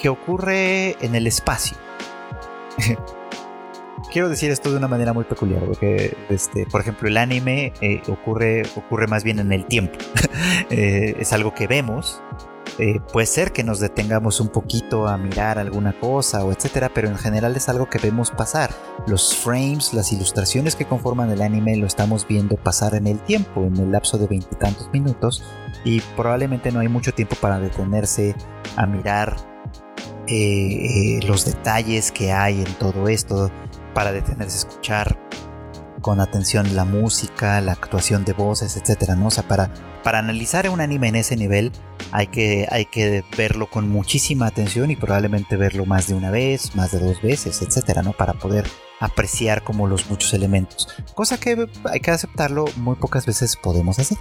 que 0.00 0.10
ocurre 0.10 0.96
en 1.04 1.14
el 1.14 1.26
espacio. 1.26 1.76
Quiero 4.12 4.28
decir 4.28 4.50
esto 4.50 4.70
de 4.70 4.76
una 4.76 4.88
manera 4.88 5.12
muy 5.12 5.24
peculiar, 5.24 5.64
porque, 5.64 6.16
este, 6.28 6.66
por 6.66 6.80
ejemplo, 6.80 7.08
el 7.08 7.16
anime 7.16 7.72
eh, 7.80 8.02
ocurre, 8.08 8.62
ocurre 8.76 9.06
más 9.06 9.24
bien 9.24 9.38
en 9.38 9.52
el 9.52 9.66
tiempo. 9.66 9.98
Eh, 10.68 11.14
es 11.20 11.32
algo 11.32 11.54
que 11.54 11.68
vemos 11.68 12.20
eh, 12.78 13.00
puede 13.12 13.26
ser 13.26 13.52
que 13.52 13.64
nos 13.64 13.80
detengamos 13.80 14.40
un 14.40 14.48
poquito 14.48 15.06
a 15.08 15.16
mirar 15.16 15.58
alguna 15.58 15.98
cosa 15.98 16.44
o 16.44 16.52
etcétera, 16.52 16.90
pero 16.92 17.08
en 17.08 17.16
general 17.16 17.56
es 17.56 17.68
algo 17.68 17.88
que 17.88 17.98
vemos 17.98 18.30
pasar. 18.30 18.70
Los 19.06 19.34
frames, 19.34 19.94
las 19.94 20.12
ilustraciones 20.12 20.76
que 20.76 20.84
conforman 20.84 21.30
el 21.30 21.42
anime 21.42 21.76
lo 21.76 21.86
estamos 21.86 22.26
viendo 22.26 22.56
pasar 22.56 22.94
en 22.94 23.06
el 23.06 23.18
tiempo, 23.20 23.64
en 23.64 23.76
el 23.76 23.92
lapso 23.92 24.18
de 24.18 24.26
veintitantos 24.26 24.90
minutos, 24.92 25.42
y 25.84 26.00
probablemente 26.16 26.70
no 26.70 26.80
hay 26.80 26.88
mucho 26.88 27.12
tiempo 27.12 27.36
para 27.40 27.58
detenerse 27.58 28.34
a 28.76 28.86
mirar 28.86 29.36
eh, 30.26 31.18
eh, 31.18 31.20
los 31.26 31.44
detalles 31.44 32.12
que 32.12 32.32
hay 32.32 32.60
en 32.60 32.74
todo 32.74 33.08
esto, 33.08 33.50
para 33.94 34.12
detenerse 34.12 34.66
a 34.66 34.68
escuchar 34.68 35.18
con 36.06 36.20
atención 36.20 36.76
la 36.76 36.84
música, 36.84 37.60
la 37.60 37.72
actuación 37.72 38.24
de 38.24 38.32
voces, 38.32 38.76
etcétera, 38.76 39.16
¿no? 39.16 39.26
O 39.26 39.30
sea, 39.32 39.48
para, 39.48 39.74
para 40.04 40.20
analizar 40.20 40.70
un 40.70 40.80
anime 40.80 41.08
en 41.08 41.16
ese 41.16 41.34
nivel 41.34 41.72
hay 42.12 42.28
que, 42.28 42.68
hay 42.70 42.84
que 42.84 43.24
verlo 43.36 43.68
con 43.68 43.88
muchísima 43.88 44.46
atención 44.46 44.92
y 44.92 44.94
probablemente 44.94 45.56
verlo 45.56 45.84
más 45.84 46.06
de 46.06 46.14
una 46.14 46.30
vez, 46.30 46.76
más 46.76 46.92
de 46.92 47.00
dos 47.00 47.20
veces, 47.22 47.60
etcétera, 47.60 48.02
¿no? 48.02 48.12
Para 48.12 48.34
poder 48.34 48.68
apreciar 49.00 49.64
como 49.64 49.88
los 49.88 50.08
muchos 50.08 50.32
elementos. 50.32 50.86
Cosa 51.12 51.40
que 51.40 51.66
hay 51.90 51.98
que 51.98 52.12
aceptarlo, 52.12 52.66
muy 52.76 52.94
pocas 52.94 53.26
veces 53.26 53.56
podemos 53.56 53.98
hacer. 53.98 54.16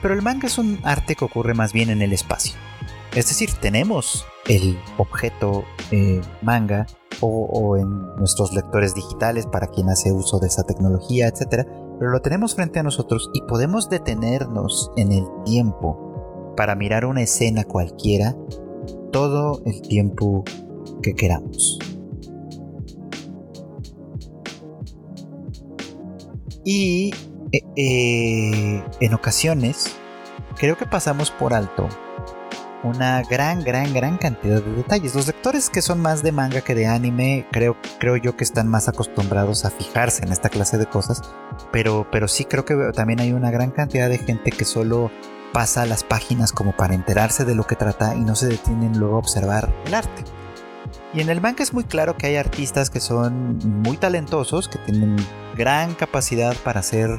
Pero 0.00 0.14
el 0.14 0.22
manga 0.22 0.46
es 0.46 0.56
un 0.56 0.80
arte 0.84 1.16
que 1.16 1.26
ocurre 1.26 1.52
más 1.52 1.74
bien 1.74 1.90
en 1.90 2.00
el 2.00 2.14
espacio. 2.14 2.54
Es 3.14 3.26
decir, 3.26 3.50
tenemos 3.60 4.24
el 4.46 4.78
objeto 4.96 5.64
eh, 5.90 6.20
manga 6.42 6.86
o, 7.20 7.76
en 7.76 8.16
nuestros 8.16 8.54
lectores 8.54 8.94
digitales 8.94 9.46
para 9.46 9.66
quien 9.66 9.90
hace 9.90 10.12
uso 10.12 10.38
de 10.38 10.46
esa 10.46 10.62
tecnología, 10.62 11.26
etc. 11.28 11.66
Pero 11.98 12.10
lo 12.10 12.22
tenemos 12.22 12.54
frente 12.54 12.78
a 12.78 12.82
nosotros 12.82 13.30
y 13.34 13.42
podemos 13.42 13.90
detenernos 13.90 14.90
en 14.96 15.12
el 15.12 15.26
tiempo 15.44 16.54
para 16.56 16.76
mirar 16.76 17.04
una 17.04 17.22
escena 17.22 17.64
cualquiera 17.64 18.36
todo 19.12 19.60
el 19.66 19.82
tiempo 19.82 20.44
que 21.02 21.14
queramos. 21.14 21.78
Y 26.64 27.12
eh, 27.52 27.62
eh, 27.76 28.84
en 29.00 29.14
ocasiones 29.14 29.96
creo 30.56 30.76
que 30.76 30.86
pasamos 30.86 31.30
por 31.32 31.54
alto 31.54 31.88
una 32.82 33.22
gran, 33.22 33.62
gran, 33.62 33.92
gran 33.92 34.16
cantidad 34.16 34.62
de 34.62 34.72
detalles. 34.72 35.14
Los 35.14 35.26
lectores 35.26 35.70
que 35.70 35.82
son 35.82 36.00
más 36.00 36.22
de 36.22 36.32
manga 36.32 36.60
que 36.60 36.74
de 36.74 36.86
anime, 36.86 37.46
creo, 37.52 37.76
creo 37.98 38.16
yo 38.16 38.36
que 38.36 38.44
están 38.44 38.68
más 38.68 38.88
acostumbrados 38.88 39.64
a 39.64 39.70
fijarse 39.70 40.24
en 40.24 40.32
esta 40.32 40.48
clase 40.48 40.78
de 40.78 40.86
cosas, 40.86 41.22
pero, 41.72 42.06
pero 42.10 42.28
sí 42.28 42.44
creo 42.44 42.64
que 42.64 42.76
también 42.94 43.20
hay 43.20 43.32
una 43.32 43.50
gran 43.50 43.70
cantidad 43.70 44.08
de 44.08 44.18
gente 44.18 44.50
que 44.50 44.64
solo 44.64 45.10
pasa 45.52 45.84
las 45.86 46.04
páginas 46.04 46.52
como 46.52 46.76
para 46.76 46.94
enterarse 46.94 47.44
de 47.44 47.54
lo 47.54 47.64
que 47.64 47.76
trata 47.76 48.14
y 48.14 48.20
no 48.20 48.36
se 48.36 48.46
detienen 48.46 48.98
luego 48.98 49.16
a 49.16 49.18
observar 49.18 49.72
el 49.84 49.94
arte. 49.94 50.24
Y 51.12 51.20
en 51.20 51.28
el 51.28 51.40
manga 51.40 51.62
es 51.62 51.72
muy 51.72 51.84
claro 51.84 52.16
que 52.16 52.28
hay 52.28 52.36
artistas 52.36 52.88
que 52.88 53.00
son 53.00 53.58
muy 53.82 53.96
talentosos, 53.96 54.68
que 54.68 54.78
tienen 54.78 55.16
gran 55.56 55.94
capacidad 55.94 56.56
para 56.56 56.80
hacer 56.80 57.18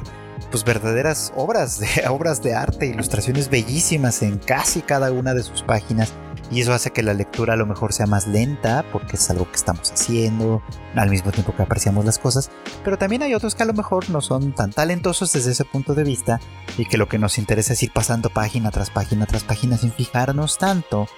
pues 0.52 0.62
verdaderas 0.62 1.32
obras 1.34 1.80
de 1.80 1.88
obras 2.08 2.42
de 2.42 2.54
arte, 2.54 2.86
ilustraciones 2.86 3.50
bellísimas 3.50 4.22
en 4.22 4.38
casi 4.38 4.82
cada 4.82 5.10
una 5.10 5.34
de 5.34 5.42
sus 5.42 5.62
páginas 5.62 6.12
y 6.50 6.60
eso 6.60 6.74
hace 6.74 6.90
que 6.90 7.02
la 7.02 7.14
lectura 7.14 7.54
a 7.54 7.56
lo 7.56 7.66
mejor 7.66 7.92
sea 7.92 8.06
más 8.06 8.26
lenta 8.28 8.84
porque 8.92 9.16
es 9.16 9.30
algo 9.30 9.50
que 9.50 9.56
estamos 9.56 9.90
haciendo 9.90 10.62
al 10.94 11.08
mismo 11.08 11.32
tiempo 11.32 11.56
que 11.56 11.62
apreciamos 11.62 12.04
las 12.04 12.18
cosas, 12.18 12.50
pero 12.84 12.98
también 12.98 13.22
hay 13.22 13.34
otros 13.34 13.54
que 13.54 13.62
a 13.62 13.66
lo 13.66 13.72
mejor 13.72 14.10
no 14.10 14.20
son 14.20 14.52
tan 14.52 14.70
talentosos 14.70 15.32
desde 15.32 15.52
ese 15.52 15.64
punto 15.64 15.94
de 15.94 16.04
vista 16.04 16.38
y 16.76 16.84
que 16.84 16.98
lo 16.98 17.08
que 17.08 17.18
nos 17.18 17.38
interesa 17.38 17.72
es 17.72 17.82
ir 17.82 17.92
pasando 17.92 18.28
página 18.28 18.70
tras 18.70 18.90
página 18.90 19.26
tras 19.26 19.44
página 19.44 19.78
sin 19.78 19.92
fijarnos 19.92 20.58
tanto 20.58 21.08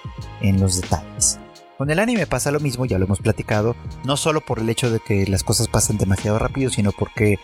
en 0.41 0.61
los 0.61 0.79
detalles. 0.81 1.39
Con 1.77 1.91
el 1.91 1.99
anime 1.99 2.25
pasa 2.25 2.51
lo 2.51 2.59
mismo, 2.61 2.85
ya 2.85 2.97
lo 2.97 3.05
hemos 3.05 3.19
platicado, 3.19 3.75
no 4.05 4.15
solo 4.15 4.39
por 4.41 4.59
el 4.59 4.69
hecho 4.69 4.89
de 4.89 4.99
que 4.99 5.25
las 5.27 5.43
cosas 5.43 5.67
pasan 5.67 5.97
demasiado 5.97 6.39
rápido, 6.39 6.69
sino 6.69 6.91
porque 6.91 7.37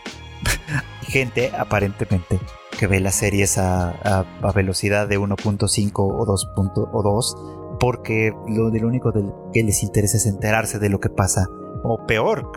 gente 1.01 1.51
aparentemente 1.57 2.39
que 2.79 2.88
ve 2.88 2.99
las 2.99 3.15
series 3.15 3.57
a, 3.57 4.25
velocidad 4.55 5.07
de 5.07 5.19
1.5 5.19 5.91
o 5.95 6.25
2. 6.25 6.49
o 6.55 7.03
2 7.03 7.36
porque 7.79 8.34
lo, 8.47 8.69
lo 8.69 8.88
único 8.88 9.11
que 9.53 9.63
les 9.63 9.84
interesa 9.84 10.17
es 10.17 10.25
enterarse 10.25 10.79
de 10.79 10.89
lo 10.89 10.99
que 10.99 11.09
pasa 11.09 11.47
o 11.84 12.05
peor 12.07 12.51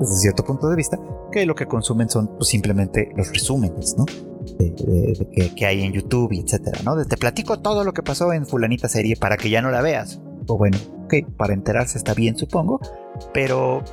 desde 0.00 0.16
cierto 0.16 0.44
punto 0.44 0.68
de 0.68 0.76
vista 0.76 0.98
que 1.30 1.46
lo 1.46 1.54
que 1.54 1.66
consumen 1.66 2.08
son 2.08 2.28
pues, 2.36 2.48
simplemente 2.48 3.10
los 3.16 3.28
resúmenes 3.30 3.96
¿no? 3.96 4.04
de, 4.58 5.52
que, 5.54 5.66
hay 5.66 5.82
en 5.82 5.92
YouTube 5.92 6.32
y 6.32 6.40
etcétera 6.40 6.80
¿no? 6.84 7.02
te 7.04 7.16
platico 7.16 7.58
todo 7.60 7.84
lo 7.84 7.92
que 7.92 8.02
pasó 8.02 8.32
en 8.32 8.46
fulanita 8.46 8.88
serie 8.88 9.16
para 9.16 9.36
que 9.36 9.50
ya 9.50 9.62
no 9.62 9.70
la 9.70 9.82
veas 9.82 10.20
o 10.48 10.58
bueno 10.58 10.78
ok 11.04 11.14
para 11.36 11.54
enterarse 11.54 11.98
está 11.98 12.14
bien 12.14 12.36
supongo 12.36 12.80
pero 13.32 13.84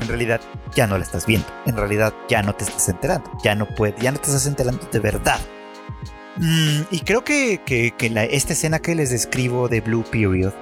en 0.00 0.08
realidad 0.08 0.40
ya 0.74 0.86
no 0.86 0.98
la 0.98 1.04
estás 1.04 1.26
viendo. 1.26 1.46
En 1.66 1.76
realidad 1.76 2.12
ya 2.28 2.42
no 2.42 2.54
te 2.54 2.64
estás 2.64 2.88
enterando. 2.88 3.30
Ya 3.42 3.54
no 3.54 3.66
puedes, 3.66 4.00
ya 4.00 4.12
no 4.12 4.18
te 4.18 4.26
estás 4.26 4.46
enterando 4.46 4.86
de 4.90 4.98
verdad. 4.98 5.38
Mm, 6.36 6.82
y 6.90 7.00
creo 7.00 7.24
que, 7.24 7.60
esta 8.30 8.52
escena 8.52 8.78
que 8.78 8.94
les 8.94 9.10
describo 9.10 9.68
de 9.68 9.80
Blue 9.80 10.04
Period 10.10 10.52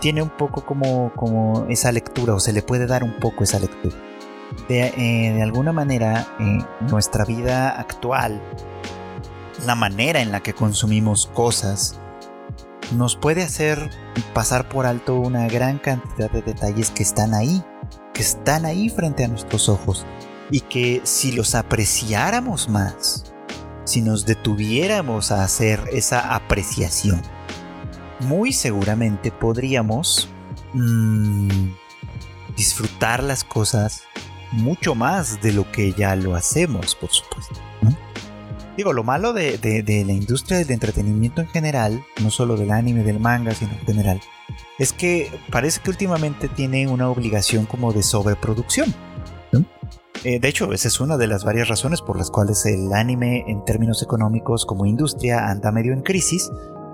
tiene 0.00 0.22
un 0.22 0.30
poco 0.30 0.64
como, 0.64 1.12
como 1.14 1.66
esa 1.68 1.92
lectura, 1.92 2.34
o 2.34 2.40
se 2.40 2.52
le 2.52 2.62
puede 2.62 2.86
dar 2.86 3.04
un 3.04 3.18
poco 3.20 3.44
esa 3.44 3.58
lectura. 3.58 3.96
De, 4.68 4.92
eh, 4.96 5.42
alguna 5.42 5.72
manera, 5.72 6.26
eh, 6.40 6.58
nuestra 6.90 7.24
vida 7.24 7.70
actual, 7.70 8.42
la 9.64 9.74
manera 9.74 10.20
en 10.20 10.32
la 10.32 10.40
que 10.40 10.54
consumimos 10.54 11.30
cosas, 11.32 12.00
nos 12.96 13.16
puede 13.16 13.42
hacer 13.42 13.90
pasar 14.34 14.68
por 14.68 14.86
alto 14.86 15.16
una 15.16 15.48
gran 15.48 15.78
cantidad 15.78 16.30
de 16.30 16.42
detalles 16.42 16.90
que 16.90 17.02
están 17.02 17.34
ahí 17.34 17.64
que 18.12 18.22
están 18.22 18.64
ahí 18.64 18.88
frente 18.88 19.24
a 19.24 19.28
nuestros 19.28 19.68
ojos 19.68 20.06
y 20.50 20.60
que 20.60 21.00
si 21.04 21.32
los 21.32 21.54
apreciáramos 21.54 22.68
más, 22.68 23.32
si 23.84 24.02
nos 24.02 24.26
detuviéramos 24.26 25.32
a 25.32 25.44
hacer 25.44 25.80
esa 25.92 26.34
apreciación, 26.34 27.22
muy 28.20 28.52
seguramente 28.52 29.32
podríamos 29.32 30.28
mm, 30.74 31.70
disfrutar 32.56 33.22
las 33.22 33.44
cosas 33.44 34.02
mucho 34.52 34.94
más 34.94 35.40
de 35.40 35.52
lo 35.52 35.70
que 35.72 35.92
ya 35.92 36.14
lo 36.14 36.34
hacemos, 36.34 36.94
por 36.94 37.10
supuesto. 37.10 37.61
Digo, 38.76 38.92
lo 38.92 39.04
malo 39.04 39.32
de, 39.32 39.58
de, 39.58 40.04
la 40.04 40.12
industria 40.12 40.58
del 40.58 40.70
entretenimiento 40.70 41.42
en 41.42 41.48
general, 41.48 42.02
no 42.22 42.30
solo 42.30 42.56
del 42.56 42.70
anime, 42.70 43.02
del 43.04 43.20
manga, 43.20 43.54
sino 43.54 43.72
en 43.72 43.80
general, 43.80 44.20
es 44.78 44.92
que 44.92 45.30
parece 45.50 45.80
que 45.82 45.90
últimamente 45.90 46.48
tiene 46.48 46.88
una 46.88 47.10
obligación 47.10 47.66
como 47.66 47.92
de 47.92 48.02
sobreproducción. 48.02 48.94
Eh, 50.24 50.38
de 50.38 50.48
hecho, 50.48 50.72
esa 50.72 50.88
es 50.88 51.00
una 51.00 51.16
de 51.16 51.26
las 51.26 51.44
varias 51.44 51.68
razones 51.68 52.00
por 52.00 52.16
las 52.16 52.30
cuales 52.30 52.64
el 52.64 52.92
anime 52.92 53.44
en 53.48 53.64
términos 53.64 54.02
económicos 54.02 54.64
como 54.64 54.86
industria 54.86 55.50
anda 55.50 55.72
medio 55.72 55.92
en 55.92 56.02
crisis, 56.02 56.48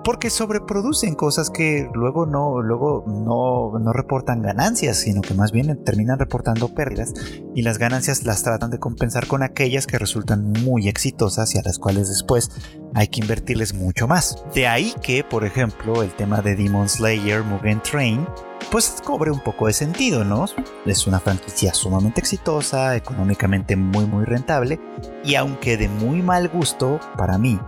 porque 0.09 0.30
sobreproducen 0.30 1.14
cosas 1.14 1.50
que 1.50 1.86
luego 1.92 2.24
no, 2.24 2.62
luego 2.62 3.04
no, 3.06 3.92
reportan 3.92 4.40
ganancias, 4.40 4.96
sino 4.96 5.20
que 5.20 5.34
más 5.34 5.52
bien 5.52 5.84
terminan 5.84 6.18
reportando 6.18 6.74
pérdidas 6.74 7.12
y 7.54 7.61
las 7.61 7.76
ganancias 7.76 8.24
las 8.24 8.42
tratan 8.42 8.70
de 8.70 8.78
compensar 8.78 9.26
con 9.26 9.42
aquellas 9.42 9.86
que 9.86 9.98
resultan 9.98 10.50
muy 10.64 10.88
exitosas 10.88 11.54
y 11.54 11.59
a 11.59 11.62
las 11.62 11.78
cuales 11.78 12.09
después 12.09 12.50
hay 12.94 13.09
que 13.09 13.20
invertirles 13.20 13.74
mucho 13.74 14.09
más. 14.09 14.42
De 14.54 14.66
ahí 14.66 14.94
que, 15.02 15.24
por 15.24 15.44
ejemplo, 15.44 16.02
el 16.02 16.16
tema 16.16 16.40
de 16.40 16.56
Demon 16.56 16.88
Slayer 16.88 17.42
Mugen 17.42 17.82
Train 17.82 18.26
pues 18.70 19.02
cobre 19.04 19.30
un 19.30 19.40
poco 19.40 19.66
de 19.66 19.74
sentido, 19.74 20.24
¿no? 20.24 20.46
Es 20.86 21.06
una 21.06 21.20
franquicia 21.20 21.74
sumamente 21.74 22.20
exitosa, 22.20 22.96
económicamente 22.96 23.76
muy 23.76 24.06
muy 24.06 24.24
rentable 24.24 24.80
y 25.22 25.34
aunque 25.34 25.76
de 25.76 25.90
muy 25.90 26.22
mal 26.22 26.48
gusto 26.48 26.98
para 27.18 27.36
mí, 27.36 27.61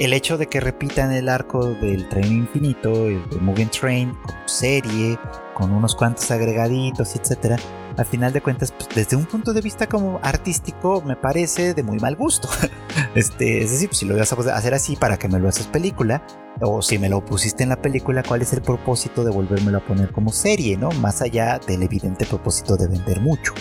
el 0.00 0.14
hecho 0.14 0.38
de 0.38 0.46
que 0.46 0.60
repitan 0.60 1.12
el 1.12 1.28
arco 1.28 1.74
del 1.74 2.08
tren 2.08 2.32
infinito, 2.32 3.06
el 3.06 3.22
de 3.28 3.66
Train, 3.66 4.14
como 4.14 4.48
serie, 4.48 5.18
con 5.52 5.72
unos 5.72 5.94
cuantos 5.94 6.30
agregaditos, 6.30 7.14
etcétera, 7.14 7.58
al 7.98 8.06
final 8.06 8.32
de 8.32 8.40
cuentas, 8.40 8.72
pues, 8.72 8.88
desde 8.94 9.14
un 9.14 9.26
punto 9.26 9.52
de 9.52 9.60
vista 9.60 9.86
como 9.86 10.18
artístico, 10.22 11.02
me 11.02 11.16
parece 11.16 11.74
de 11.74 11.82
muy 11.82 11.98
mal 11.98 12.16
gusto. 12.16 12.48
este, 13.14 13.62
es 13.62 13.72
decir, 13.72 13.88
pues, 13.90 13.98
si 13.98 14.06
lo 14.06 14.16
vas 14.16 14.32
a 14.32 14.56
hacer 14.56 14.72
así 14.72 14.96
para 14.96 15.18
que 15.18 15.28
me 15.28 15.38
lo 15.38 15.50
haces 15.50 15.66
película, 15.66 16.22
o 16.62 16.80
si 16.80 16.98
me 16.98 17.10
lo 17.10 17.22
pusiste 17.22 17.62
en 17.62 17.68
la 17.68 17.82
película, 17.82 18.22
¿cuál 18.26 18.40
es 18.40 18.54
el 18.54 18.62
propósito 18.62 19.22
de 19.22 19.30
volvérmelo 19.30 19.78
a 19.78 19.86
poner 19.86 20.12
como 20.12 20.32
serie, 20.32 20.78
no? 20.78 20.90
Más 20.92 21.20
allá 21.20 21.60
del 21.66 21.82
evidente 21.82 22.24
propósito 22.24 22.78
de 22.78 22.88
vender 22.88 23.20
mucho. 23.20 23.52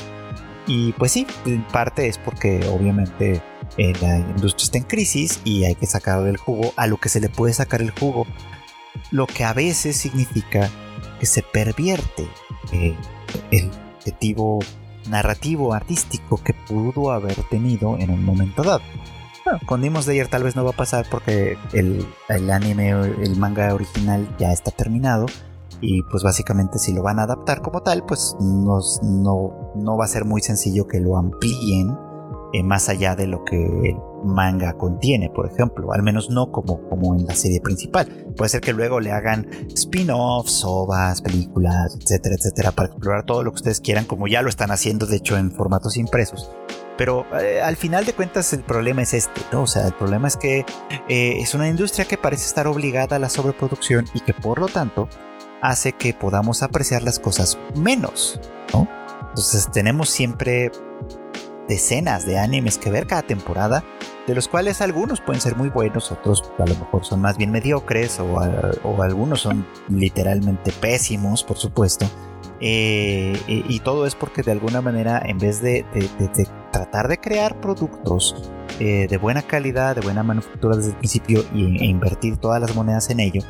Y 0.68 0.94
pues 0.94 1.12
sí, 1.12 1.28
en 1.46 1.68
parte 1.68 2.08
es 2.08 2.18
porque 2.18 2.66
obviamente 2.72 3.42
eh, 3.78 3.94
la 4.02 4.20
industria 4.20 4.66
está 4.66 4.78
en 4.78 4.84
crisis 4.84 5.40
y 5.44 5.66
hay 5.66 5.76
que 5.76 5.86
sacar 5.86 6.24
del 6.24 6.38
jugo 6.38 6.74
a 6.76 6.88
lo 6.88 6.98
que 6.98 7.10
se 7.10 7.20
le 7.20 7.30
puede 7.30 7.54
sacar 7.54 7.82
el 7.82 7.92
jugo. 7.92 8.26
Lo 9.12 9.28
que 9.28 9.44
a 9.44 9.54
veces 9.54 9.96
significa 9.96 10.70
que 11.20 11.26
se 11.26 11.44
pervierte 11.44 12.28
eh, 12.72 12.96
el 13.52 13.72
objetivo 13.98 14.60
narrativo 15.10 15.74
artístico 15.74 16.38
que 16.44 16.54
pudo 16.54 17.12
haber 17.12 17.36
tenido 17.50 17.98
en 17.98 18.10
un 18.12 18.24
momento 18.24 18.64
dado. 18.64 18.82
con 19.66 19.82
Demon 19.82 20.04
Slayer 20.04 20.28
tal 20.28 20.44
vez 20.44 20.56
no 20.56 20.64
va 20.64 20.72
a 20.72 20.76
pasar 20.76 21.08
porque 21.10 21.58
el, 21.74 22.06
el 22.28 22.52
anime, 22.52 22.90
el 22.90 23.36
manga 23.38 23.74
original 23.74 24.36
ya 24.38 24.52
está 24.52 24.72
terminado. 24.72 25.26
Y 25.82 26.04
pues 26.04 26.24
básicamente 26.24 26.78
si 26.78 26.94
lo 26.94 27.02
van 27.02 27.20
a 27.20 27.24
adaptar 27.24 27.62
como 27.62 27.82
tal, 27.82 28.04
pues 28.06 28.36
no, 28.42 28.80
no 29.76 29.98
va 29.98 30.04
a 30.04 30.08
ser 30.10 30.26
muy 30.26 30.42
sencillo 30.42 30.88
que 30.88 31.00
lo 31.00 31.18
amplíen 31.18 31.96
eh, 32.54 32.64
más 32.64 32.90
allá 32.90 33.16
de 33.16 33.28
lo 33.28 33.44
que 33.46 33.56
el 33.56 33.96
manga 34.24 34.74
contiene, 34.74 35.30
por 35.30 35.46
ejemplo, 35.52 35.94
al 35.94 36.04
menos 36.04 36.30
no 36.30 36.52
como, 36.52 36.82
como 36.90 37.16
en 37.16 37.26
la 37.26 37.36
serie 37.36 37.62
principal. 37.62 38.08
Puede 38.36 38.50
ser 38.50 38.62
que 38.62 38.74
luego 38.74 39.00
le 39.00 39.12
hagan 39.12 39.48
spin-offs, 39.76 40.64
ovas, 40.66 41.22
películas, 41.22 41.96
etcétera, 41.96 42.36
etcétera, 42.36 42.72
para 42.72 42.90
explorar 42.90 43.26
todo 43.26 43.44
lo 43.44 43.52
que 43.52 43.56
ustedes 43.56 43.82
quieran, 43.82 44.06
como 44.06 44.28
ya 44.28 44.42
lo 44.42 44.50
están 44.50 44.72
haciendo, 44.72 45.06
de 45.06 45.18
hecho, 45.18 45.38
en 45.38 45.52
formatos 45.52 45.98
impresos. 45.98 46.52
Pero 46.98 47.26
eh, 47.40 47.62
al 47.62 47.78
final 47.78 48.06
de 48.06 48.14
cuentas 48.14 48.52
el 48.52 48.62
problema 48.62 49.04
es 49.04 49.14
este, 49.14 49.42
¿no? 49.54 49.62
O 49.62 49.68
sea, 49.68 49.88
el 49.88 49.94
problema 49.94 50.28
es 50.28 50.36
que 50.36 50.66
eh, 51.08 51.40
es 51.40 51.54
una 51.54 51.70
industria 51.70 52.06
que 52.06 52.18
parece 52.18 52.46
estar 52.46 52.68
obligada 52.68 53.16
a 53.16 53.20
la 53.20 53.30
sobreproducción 53.30 54.06
y 54.14 54.20
que 54.20 54.34
por 54.34 54.60
lo 54.60 54.68
tanto 54.68 55.08
hace 55.62 55.94
que 55.94 56.14
podamos 56.14 56.62
apreciar 56.62 57.04
las 57.04 57.20
cosas 57.20 57.58
menos, 57.76 58.42
¿no? 58.74 58.88
Entonces 59.30 59.72
tenemos 59.72 60.10
siempre 60.10 60.72
decenas 61.70 62.26
de 62.26 62.38
animes 62.38 62.78
que 62.78 62.90
ver 62.90 63.08
cada 63.08 63.22
temporada, 63.22 63.86
de 64.28 64.36
los 64.36 64.50
cuales 64.50 64.82
algunos 64.82 65.22
pueden 65.22 65.40
ser 65.40 65.56
muy 65.56 65.70
buenos, 65.70 66.12
otros 66.12 66.52
a 66.58 66.66
lo 66.66 66.76
mejor 66.76 67.06
son 67.06 67.22
más 67.22 67.38
bien 67.38 67.52
mediocres 67.52 68.20
o, 68.20 69.02
algunos 69.02 69.42
son 69.42 69.66
literalmente 69.88 70.74
pésimos, 70.74 71.44
por 71.44 71.58
supuesto. 71.58 72.06
Eh, 72.62 73.40
y, 73.48 73.80
todo 73.80 74.06
es 74.06 74.16
porque 74.16 74.44
de 74.44 74.52
alguna 74.52 74.82
manera 74.82 75.22
en 75.26 75.38
vez 75.38 75.62
de, 75.62 75.86
tratar 76.74 77.08
de 77.08 77.18
crear 77.18 77.62
productos 77.62 78.52
eh, 78.82 79.08
de 79.10 79.18
buena 79.18 79.42
calidad, 79.44 79.96
de 79.96 80.02
buena 80.02 80.24
manufactura 80.24 80.76
desde 80.76 80.90
el 80.90 80.98
principio 80.98 81.46
e 81.54 81.86
invertir 81.86 82.36
todas 82.36 82.60
las 82.60 82.76
monedas 82.76 83.10
en 83.12 83.22
ello, 83.22 83.42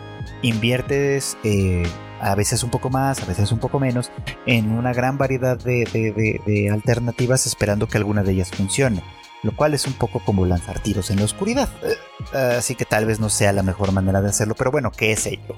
inviertes 0.44 1.38
eh, 1.44 1.88
a 2.22 2.36
veces 2.36 2.64
un 2.64 2.70
poco 2.70 2.90
más, 2.90 3.22
a 3.22 3.26
veces 3.26 3.52
un 3.52 3.60
poco 3.60 3.80
menos, 3.80 4.12
en 4.46 4.72
una 4.72 4.94
gran 4.94 5.18
variedad 5.18 5.58
de, 5.58 6.70
alternativas 6.72 7.46
esperando 7.46 7.88
que 7.88 7.98
alguna 7.98 8.24
de 8.24 8.34
ellas 8.34 8.52
funcione, 8.52 9.04
lo 9.44 9.56
cual 9.56 9.74
es 9.74 9.88
un 9.88 9.94
poco 9.94 10.20
como 10.20 10.46
lanzar 10.46 10.80
tiros 10.80 11.10
en 11.10 11.20
la 11.20 11.26
oscuridad. 11.26 11.70
Eh, 11.84 12.56
así 12.58 12.76
que 12.76 12.86
tal 12.86 13.06
vez 13.06 13.20
no 13.20 13.30
sea 13.30 13.54
la 13.54 13.64
mejor 13.64 13.92
manera 13.92 14.22
de 14.22 14.30
hacerlo, 14.30 14.56
pero 14.56 14.72
bueno, 14.72 14.92
¿qué 14.92 15.12
es 15.12 15.26
ello? 15.26 15.56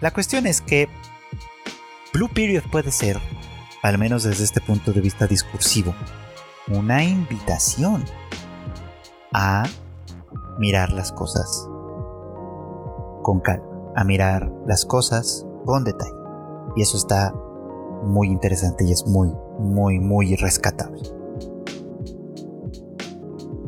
La 0.00 0.10
cuestión 0.10 0.46
es 0.46 0.60
que 0.60 0.88
Blue 2.12 2.28
Period 2.28 2.64
puede 2.70 2.90
ser, 2.90 3.18
al 3.82 3.98
menos 3.98 4.22
desde 4.22 4.44
este 4.44 4.60
punto 4.60 4.92
de 4.92 5.00
vista 5.00 5.26
discursivo, 5.26 5.94
una 6.68 7.04
invitación 7.04 8.04
a 9.32 9.64
mirar 10.58 10.92
las 10.92 11.12
cosas 11.12 11.66
con 13.22 13.40
calma, 13.40 13.64
a 13.96 14.04
mirar 14.04 14.50
las 14.66 14.84
cosas 14.84 15.46
con 15.64 15.84
detalle. 15.84 16.14
Y 16.76 16.82
eso 16.82 16.96
está 16.96 17.32
muy 18.04 18.28
interesante 18.28 18.84
y 18.84 18.92
es 18.92 19.06
muy, 19.06 19.30
muy, 19.58 19.98
muy 19.98 20.36
rescatable. 20.36 21.00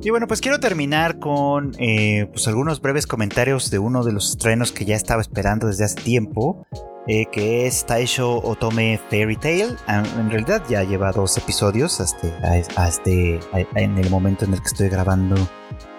Y 0.04 0.10
bueno, 0.10 0.26
pues 0.26 0.40
quiero 0.40 0.58
terminar 0.58 1.20
con 1.20 1.76
eh, 1.78 2.26
pues 2.32 2.48
algunos 2.48 2.80
breves 2.80 3.06
comentarios 3.06 3.70
de 3.70 3.78
uno 3.78 4.02
de 4.02 4.12
los 4.12 4.30
estrenos 4.30 4.72
que 4.72 4.84
ya 4.84 4.96
estaba 4.96 5.20
esperando 5.20 5.68
desde 5.68 5.84
hace 5.84 5.94
tiempo, 5.94 6.66
eh, 7.06 7.26
que 7.30 7.68
es 7.68 7.86
Taisho 7.86 8.42
Otome 8.42 9.00
Fairy 9.10 9.36
Tale. 9.36 9.76
Ah, 9.86 10.02
en 10.18 10.28
realidad 10.28 10.64
ya 10.68 10.82
lleva 10.82 11.12
dos 11.12 11.38
episodios 11.38 12.00
hasta, 12.00 12.26
este, 12.88 13.38
en 13.76 13.96
el 13.96 14.10
momento 14.10 14.44
en 14.44 14.54
el 14.54 14.60
que 14.60 14.66
estoy 14.66 14.88
grabando 14.88 15.36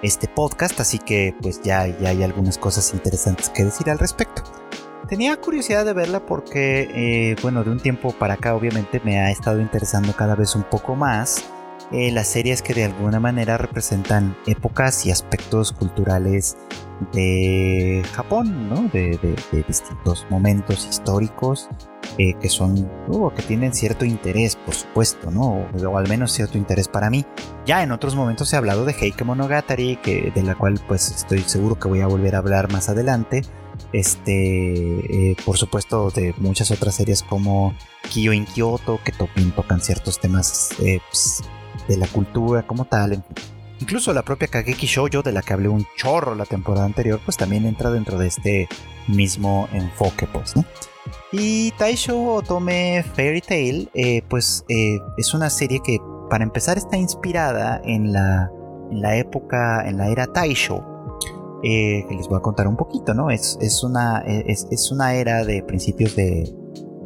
este 0.02 0.28
podcast, 0.28 0.82
así 0.82 1.00
que 1.00 1.34
pues 1.42 1.62
ya, 1.62 1.88
ya 1.88 2.10
hay 2.10 2.24
algunas 2.24 2.58
cosas 2.58 2.94
interesantes 2.94 3.50
que 3.50 3.64
decir 3.64 3.90
al 3.90 4.00
respecto. 4.00 4.44
Tenía 5.08 5.36
curiosidad 5.38 5.86
de 5.86 5.94
verla 5.94 6.26
porque, 6.26 6.90
eh, 6.94 7.36
bueno, 7.42 7.64
de 7.64 7.72
un 7.72 7.80
tiempo 7.80 8.12
para 8.14 8.36
acá 8.36 8.56
obviamente 8.56 9.02
me 9.04 9.20
ha 9.20 9.32
estado 9.32 9.60
interesando 9.60 10.14
cada 10.14 10.36
vez 10.36 10.56
un 10.56 10.64
poco 10.64 10.96
más 10.96 11.44
eh, 11.92 12.12
las 12.12 12.28
series 12.28 12.64
que 12.64 12.74
de 12.74 12.86
alguna 12.86 13.20
manera 13.20 13.58
representan 13.58 14.36
épocas 14.48 15.06
y 15.06 15.12
aspectos 15.12 15.72
culturales 15.72 16.58
de 17.12 18.04
Japón, 18.14 18.70
¿no? 18.70 18.90
De, 18.92 19.20
distintos 19.68 20.26
momentos 20.30 20.88
históricos 20.90 21.70
eh, 22.18 22.34
que 22.42 22.50
son, 22.50 22.90
uh, 23.10 23.30
que 23.32 23.44
tienen 23.44 23.74
cierto 23.74 24.06
interés, 24.06 24.56
por 24.56 24.74
supuesto, 24.74 25.30
¿no? 25.30 25.68
O, 25.86 25.98
al 25.98 26.08
menos 26.08 26.32
cierto 26.32 26.58
interés 26.58 26.88
para 26.88 27.12
mí. 27.12 27.26
Ya 27.66 27.84
en 27.84 27.92
otros 27.92 28.16
momentos 28.16 28.52
he 28.54 28.58
hablado 28.58 28.86
de 28.86 28.94
Heike 28.94 29.24
Monogatari, 29.24 29.98
que, 29.98 30.32
de 30.34 30.44
la 30.44 30.56
cual 30.56 30.80
pues 30.88 31.12
estoy 31.12 31.40
seguro 31.40 31.78
que 31.78 31.90
voy 31.90 32.02
a 32.02 32.08
volver 32.08 32.34
a 32.34 32.40
hablar 32.40 32.72
más 32.72 32.90
adelante. 32.90 33.44
Este, 33.92 35.32
eh, 35.32 35.36
por 35.46 35.58
supuesto, 35.58 36.10
de 36.10 36.34
muchas 36.38 36.72
otras 36.72 36.96
series 36.96 37.24
como 37.24 37.76
Kyo 38.10 38.34
in 38.34 38.46
Kyoto, 38.46 39.00
que 39.04 39.12
tocan 39.12 39.82
ciertos 39.82 40.20
temas 40.20 40.72
eh, 40.80 41.00
pues, 41.10 41.44
de 41.88 41.98
la 41.98 42.08
cultura 42.08 42.64
como 42.64 42.86
tal. 42.86 43.24
Incluso 43.80 44.14
la 44.14 44.24
propia 44.24 44.48
Kageki 44.48 44.88
Shoujo, 44.88 45.22
de 45.22 45.32
la 45.32 45.42
que 45.42 45.54
hablé 45.54 45.68
un 45.68 45.86
chorro 45.98 46.36
la 46.36 46.46
temporada 46.46 46.86
anterior, 46.86 47.20
pues 47.24 47.38
también 47.38 47.66
entra 47.66 47.92
dentro 47.92 48.18
de 48.18 48.28
este 48.28 48.70
mismo 49.08 49.68
enfoque, 49.74 50.26
pues. 50.28 50.54
Y 51.32 51.72
Taisho 51.72 52.36
Otome 52.36 53.04
Fairy 53.16 53.42
Tail, 53.42 53.90
eh, 53.94 54.22
pues 54.30 54.64
es 54.70 55.34
una 55.34 55.50
serie 55.50 55.82
que 55.84 56.00
para 56.30 56.44
empezar 56.44 56.78
está 56.78 56.98
inspirada 56.98 57.82
en 57.84 58.14
la, 58.14 58.50
en 58.90 59.02
la 59.02 59.18
época, 59.18 59.88
en 59.88 59.98
la 59.98 60.08
era 60.08 60.28
Taisho, 60.28 60.93
eh, 61.64 62.06
que 62.08 62.16
les 62.16 62.28
voy 62.28 62.38
a 62.38 62.42
contar 62.42 62.68
un 62.68 62.76
poquito, 62.76 63.14
¿no? 63.14 63.30
Es, 63.30 63.58
es, 63.62 63.84
una, 63.84 64.20
es, 64.20 64.92
una 64.92 65.16
era 65.16 65.44
de 65.46 65.64
principios 65.64 66.16
de... 66.16 66.54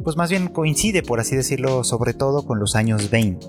Pues 0.02 0.16
más 0.16 0.30
bien 0.30 0.48
coincide, 0.48 1.02
por 1.02 1.20
así 1.20 1.36
decirlo, 1.36 1.84
sobre 1.84 2.14
todo 2.14 2.44
con 2.44 2.58
los 2.58 2.76
años 2.76 3.10
20 3.10 3.46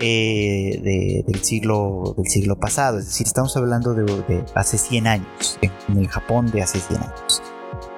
eh, 0.00 1.24
del, 1.26 1.42
siglo, 1.42 2.14
del 2.16 2.26
siglo 2.26 2.58
pasado. 2.58 2.98
Es 2.98 3.06
decir, 3.06 3.26
estamos 3.26 3.56
hablando 3.56 3.94
de, 3.94 4.44
hace 4.54 4.78
100 4.78 5.06
años, 5.06 5.58
en 5.62 5.96
el 5.96 6.08
Japón 6.08 6.50
de 6.50 6.62
hace 6.62 6.80
100 6.80 7.02
años. 7.02 7.42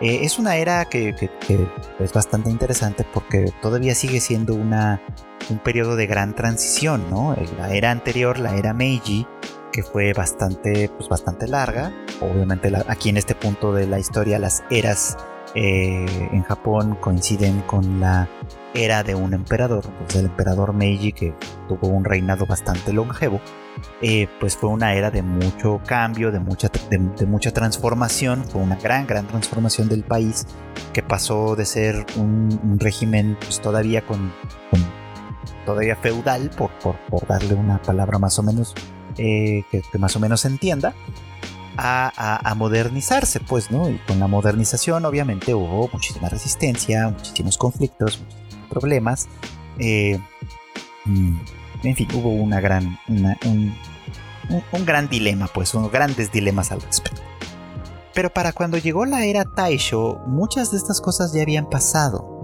Eh, 0.00 0.20
es 0.22 0.38
una 0.38 0.56
era 0.56 0.84
que, 0.84 1.14
que, 1.14 1.66
es 1.98 2.12
bastante 2.12 2.50
interesante 2.50 3.04
porque 3.12 3.52
todavía 3.60 3.96
sigue 3.96 4.20
siendo 4.20 4.54
una, 4.54 5.02
un 5.50 5.58
periodo 5.58 5.96
de 5.96 6.06
gran 6.06 6.34
transición, 6.36 7.10
¿no? 7.10 7.36
La 7.56 7.74
era 7.74 7.90
anterior, 7.90 8.38
la 8.38 8.56
era 8.56 8.72
Meiji, 8.72 9.26
fue 9.82 10.12
bastante, 10.12 10.88
pues 10.88 11.08
bastante 11.08 11.46
larga. 11.48 11.92
Obviamente 12.20 12.72
aquí 12.88 13.08
en 13.08 13.16
este 13.16 13.34
punto 13.34 13.72
de 13.72 13.86
la 13.86 13.98
historia 13.98 14.38
las 14.38 14.64
eras 14.70 15.16
eh, 15.54 16.28
en 16.32 16.42
Japón 16.42 16.96
coinciden 17.00 17.62
con 17.62 18.00
la 18.00 18.28
era 18.74 19.02
de 19.02 19.14
un 19.14 19.32
emperador, 19.32 19.84
pues 19.98 20.16
el 20.16 20.26
emperador 20.26 20.74
Meiji 20.74 21.12
que 21.12 21.34
tuvo 21.68 21.88
un 21.88 22.04
reinado 22.04 22.46
bastante 22.46 22.92
longevo, 22.92 23.40
eh, 24.02 24.28
pues 24.40 24.56
fue 24.56 24.68
una 24.68 24.94
era 24.94 25.10
de 25.10 25.22
mucho 25.22 25.80
cambio, 25.86 26.30
de 26.30 26.38
mucha, 26.38 26.68
de, 26.90 27.26
mucha 27.26 27.50
transformación, 27.50 28.44
fue 28.44 28.60
una 28.60 28.76
gran, 28.76 29.06
gran 29.06 29.26
transformación 29.26 29.88
del 29.88 30.04
país 30.04 30.46
que 30.92 31.02
pasó 31.02 31.56
de 31.56 31.64
ser 31.64 32.06
un, 32.16 32.78
régimen 32.78 33.36
pues, 33.40 33.60
todavía 33.60 34.06
con, 34.06 34.32
todavía 35.64 35.96
feudal, 35.96 36.50
por, 36.50 36.70
por 37.08 37.26
darle 37.26 37.54
una 37.54 37.80
palabra 37.80 38.18
más 38.18 38.38
o 38.38 38.42
menos 38.42 38.74
eh, 39.18 39.64
que, 39.70 39.82
más 39.98 40.16
o 40.16 40.20
menos 40.20 40.40
se 40.42 40.48
entienda, 40.48 40.94
a, 41.76 42.54
modernizarse, 42.56 43.40
pues, 43.40 43.70
¿no? 43.70 43.88
Y 43.88 43.98
con 43.98 44.18
la 44.18 44.26
modernización, 44.26 45.04
obviamente, 45.04 45.54
hubo 45.54 45.88
muchísima 45.92 46.28
resistencia, 46.28 47.08
muchísimos 47.08 47.56
conflictos, 47.56 48.20
muchísimos 48.20 48.68
problemas. 48.68 49.28
Eh, 49.78 50.18
mm, 51.04 51.36
en 51.84 51.96
fin, 51.96 52.08
hubo 52.14 52.30
una 52.30 52.60
gran, 52.60 52.98
un, 53.08 53.74
gran 54.84 55.08
dilema, 55.08 55.46
pues, 55.46 55.74
unos 55.74 55.92
grandes 55.92 56.32
dilemas 56.32 56.72
al 56.72 56.80
respecto. 56.80 57.22
Pero 58.12 58.30
para 58.30 58.52
cuando 58.52 58.78
llegó 58.78 59.04
la 59.04 59.24
era 59.24 59.44
Taisho, 59.44 60.20
muchas 60.26 60.72
de 60.72 60.78
estas 60.78 61.00
cosas 61.00 61.32
ya 61.32 61.42
habían 61.42 61.68
pasado. 61.70 62.37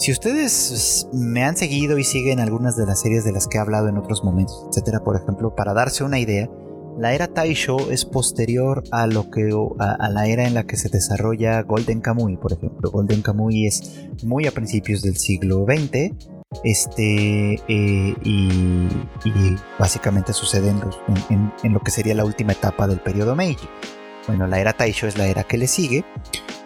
Si 0.00 0.10
ustedes 0.12 1.10
me 1.12 1.44
han 1.44 1.58
seguido 1.58 1.98
y 1.98 2.04
siguen 2.04 2.40
algunas 2.40 2.74
de 2.74 2.86
las 2.86 3.02
series 3.02 3.22
de 3.22 3.32
las 3.32 3.46
que 3.46 3.58
he 3.58 3.60
hablado 3.60 3.86
en 3.86 3.98
otros 3.98 4.24
momentos, 4.24 4.64
etcétera, 4.70 5.00
por 5.00 5.14
ejemplo, 5.14 5.54
para 5.54 5.74
darse 5.74 6.04
una 6.04 6.18
idea, 6.18 6.48
la 6.96 7.12
era 7.12 7.26
Taisho 7.26 7.90
es 7.90 8.06
posterior 8.06 8.82
a 8.92 9.06
lo 9.06 9.30
que 9.30 9.50
a, 9.78 10.08
la 10.08 10.26
era 10.26 10.46
en 10.46 10.54
la 10.54 10.64
que 10.64 10.78
se 10.78 10.88
desarrolla 10.88 11.60
Golden 11.64 12.00
Kamuy, 12.00 12.38
por 12.38 12.54
ejemplo. 12.54 12.90
Golden 12.90 13.20
Kamuy 13.20 13.66
es 13.66 14.08
muy 14.22 14.46
a 14.46 14.52
principios 14.52 15.02
del 15.02 15.18
siglo 15.18 15.66
XX, 15.66 16.14
este 16.64 17.60
eh, 17.68 18.14
y, 18.24 18.88
básicamente 19.78 20.32
sucede 20.32 20.70
en, 20.70 21.72
lo 21.74 21.80
que 21.80 21.90
sería 21.90 22.14
la 22.14 22.24
última 22.24 22.52
etapa 22.52 22.86
del 22.86 23.00
periodo 23.00 23.36
Meiji. 23.36 23.68
Bueno, 24.26 24.46
la 24.46 24.60
era 24.60 24.72
Taisho 24.72 25.06
es 25.06 25.18
la 25.18 25.26
era 25.26 25.44
que 25.44 25.58
le 25.58 25.66
sigue, 25.66 26.06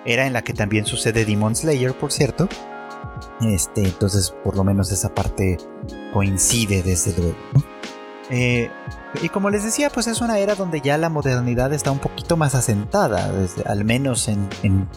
era 0.06 0.24
en 0.24 0.32
la 0.32 0.42
que 0.42 0.52
también 0.52 0.86
sucede 0.86 1.24
Demon 1.24 1.56
Slayer, 1.56 1.94
por 1.98 2.12
cierto, 2.12 2.48
este, 3.42 3.84
entonces, 3.84 4.34
por 4.42 4.56
lo 4.56 4.64
menos 4.64 4.92
esa 4.92 5.14
parte 5.14 5.58
coincide 6.12 6.82
desde 6.82 7.16
luego. 7.16 7.36
Eh, 8.30 8.70
y 9.22 9.28
como 9.28 9.50
les 9.50 9.64
decía, 9.64 9.90
pues 9.90 10.06
es 10.06 10.20
una 10.20 10.38
era 10.38 10.54
donde 10.54 10.80
ya 10.80 10.98
la 10.98 11.08
modernidad 11.08 11.72
está 11.72 11.90
un 11.90 11.98
poquito 11.98 12.36
más 12.36 12.54
asentada, 12.54 13.30
desde, 13.32 13.62
al 13.64 13.84
menos 13.84 14.28
en, 14.28 14.88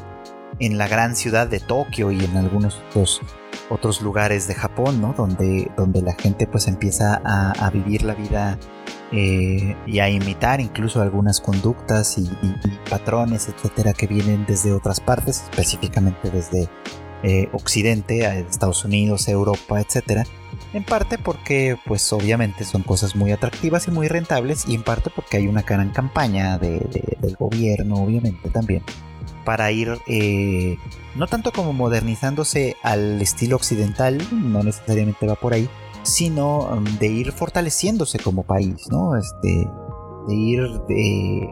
la 0.60 0.88
gran 0.88 1.16
ciudad 1.16 1.48
de 1.48 1.60
Tokio 1.60 2.12
y 2.12 2.24
en 2.24 2.36
algunos 2.38 2.82
otros, 3.70 4.02
lugares 4.02 4.48
de 4.48 4.56
Japón, 4.56 5.02
¿no? 5.02 5.14
Donde, 5.14 5.70
donde 5.78 6.02
la 6.02 6.14
gente 6.14 6.48
pues 6.48 6.68
empieza 6.68 7.22
a, 7.24 7.70
vivir 7.70 8.04
la 8.04 8.16
vida 8.16 8.58
eh, 9.12 9.76
y 9.86 10.00
a 10.00 10.10
imitar 10.10 10.60
incluso 10.60 11.02
algunas 11.02 11.40
conductas 11.40 12.18
y, 12.18 12.30
patrones, 12.90 13.50
etcétera, 13.50 13.94
que 13.94 14.08
vienen 14.08 14.46
desde 14.48 14.74
otras 14.74 15.00
partes, 15.00 15.44
específicamente 15.44 16.32
desde 16.32 16.70
eh, 17.24 17.50
Occidente, 17.54 18.26
Estados 18.40 18.86
Unidos, 18.86 19.28
Europa, 19.28 19.82
etcétera 19.82 20.26
en 20.74 20.84
parte 20.84 21.18
porque, 21.18 21.78
pues 21.86 22.12
obviamente 22.14 22.64
son 22.66 22.84
cosas 22.84 23.16
muy 23.16 23.32
atractivas 23.32 23.88
y 23.88 23.92
muy 23.92 24.08
rentables, 24.08 24.68
y 24.68 24.76
en 24.76 24.84
parte 24.84 25.10
porque 25.10 25.38
hay 25.38 25.48
una 25.48 25.62
gran 25.62 25.92
campaña 25.92 26.58
del 26.58 27.36
gobierno, 27.40 27.96
obviamente 27.96 28.50
también, 28.50 28.84
para 29.46 29.72
ir 29.72 29.98
eh, 30.08 30.78
no 31.16 31.28
tanto 31.28 31.52
como 31.52 31.74
modernizándose 31.74 32.76
al 32.84 33.22
estilo 33.22 33.56
occidental, 33.56 34.22
no 34.32 34.62
necesariamente 34.62 35.26
va 35.26 35.36
por 35.36 35.54
ahí, 35.54 35.70
sino 36.04 36.60
um, 36.60 36.84
de 37.00 37.08
ir 37.08 37.32
fortaleciéndose 37.32 38.20
como 38.20 38.44
país, 38.44 38.88
¿no? 38.92 39.16
Este, 39.16 39.68
de 40.28 40.36
ir 40.36 40.62
de, 40.88 41.50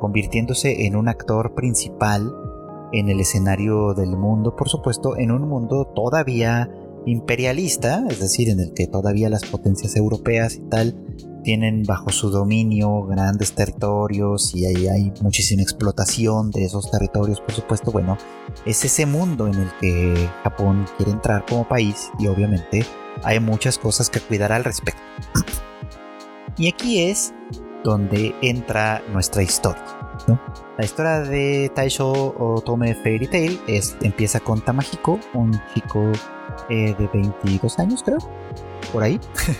convirtiéndose 0.00 0.86
en 0.86 0.96
un 0.96 1.08
actor 1.08 1.54
principal 1.54 2.34
en 2.92 3.08
el 3.08 3.20
escenario 3.20 3.94
del 3.94 4.16
mundo, 4.16 4.56
por 4.56 4.68
supuesto, 4.68 5.16
en 5.16 5.30
un 5.30 5.48
mundo 5.48 5.92
todavía 5.94 6.70
imperialista, 7.06 8.04
es 8.10 8.20
decir, 8.20 8.48
en 8.48 8.60
el 8.60 8.74
que 8.74 8.86
todavía 8.86 9.28
las 9.28 9.44
potencias 9.44 9.96
europeas 9.96 10.56
y 10.56 10.60
tal 10.68 10.96
tienen 11.44 11.84
bajo 11.84 12.10
su 12.10 12.30
dominio 12.30 13.04
grandes 13.04 13.52
territorios 13.52 14.52
y 14.52 14.66
ahí 14.66 14.88
hay 14.88 15.12
muchísima 15.22 15.62
explotación 15.62 16.50
de 16.50 16.64
esos 16.64 16.90
territorios, 16.90 17.40
por 17.40 17.52
supuesto, 17.52 17.92
bueno, 17.92 18.18
es 18.64 18.84
ese 18.84 19.06
mundo 19.06 19.46
en 19.46 19.54
el 19.54 19.68
que 19.80 20.28
Japón 20.42 20.86
quiere 20.96 21.12
entrar 21.12 21.46
como 21.46 21.68
país 21.68 22.10
y 22.18 22.26
obviamente 22.26 22.84
hay 23.22 23.38
muchas 23.38 23.78
cosas 23.78 24.10
que 24.10 24.18
cuidar 24.18 24.50
al 24.50 24.64
respecto. 24.64 25.00
y 26.58 26.68
aquí 26.68 27.02
es 27.02 27.32
donde 27.84 28.34
entra 28.42 29.00
nuestra 29.12 29.44
historia. 29.44 29.84
La 30.78 30.84
historia 30.84 31.20
de 31.20 31.70
Taisho 31.74 32.34
Otome 32.38 32.94
Fairy 32.94 33.26
Tail 33.26 33.60
es, 33.66 33.96
empieza 34.02 34.40
con 34.40 34.60
Tamahiko, 34.60 35.18
un 35.32 35.58
chico 35.72 36.12
eh, 36.68 36.94
de 36.98 37.08
22 37.14 37.78
años, 37.78 38.02
creo, 38.02 38.18
por 38.92 39.02
ahí, 39.02 39.18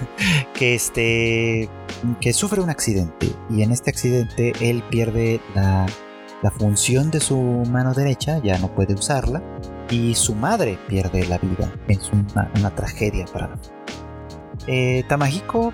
que, 0.54 0.74
este, 0.74 1.70
que 2.20 2.32
sufre 2.32 2.60
un 2.60 2.68
accidente 2.68 3.28
y 3.48 3.62
en 3.62 3.72
este 3.72 3.90
accidente 3.90 4.52
él 4.60 4.82
pierde 4.90 5.40
la, 5.54 5.86
la 6.42 6.50
función 6.50 7.10
de 7.10 7.20
su 7.20 7.38
mano 7.38 7.94
derecha, 7.94 8.38
ya 8.42 8.58
no 8.58 8.68
puede 8.68 8.94
usarla, 8.94 9.42
y 9.90 10.14
su 10.14 10.34
madre 10.34 10.78
pierde 10.88 11.26
la 11.26 11.38
vida. 11.38 11.72
Es 11.88 12.10
una, 12.12 12.74
tragedia 12.74 13.24
para 13.32 13.48
la 13.48 13.56
eh, 14.66 15.04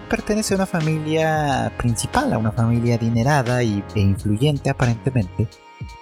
pertenece 0.08 0.54
a 0.54 0.56
una 0.56 0.66
familia 0.66 1.72
principal, 1.76 2.32
a 2.32 2.38
una 2.38 2.52
familia 2.52 2.96
adinerada 2.96 3.62
y, 3.62 3.82
e 3.94 4.00
influyente 4.00 4.70
aparentemente, 4.70 5.48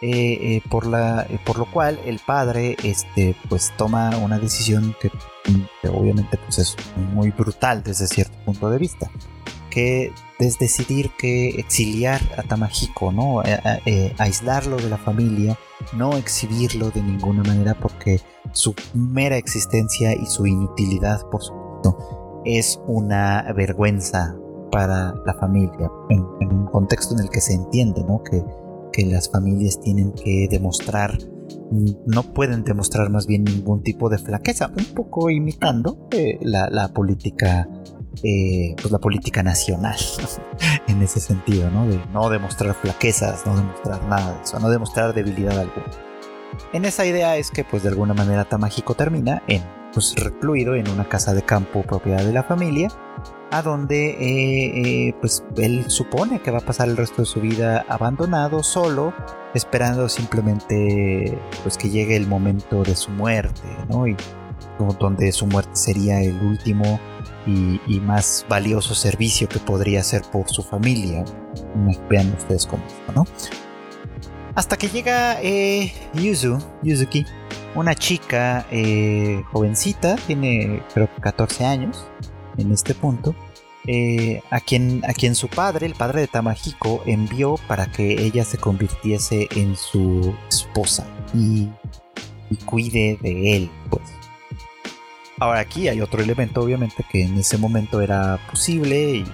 eh, 0.02 0.56
eh, 0.56 0.62
por, 0.70 0.86
la, 0.86 1.26
eh, 1.28 1.38
por 1.44 1.58
lo 1.58 1.70
cual 1.70 1.98
el 2.04 2.18
padre 2.18 2.76
este, 2.82 3.36
pues, 3.48 3.72
toma 3.76 4.16
una 4.16 4.38
decisión 4.38 4.94
que, 5.00 5.10
obviamente 5.88 6.38
pues, 6.38 6.58
es 6.58 6.76
muy 7.12 7.30
brutal 7.30 7.82
desde 7.82 8.06
cierto 8.06 8.36
punto 8.44 8.70
de 8.70 8.78
vista, 8.78 9.10
que 9.70 10.12
es 10.38 10.58
decidir 10.58 11.10
que 11.18 11.50
exiliar 11.50 12.20
a 12.36 12.42
Tamahiko, 12.42 13.12
¿no? 13.12 13.42
aislarlo 14.18 14.76
de 14.76 14.88
la 14.88 14.96
familia, 14.96 15.58
no 15.92 16.16
exhibirlo 16.16 16.90
de 16.90 17.02
ninguna 17.02 17.42
manera 17.42 17.74
porque 17.74 18.20
su 18.52 18.74
mera 18.94 19.36
existencia 19.36 20.14
y 20.14 20.26
su 20.26 20.46
inutilidad, 20.46 21.28
por 21.30 21.42
supuesto, 21.42 22.19
es 22.44 22.80
una 22.86 23.52
vergüenza 23.54 24.36
para 24.70 25.14
la 25.26 25.34
familia, 25.34 25.90
en, 26.10 26.22
un 26.22 26.66
contexto 26.66 27.14
en 27.14 27.20
el 27.20 27.30
que 27.30 27.40
se 27.40 27.54
entiende, 27.54 28.04
¿no? 28.04 28.22
Que 28.22 28.42
que 28.92 29.06
las 29.06 29.30
familias 29.30 29.80
tienen 29.80 30.12
que 30.12 30.48
demostrar, 30.50 31.18
no 31.70 32.22
pueden 32.22 32.64
demostrar 32.64 33.10
más 33.10 33.26
bien 33.26 33.44
ningún 33.44 33.82
tipo 33.82 34.08
de 34.08 34.18
flaqueza, 34.18 34.70
un 34.76 34.84
poco 34.94 35.30
imitando 35.30 36.08
eh, 36.10 36.38
la, 36.42 36.88
política, 36.88 37.68
eh, 38.22 38.74
pues 38.80 38.90
la 38.90 38.98
política 38.98 39.42
nacional, 39.42 39.98
en 40.88 41.02
ese 41.02 41.20
sentido, 41.20 41.70
¿no? 41.70 41.86
De 41.86 42.00
no 42.12 42.28
demostrar 42.30 42.74
flaquezas, 42.74 43.46
no 43.46 43.56
demostrar 43.56 44.04
nada 44.08 44.34
de 44.34 44.42
eso, 44.42 44.58
no 44.58 44.70
demostrar 44.70 45.14
debilidad 45.14 45.58
alguna. 45.58 45.86
En 46.72 46.84
esa 46.84 47.06
idea 47.06 47.36
es 47.36 47.50
que, 47.50 47.64
pues 47.64 47.82
de 47.82 47.88
alguna 47.88 48.14
manera, 48.14 48.44
Tamahiko 48.44 48.94
termina 48.94 49.42
en, 49.46 49.62
pues 49.92 50.14
recluido 50.16 50.74
en 50.74 50.88
una 50.88 51.08
casa 51.08 51.34
de 51.34 51.42
campo 51.42 51.82
propiedad 51.82 52.24
de 52.24 52.32
la 52.32 52.42
familia, 52.42 52.88
a 53.50 53.62
donde 53.62 54.10
eh, 54.10 55.08
eh, 55.08 55.14
pues 55.20 55.44
él 55.56 55.90
supone 55.90 56.40
que 56.40 56.50
va 56.50 56.58
a 56.58 56.62
pasar 56.62 56.88
el 56.88 56.96
resto 56.96 57.22
de 57.22 57.26
su 57.26 57.40
vida 57.40 57.84
abandonado, 57.88 58.62
solo, 58.62 59.12
esperando 59.54 60.08
simplemente 60.08 61.36
pues 61.62 61.76
que 61.76 61.90
llegue 61.90 62.16
el 62.16 62.26
momento 62.26 62.82
de 62.82 62.94
su 62.94 63.10
muerte, 63.10 63.62
¿no? 63.88 64.06
Y 64.06 64.16
donde 64.98 65.30
su 65.32 65.46
muerte 65.46 65.72
sería 65.74 66.22
el 66.22 66.40
último 66.40 67.00
y, 67.46 68.00
más 68.00 68.46
valioso 68.48 68.94
servicio 68.94 69.48
que 69.48 69.58
podría 69.58 70.00
hacer 70.00 70.22
por 70.22 70.48
su 70.48 70.62
familia. 70.62 71.24
Vean 72.08 72.32
ustedes 72.36 72.66
cómo 72.66 72.82
¿no? 73.14 73.26
Hasta 74.54 74.76
que 74.76 74.88
llega 74.88 75.40
eh, 75.42 75.92
Yuzu, 76.14 76.58
Yuzuki, 76.82 77.24
una 77.74 77.94
chica 77.94 78.66
eh, 78.70 79.42
jovencita, 79.52 80.16
tiene 80.16 80.82
creo 80.92 81.08
que 81.14 81.20
14 81.20 81.64
años, 81.64 82.06
en 82.58 82.72
este 82.72 82.94
punto, 82.94 83.34
eh, 83.86 84.42
a, 84.50 84.60
quien, 84.60 85.02
a 85.08 85.14
quien 85.14 85.34
su 85.34 85.48
padre, 85.48 85.86
el 85.86 85.94
padre 85.94 86.20
de 86.20 86.26
Tamahiko, 86.26 87.02
envió 87.06 87.56
para 87.66 87.86
que 87.86 88.24
ella 88.24 88.44
se 88.44 88.58
convirtiese 88.58 89.48
en 89.56 89.76
su 89.76 90.34
esposa 90.48 91.06
y, 91.34 91.68
cuide 92.66 93.16
de 93.22 93.56
él, 93.56 93.70
pues. 93.88 94.02
Ahora 95.38 95.60
aquí 95.60 95.88
hay 95.88 96.00
otro 96.02 96.20
elemento, 96.20 96.60
obviamente, 96.60 97.04
que 97.10 97.22
en 97.22 97.38
ese 97.38 97.56
momento 97.56 98.02
era 98.02 98.38
posible 98.50 99.24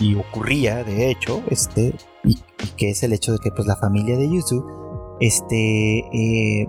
y, 0.00 0.14
ocurría, 0.16 0.84
de 0.84 1.10
hecho, 1.10 1.42
este, 1.48 1.94
y, 2.24 2.38
que 2.76 2.90
es 2.90 3.02
el 3.02 3.14
hecho 3.14 3.32
de 3.32 3.38
que 3.38 3.50
pues 3.52 3.66
la 3.66 3.76
familia 3.76 4.16
de 4.18 4.28
Yuzu, 4.28 5.16
este, 5.20 6.00
eh, 6.12 6.68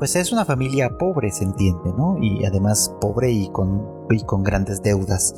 pues 0.00 0.16
es 0.16 0.32
una 0.32 0.46
familia 0.46 0.96
pobre, 0.96 1.30
se 1.30 1.44
entiende, 1.44 1.92
¿no? 1.94 2.16
Y 2.22 2.46
además 2.46 2.90
pobre 3.02 3.30
y 3.30 3.50
con 3.50 3.86
y 4.08 4.24
con 4.24 4.42
grandes 4.42 4.82
deudas, 4.82 5.34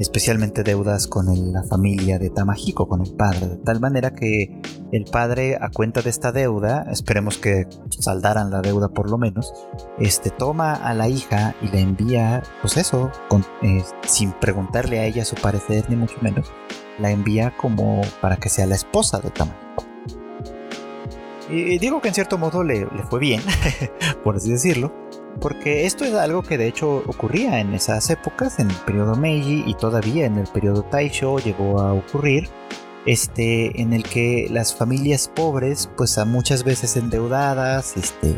especialmente 0.00 0.64
deudas 0.64 1.06
con 1.06 1.26
la 1.52 1.62
familia 1.62 2.18
de 2.18 2.28
Tamahiko, 2.28 2.88
con 2.88 3.02
el 3.02 3.14
padre, 3.14 3.46
de 3.46 3.56
tal 3.58 3.78
manera 3.78 4.12
que 4.12 4.60
el 4.90 5.04
padre 5.04 5.58
a 5.60 5.70
cuenta 5.70 6.02
de 6.02 6.10
esta 6.10 6.32
deuda, 6.32 6.86
esperemos 6.90 7.38
que 7.38 7.68
saldaran 8.00 8.50
la 8.50 8.62
deuda 8.62 8.88
por 8.88 9.08
lo 9.08 9.16
menos, 9.16 9.52
este 10.00 10.30
toma 10.30 10.72
a 10.74 10.92
la 10.92 11.08
hija 11.08 11.54
y 11.62 11.68
la 11.68 11.78
envía, 11.78 12.42
pues 12.62 12.78
eso, 12.78 13.12
eh, 13.62 13.84
sin 14.08 14.32
preguntarle 14.32 14.98
a 14.98 15.06
ella 15.06 15.24
su 15.24 15.36
parecer 15.36 15.88
ni 15.88 15.94
mucho 15.94 16.16
menos, 16.20 16.50
la 16.98 17.12
envía 17.12 17.56
como 17.56 18.00
para 18.20 18.38
que 18.38 18.48
sea 18.48 18.66
la 18.66 18.74
esposa 18.74 19.20
de 19.20 19.30
Tamahiko. 19.30 19.89
Y 21.50 21.78
digo 21.78 22.00
que 22.00 22.08
en 22.08 22.14
cierto 22.14 22.38
modo 22.38 22.62
le, 22.62 22.80
le 22.80 23.02
fue 23.08 23.18
bien, 23.18 23.42
por 24.24 24.36
así 24.36 24.50
decirlo, 24.50 24.92
porque 25.40 25.86
esto 25.86 26.04
es 26.04 26.14
algo 26.14 26.42
que 26.42 26.58
de 26.58 26.68
hecho 26.68 27.02
ocurría 27.06 27.60
en 27.60 27.74
esas 27.74 28.08
épocas, 28.10 28.58
en 28.58 28.70
el 28.70 28.76
periodo 28.76 29.16
Meiji 29.16 29.64
y 29.66 29.74
todavía 29.74 30.26
en 30.26 30.38
el 30.38 30.46
periodo 30.46 30.82
Taisho 30.82 31.38
llegó 31.38 31.80
a 31.80 31.92
ocurrir, 31.92 32.48
este, 33.06 33.80
en 33.80 33.92
el 33.92 34.02
que 34.02 34.48
las 34.50 34.74
familias 34.74 35.30
pobres, 35.34 35.90
pues 35.96 36.18
muchas 36.26 36.64
veces 36.64 36.96
endeudadas, 36.96 37.96
este, 37.96 38.36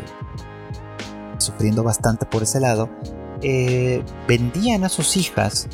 sufriendo 1.37 1.83
bastante 1.83 2.25
por 2.25 2.43
ese 2.43 2.59
lado, 2.59 2.89
eh, 3.41 4.03
vendían 4.27 4.83
a 4.85 4.89
sus 4.89 5.17
hijas 5.17 5.67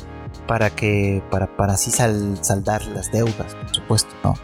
para 0.46 0.70
que, 0.70 1.22
para, 1.30 1.56
para 1.56 1.74
así 1.74 1.90
saldar 1.90 2.84
las 2.86 3.12
deudas, 3.12 3.54
por 3.54 3.74
supuesto, 3.74 4.10
¿no? 4.24 4.34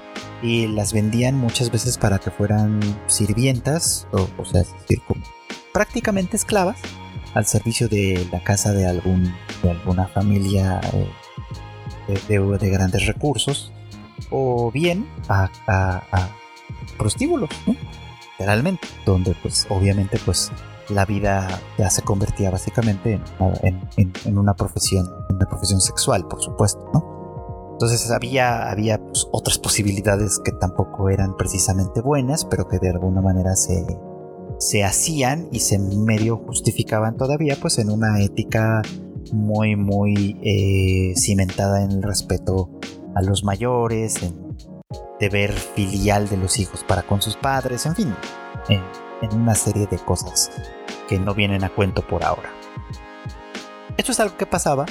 Y 0.42 0.66
las 0.66 0.92
vendían 0.92 1.36
muchas 1.36 1.70
veces 1.70 1.96
para 1.98 2.18
que 2.18 2.30
fueran 2.30 2.80
sirvientas, 3.06 4.06
o, 4.12 4.28
o 4.38 4.44
sea, 4.44 4.60
es 4.60 4.72
decir, 4.80 5.02
como 5.06 5.22
prácticamente 5.72 6.36
esclavas 6.36 6.78
al 7.34 7.44
servicio 7.44 7.86
de 7.86 8.26
la 8.32 8.40
casa 8.42 8.72
de, 8.72 8.86
algún, 8.86 9.34
de 9.62 9.70
alguna 9.70 10.06
familia 10.08 10.80
eh, 12.08 12.18
de, 12.28 12.70
grandes 12.70 13.06
recursos 13.06 13.72
o 14.30 14.72
bien 14.72 15.06
a, 15.28 15.50
prostíbulos, 16.96 17.50
¿no? 17.66 17.76
literalmente, 18.32 18.88
donde 19.04 19.36
pues 19.42 19.66
obviamente 19.68 20.18
pues 20.24 20.50
la 20.88 21.04
vida 21.04 21.60
ya 21.76 21.90
se 21.90 22.00
convertía 22.00 22.50
básicamente 22.50 23.20
en, 23.62 24.38
una 24.38 24.54
profesión 24.54 25.06
una 25.28 25.46
profesión 25.46 25.82
sexual, 25.82 26.26
por 26.26 26.42
supuesto, 26.42 26.82
¿no? 26.94 27.15
Entonces 27.76 28.10
había, 28.10 28.70
había 28.70 28.96
pues, 28.96 29.28
otras 29.32 29.58
posibilidades 29.58 30.40
que 30.42 30.50
tampoco 30.52 31.10
eran 31.10 31.36
precisamente 31.36 32.00
buenas, 32.00 32.46
pero 32.46 32.66
que 32.66 32.78
de 32.78 32.88
alguna 32.88 33.20
manera 33.20 33.54
se, 33.54 33.84
se 34.58 34.82
hacían 34.82 35.48
y 35.52 35.60
se 35.60 35.78
medio 35.78 36.38
justificaban 36.38 37.18
todavía 37.18 37.54
pues 37.60 37.76
en 37.78 37.90
una 37.90 38.22
ética 38.22 38.80
muy 39.30 39.76
muy 39.76 40.38
eh, 40.42 41.14
cimentada 41.16 41.84
en 41.84 41.90
el 41.92 42.02
respeto 42.02 42.70
a 43.14 43.20
los 43.20 43.44
mayores, 43.44 44.22
en 44.22 44.56
deber 45.20 45.52
filial 45.52 46.30
de 46.30 46.38
los 46.38 46.58
hijos 46.58 46.82
para 46.82 47.02
con 47.02 47.20
sus 47.20 47.36
padres, 47.36 47.84
en 47.84 47.94
fin, 47.94 48.14
en, 48.70 48.80
en 49.20 49.38
una 49.38 49.54
serie 49.54 49.86
de 49.86 49.98
cosas 49.98 50.50
que 51.10 51.18
no 51.18 51.34
vienen 51.34 51.62
a 51.62 51.68
cuento 51.68 52.00
por 52.06 52.24
ahora. 52.24 52.48
Esto 53.98 54.12
es 54.12 54.20
algo 54.20 54.38
que 54.38 54.46
pasaba 54.46 54.86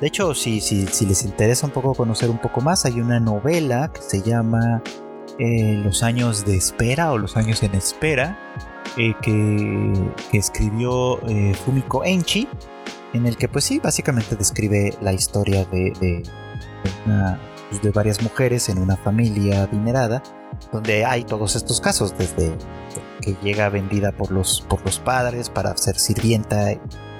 de 0.00 0.06
hecho, 0.06 0.34
si, 0.34 0.60
si, 0.60 1.06
les 1.06 1.24
interesa 1.24 1.66
un 1.66 1.72
poco 1.72 1.94
conocer 1.94 2.30
un 2.30 2.38
poco 2.38 2.62
más, 2.62 2.86
hay 2.86 3.00
una 3.00 3.20
novela 3.20 3.92
que 3.92 4.00
se 4.00 4.22
llama 4.22 4.82
eh, 5.38 5.78
Los 5.84 6.02
años 6.02 6.46
de 6.46 6.56
espera 6.56 7.12
o 7.12 7.18
Los 7.18 7.36
años 7.36 7.62
en 7.62 7.74
espera, 7.74 8.38
eh, 8.96 9.12
que, 9.20 10.38
escribió 10.38 11.20
eh, 11.28 11.54
Fumiko 11.54 12.02
Enchi, 12.02 12.48
en 13.12 13.26
el 13.26 13.36
que 13.36 13.48
pues 13.48 13.64
sí, 13.64 13.78
básicamente 13.78 14.36
describe 14.36 14.96
la 15.02 15.12
historia 15.12 15.66
de, 15.66 15.92
de, 16.00 16.22
pues, 17.68 17.82
de 17.82 17.90
varias 17.90 18.22
mujeres 18.22 18.70
en 18.70 18.78
una 18.78 18.96
familia 18.96 19.64
adinerada, 19.64 20.22
donde 20.72 21.04
hay 21.04 21.24
todos 21.24 21.56
estos 21.56 21.78
casos, 21.80 22.16
desde 22.16 22.56
que 23.20 23.36
llega 23.42 23.68
vendida 23.68 24.12
por 24.12 24.32
los, 24.32 24.62
por 24.62 24.82
los 24.82 24.98
padres 24.98 25.50
para 25.50 25.76
ser 25.76 25.98
sirvienta 25.98 26.70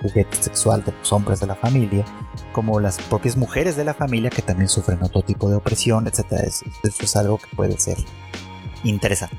juguete 0.03 0.43
sexual 0.43 0.83
de 0.85 0.93
los 0.93 1.13
hombres 1.13 1.41
de 1.41 1.47
la 1.47 1.55
familia, 1.55 2.05
como 2.53 2.81
las 2.81 2.99
propias 2.99 3.37
mujeres 3.37 3.77
de 3.77 3.85
la 3.85 3.95
familia 3.95 4.31
que 4.31 4.43
también 4.43 4.69
sufren 4.69 5.03
otro 5.03 5.23
tipo 5.23 5.49
de 5.49 5.57
opresión, 5.57 6.07
etc. 6.07 6.33
Eso, 6.45 6.65
es 6.83 7.17
algo 7.17 7.39
que 7.39 7.55
puede 7.55 7.79
ser 7.79 7.99
interesante. 8.85 9.37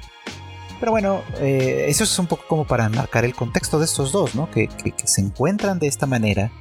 Pero 0.80 0.92
bueno, 0.92 1.22
eh, 1.40 1.86
eso 1.88 2.04
es 2.04 2.20
un 2.20 2.28
poco 2.28 2.44
como 2.48 2.66
para 2.66 2.90
marcar 2.90 3.24
el 3.24 3.36
contexto 3.36 3.78
de 3.78 3.86
estos 3.86 4.12
dos, 4.12 4.34
¿no? 4.34 4.50
Que, 4.50 4.70
se 5.04 5.22
encuentran 5.22 5.78
de 5.78 5.88
esta 5.88 6.08
manera, 6.08 6.52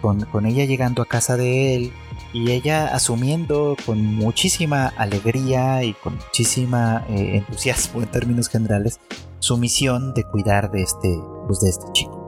con, 0.00 0.24
con, 0.26 0.46
ella 0.46 0.64
llegando 0.64 1.02
a 1.02 1.06
casa 1.06 1.36
de 1.36 1.74
él 1.74 1.92
y 2.32 2.52
ella 2.52 2.94
asumiendo 2.94 3.76
con 3.86 4.04
muchísima 4.04 4.88
alegría 4.96 5.82
y 5.82 5.94
con 5.94 6.16
muchísima 6.16 7.04
eh, 7.08 7.38
entusiasmo 7.38 8.02
en 8.02 8.10
términos 8.10 8.48
generales 8.48 9.00
su 9.38 9.56
misión 9.56 10.14
de 10.14 10.24
cuidar 10.24 10.70
de 10.70 10.82
este, 10.82 11.18
pues 11.46 11.60
de 11.60 11.70
este 11.70 11.86
chico. 11.92 12.25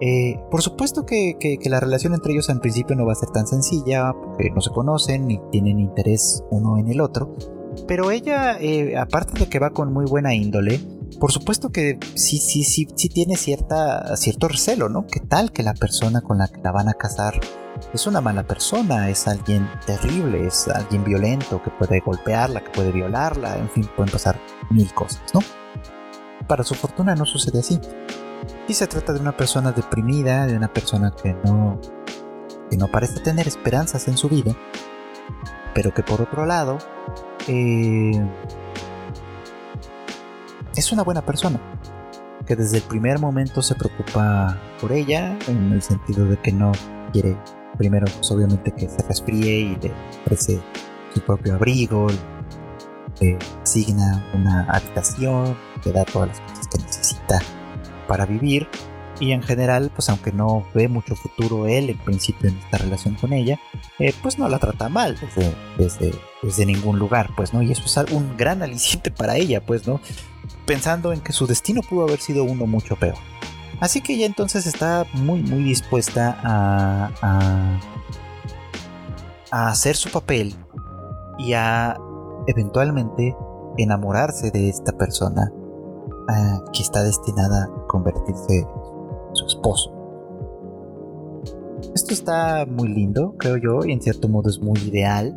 Eh, 0.00 0.38
por 0.50 0.62
supuesto 0.62 1.06
que, 1.06 1.58
la 1.64 1.80
relación 1.80 2.14
entre 2.14 2.32
ellos 2.32 2.50
al 2.50 2.60
principio 2.60 2.96
no 2.96 3.06
va 3.06 3.12
a 3.12 3.16
ser 3.16 3.30
tan 3.30 3.46
sencilla, 3.46 4.12
porque 4.12 4.50
no 4.50 4.60
se 4.60 4.70
conocen 4.70 5.26
ni 5.26 5.40
tienen 5.50 5.78
interés 5.78 6.44
uno 6.50 6.78
en 6.78 6.88
el 6.88 7.00
otro, 7.00 7.34
pero 7.88 8.10
ella, 8.10 8.58
eh, 8.60 8.96
aparte 8.96 9.38
de 9.38 9.48
que 9.48 9.58
va 9.58 9.70
con 9.70 9.92
muy 9.92 10.04
buena 10.04 10.34
índole, 10.34 10.80
por 11.18 11.32
supuesto 11.32 11.70
que 11.70 11.98
sí, 12.14 12.38
sí, 12.38 12.62
sí, 12.62 12.86
sí 12.94 13.08
tiene 13.08 13.36
cierta, 13.36 14.16
cierto 14.16 14.48
recelo, 14.48 14.88
¿no? 14.88 15.06
¿Qué 15.06 15.20
tal 15.20 15.50
que 15.52 15.62
la 15.62 15.72
persona 15.72 16.20
con 16.20 16.38
la 16.38 16.48
que 16.48 16.60
la 16.62 16.72
van 16.72 16.88
a 16.88 16.94
casar 16.94 17.40
es 17.92 18.06
una 18.06 18.20
mala 18.20 18.46
persona, 18.46 19.08
es 19.08 19.26
alguien 19.28 19.68
terrible, 19.86 20.46
es 20.46 20.68
alguien 20.68 21.04
violento, 21.04 21.62
que 21.62 21.70
puede 21.70 22.00
golpearla, 22.00 22.62
que 22.64 22.70
puede 22.70 22.92
violarla, 22.92 23.56
en 23.56 23.70
fin, 23.70 23.88
pueden 23.96 24.12
pasar 24.12 24.38
mil 24.70 24.92
cosas, 24.94 25.22
¿no? 25.32 25.40
Para 26.46 26.64
su 26.64 26.74
fortuna 26.74 27.14
no 27.14 27.24
sucede 27.24 27.60
así. 27.60 27.80
Y 28.68 28.74
se 28.74 28.86
trata 28.86 29.12
de 29.12 29.20
una 29.20 29.36
persona 29.36 29.72
deprimida, 29.72 30.46
de 30.46 30.56
una 30.56 30.72
persona 30.72 31.12
que 31.12 31.34
no, 31.44 31.80
que 32.70 32.76
no 32.76 32.88
parece 32.88 33.20
tener 33.20 33.46
esperanzas 33.46 34.08
en 34.08 34.16
su 34.16 34.28
vida, 34.28 34.56
pero 35.74 35.94
que 35.94 36.02
por 36.02 36.20
otro 36.20 36.46
lado 36.46 36.78
eh, 37.48 38.20
es 40.74 40.92
una 40.92 41.02
buena 41.02 41.22
persona, 41.22 41.60
que 42.46 42.56
desde 42.56 42.78
el 42.78 42.82
primer 42.82 43.18
momento 43.18 43.62
se 43.62 43.74
preocupa 43.74 44.58
por 44.80 44.92
ella, 44.92 45.38
en 45.48 45.72
el 45.72 45.82
sentido 45.82 46.26
de 46.26 46.36
que 46.38 46.52
no 46.52 46.72
quiere, 47.12 47.36
primero, 47.78 48.06
pues 48.16 48.30
obviamente 48.30 48.72
que 48.72 48.88
se 48.88 49.02
resfríe 49.02 49.58
y 49.58 49.76
le 49.76 49.92
ofrece 50.22 50.60
su 51.14 51.20
propio 51.20 51.54
abrigo, 51.54 52.08
le 53.20 53.38
asigna 53.62 54.24
una 54.34 54.64
habitación, 54.64 55.56
le 55.84 55.92
da 55.92 56.04
todas 56.04 56.28
las 56.28 56.40
cosas 56.40 56.68
que 56.68 56.78
necesita 56.78 57.40
para 58.06 58.26
vivir 58.26 58.68
y 59.18 59.32
en 59.32 59.42
general, 59.42 59.90
pues 59.94 60.08
aunque 60.08 60.32
no 60.32 60.66
ve 60.74 60.88
mucho 60.88 61.16
futuro 61.16 61.66
él 61.66 61.90
en 61.90 61.98
principio 61.98 62.50
en 62.50 62.58
esta 62.58 62.78
relación 62.78 63.14
con 63.14 63.32
ella, 63.32 63.58
eh, 63.98 64.12
pues 64.22 64.38
no 64.38 64.48
la 64.48 64.58
trata 64.58 64.88
mal 64.88 65.18
desde, 65.78 66.14
desde, 66.42 66.66
ningún 66.66 66.98
lugar, 66.98 67.30
pues, 67.36 67.54
¿no? 67.54 67.62
Y 67.62 67.72
eso 67.72 67.84
es 67.84 68.12
un 68.12 68.36
gran 68.36 68.62
aliciente 68.64 69.10
para 69.10 69.36
ella, 69.36 69.64
pues, 69.64 69.86
¿no? 69.86 70.00
Pensando 70.66 71.12
en 71.12 71.20
que 71.20 71.32
su 71.32 71.46
destino 71.46 71.80
pudo 71.82 72.04
haber 72.04 72.20
sido 72.20 72.44
uno 72.44 72.66
mucho 72.66 72.96
peor. 72.96 73.16
Así 73.80 74.00
que 74.00 74.14
ella 74.14 74.26
entonces 74.26 74.66
está 74.66 75.06
muy, 75.14 75.40
muy 75.42 75.62
dispuesta 75.62 76.38
a, 76.42 77.10
a, 77.22 77.80
a 79.50 79.68
hacer 79.68 79.96
su 79.96 80.10
papel 80.10 80.54
y 81.38 81.52
a 81.52 81.96
eventualmente 82.46 83.34
enamorarse 83.76 84.50
de 84.50 84.70
esta 84.70 84.92
persona 84.92 85.50
que 86.72 86.82
está 86.82 87.02
destinada 87.02 87.68
convertirse 87.96 88.58
en 88.58 89.34
su 89.34 89.46
esposo. 89.46 89.92
Esto 91.94 92.12
está 92.12 92.66
muy 92.66 92.88
lindo, 92.88 93.34
creo 93.38 93.56
yo, 93.56 93.86
y 93.86 93.92
en 93.92 94.00
cierto 94.00 94.28
modo 94.28 94.50
es 94.50 94.60
muy 94.60 94.78
ideal. 94.80 95.34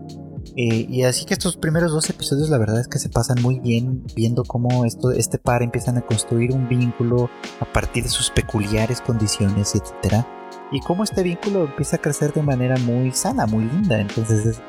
Eh, 0.56 0.86
y 0.90 1.04
así 1.04 1.26
que 1.26 1.34
estos 1.34 1.58
primeros 1.58 1.92
dos 1.92 2.10
episodios 2.10 2.50
la 2.50 2.58
verdad 2.58 2.80
es 2.80 2.88
que 2.88 2.98
se 2.98 3.10
pasan 3.10 3.42
muy 3.42 3.60
bien 3.60 4.04
viendo 4.16 4.44
cómo 4.44 4.84
esto, 4.86 5.12
este 5.12 5.38
par 5.38 5.62
empiezan 5.62 5.98
a 5.98 6.02
construir 6.02 6.54
un 6.54 6.68
vínculo 6.68 7.30
a 7.60 7.66
partir 7.72 8.04
de 8.04 8.10
sus 8.10 8.30
peculiares 8.32 9.00
condiciones, 9.02 9.76
etc. 9.76 10.26
Y 10.72 10.80
cómo 10.82 11.04
este 11.04 11.24
vínculo 11.24 11.66
empieza 11.66 11.98
a 11.98 12.00
crecer 12.00 12.34
de 12.34 12.42
manera 12.42 12.78
muy 12.78 13.12
sana, 13.12 13.46
muy 13.46 13.66
linda. 13.66 14.00
Entonces 14.00 14.62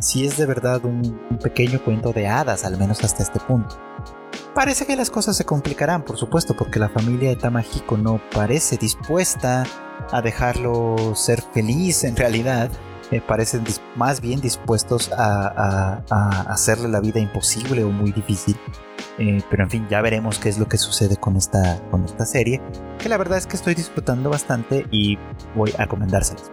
sí 0.00 0.26
es 0.26 0.36
de 0.36 0.46
verdad 0.46 0.84
un 0.84 1.38
pequeño 1.42 1.82
cuento 1.84 2.12
de 2.12 2.26
hadas, 2.26 2.64
al 2.64 2.78
menos 2.78 3.02
hasta 3.04 3.22
este 3.22 3.40
punto. 3.40 3.76
Parece 4.58 4.86
que 4.86 4.96
las 4.96 5.08
cosas 5.08 5.36
se 5.36 5.44
complicarán, 5.44 6.02
por 6.02 6.16
supuesto, 6.16 6.56
porque 6.56 6.80
la 6.80 6.88
familia 6.88 7.28
de 7.28 7.36
Tamahiko 7.36 7.96
no 7.96 8.20
parece 8.34 8.76
dispuesta 8.76 9.62
a 10.10 10.20
dejarlo 10.20 11.14
ser 11.14 11.42
feliz 11.54 12.02
en 12.02 12.16
realidad. 12.16 12.68
Eh, 13.12 13.20
parecen 13.20 13.62
más 13.94 14.20
bien 14.20 14.40
dispuestos 14.40 15.12
a, 15.16 16.02
hacerle 16.50 16.88
la 16.88 16.98
vida 16.98 17.20
imposible 17.20 17.84
o 17.84 17.90
muy 17.90 18.10
difícil. 18.10 18.58
Eh, 19.18 19.40
pero 19.48 19.62
en 19.62 19.70
fin, 19.70 19.86
ya 19.88 20.02
veremos 20.02 20.40
qué 20.40 20.48
es 20.48 20.58
lo 20.58 20.66
que 20.66 20.76
sucede 20.76 21.16
con 21.18 21.36
esta, 21.36 21.80
con 21.92 22.04
esta 22.04 22.26
serie, 22.26 22.60
que 22.98 23.08
la 23.08 23.16
verdad 23.16 23.38
es 23.38 23.46
que 23.46 23.54
estoy 23.54 23.76
disfrutando 23.76 24.28
bastante 24.28 24.88
y 24.90 25.18
voy 25.54 25.72
a 25.78 25.82
recomendárselas. 25.84 26.50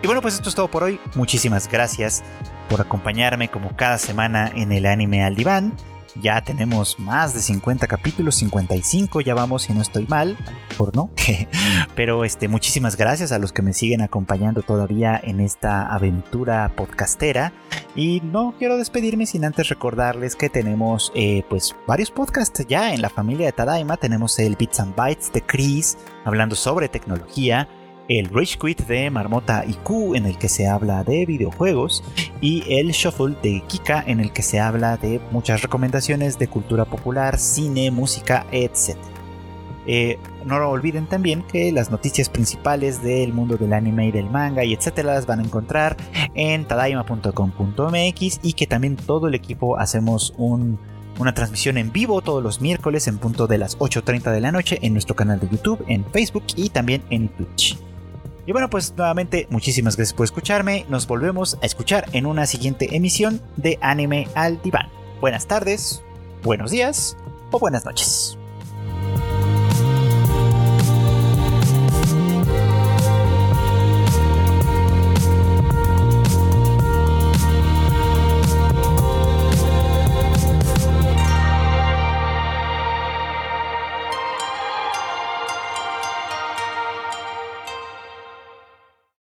Y 0.00 0.06
bueno, 0.06 0.22
pues 0.22 0.34
esto 0.34 0.48
es 0.48 0.54
todo 0.54 0.70
por 0.70 0.84
hoy. 0.84 1.00
Muchísimas 1.16 1.68
gracias 1.68 2.22
por 2.68 2.80
acompañarme 2.80 3.50
como 3.50 3.74
cada 3.74 3.98
semana 3.98 4.48
en 4.54 4.70
el 4.70 4.86
anime 4.86 5.24
al 5.24 5.34
diván. 5.34 5.74
Ya 6.16 6.42
tenemos 6.42 6.98
más 6.98 7.34
de 7.34 7.40
50 7.40 7.86
capítulos, 7.86 8.36
55 8.36 9.20
ya 9.20 9.34
vamos 9.34 9.62
si 9.62 9.72
no 9.72 9.82
estoy 9.82 10.06
mal, 10.06 10.36
por 10.76 10.94
no. 10.94 11.10
Pero 11.94 12.24
este, 12.24 12.48
muchísimas 12.48 12.96
gracias 12.96 13.32
a 13.32 13.38
los 13.38 13.52
que 13.52 13.62
me 13.62 13.72
siguen 13.72 14.02
acompañando 14.02 14.62
todavía 14.62 15.20
en 15.22 15.40
esta 15.40 15.86
aventura 15.92 16.72
podcastera. 16.76 17.52
Y 17.96 18.20
no 18.20 18.54
quiero 18.58 18.76
despedirme 18.76 19.26
sin 19.26 19.44
antes 19.44 19.68
recordarles 19.68 20.36
que 20.36 20.48
tenemos 20.48 21.10
eh, 21.14 21.42
pues 21.48 21.74
varios 21.86 22.10
podcasts 22.10 22.64
ya 22.68 22.94
en 22.94 23.02
la 23.02 23.10
familia 23.10 23.46
de 23.46 23.52
Tadaima. 23.52 23.96
Tenemos 23.96 24.38
el 24.38 24.56
Bits 24.56 24.80
and 24.80 24.94
Bytes 24.94 25.32
de 25.32 25.42
Chris 25.42 25.98
hablando 26.24 26.54
sobre 26.54 26.88
tecnología 26.88 27.68
el 28.10 28.28
Rage 28.28 28.58
Quit 28.58 28.86
de 28.88 29.08
Marmota 29.08 29.64
y 29.64 29.74
Q 29.74 30.16
en 30.16 30.26
el 30.26 30.36
que 30.36 30.48
se 30.48 30.66
habla 30.66 31.04
de 31.04 31.24
videojuegos 31.26 32.02
y 32.40 32.64
el 32.68 32.90
Shuffle 32.90 33.36
de 33.40 33.62
Kika 33.68 34.02
en 34.04 34.18
el 34.18 34.32
que 34.32 34.42
se 34.42 34.58
habla 34.58 34.96
de 34.96 35.20
muchas 35.30 35.62
recomendaciones 35.62 36.36
de 36.36 36.48
cultura 36.48 36.84
popular, 36.84 37.38
cine, 37.38 37.92
música, 37.92 38.46
etc. 38.50 38.96
Eh, 39.86 40.18
no 40.44 40.58
lo 40.58 40.70
olviden 40.70 41.06
también 41.06 41.44
que 41.44 41.70
las 41.70 41.92
noticias 41.92 42.28
principales 42.28 43.00
del 43.00 43.32
mundo 43.32 43.56
del 43.56 43.72
anime 43.72 44.08
y 44.08 44.10
del 44.10 44.28
manga 44.28 44.64
y 44.64 44.74
etcétera 44.74 45.14
las 45.14 45.26
van 45.26 45.38
a 45.38 45.44
encontrar 45.44 45.96
en 46.34 46.64
tadaima.com.mx 46.64 48.40
y 48.42 48.52
que 48.54 48.66
también 48.66 48.96
todo 48.96 49.28
el 49.28 49.36
equipo 49.36 49.78
hacemos 49.78 50.34
una 50.36 51.32
transmisión 51.32 51.78
en 51.78 51.92
vivo 51.92 52.22
todos 52.22 52.42
los 52.42 52.60
miércoles 52.60 53.06
en 53.06 53.18
punto 53.18 53.46
de 53.46 53.58
las 53.58 53.78
8.30 53.78 54.32
de 54.32 54.40
la 54.40 54.50
noche 54.50 54.80
en 54.82 54.94
nuestro 54.94 55.14
canal 55.14 55.38
de 55.38 55.48
YouTube, 55.48 55.84
en 55.86 56.04
Facebook 56.06 56.44
y 56.56 56.70
también 56.70 57.04
en 57.10 57.28
Twitch. 57.28 57.78
Y 58.50 58.52
bueno, 58.52 58.68
pues 58.68 58.94
nuevamente 58.96 59.46
muchísimas 59.48 59.96
gracias 59.96 60.12
por 60.12 60.24
escucharme. 60.24 60.84
Nos 60.88 61.06
volvemos 61.06 61.56
a 61.62 61.66
escuchar 61.66 62.06
en 62.12 62.26
una 62.26 62.46
siguiente 62.46 62.96
emisión 62.96 63.40
de 63.56 63.78
Anime 63.80 64.26
al 64.34 64.60
Diván. 64.60 64.88
Buenas 65.20 65.46
tardes, 65.46 66.02
buenos 66.42 66.72
días 66.72 67.16
o 67.52 67.60
buenas 67.60 67.84
noches. 67.84 68.39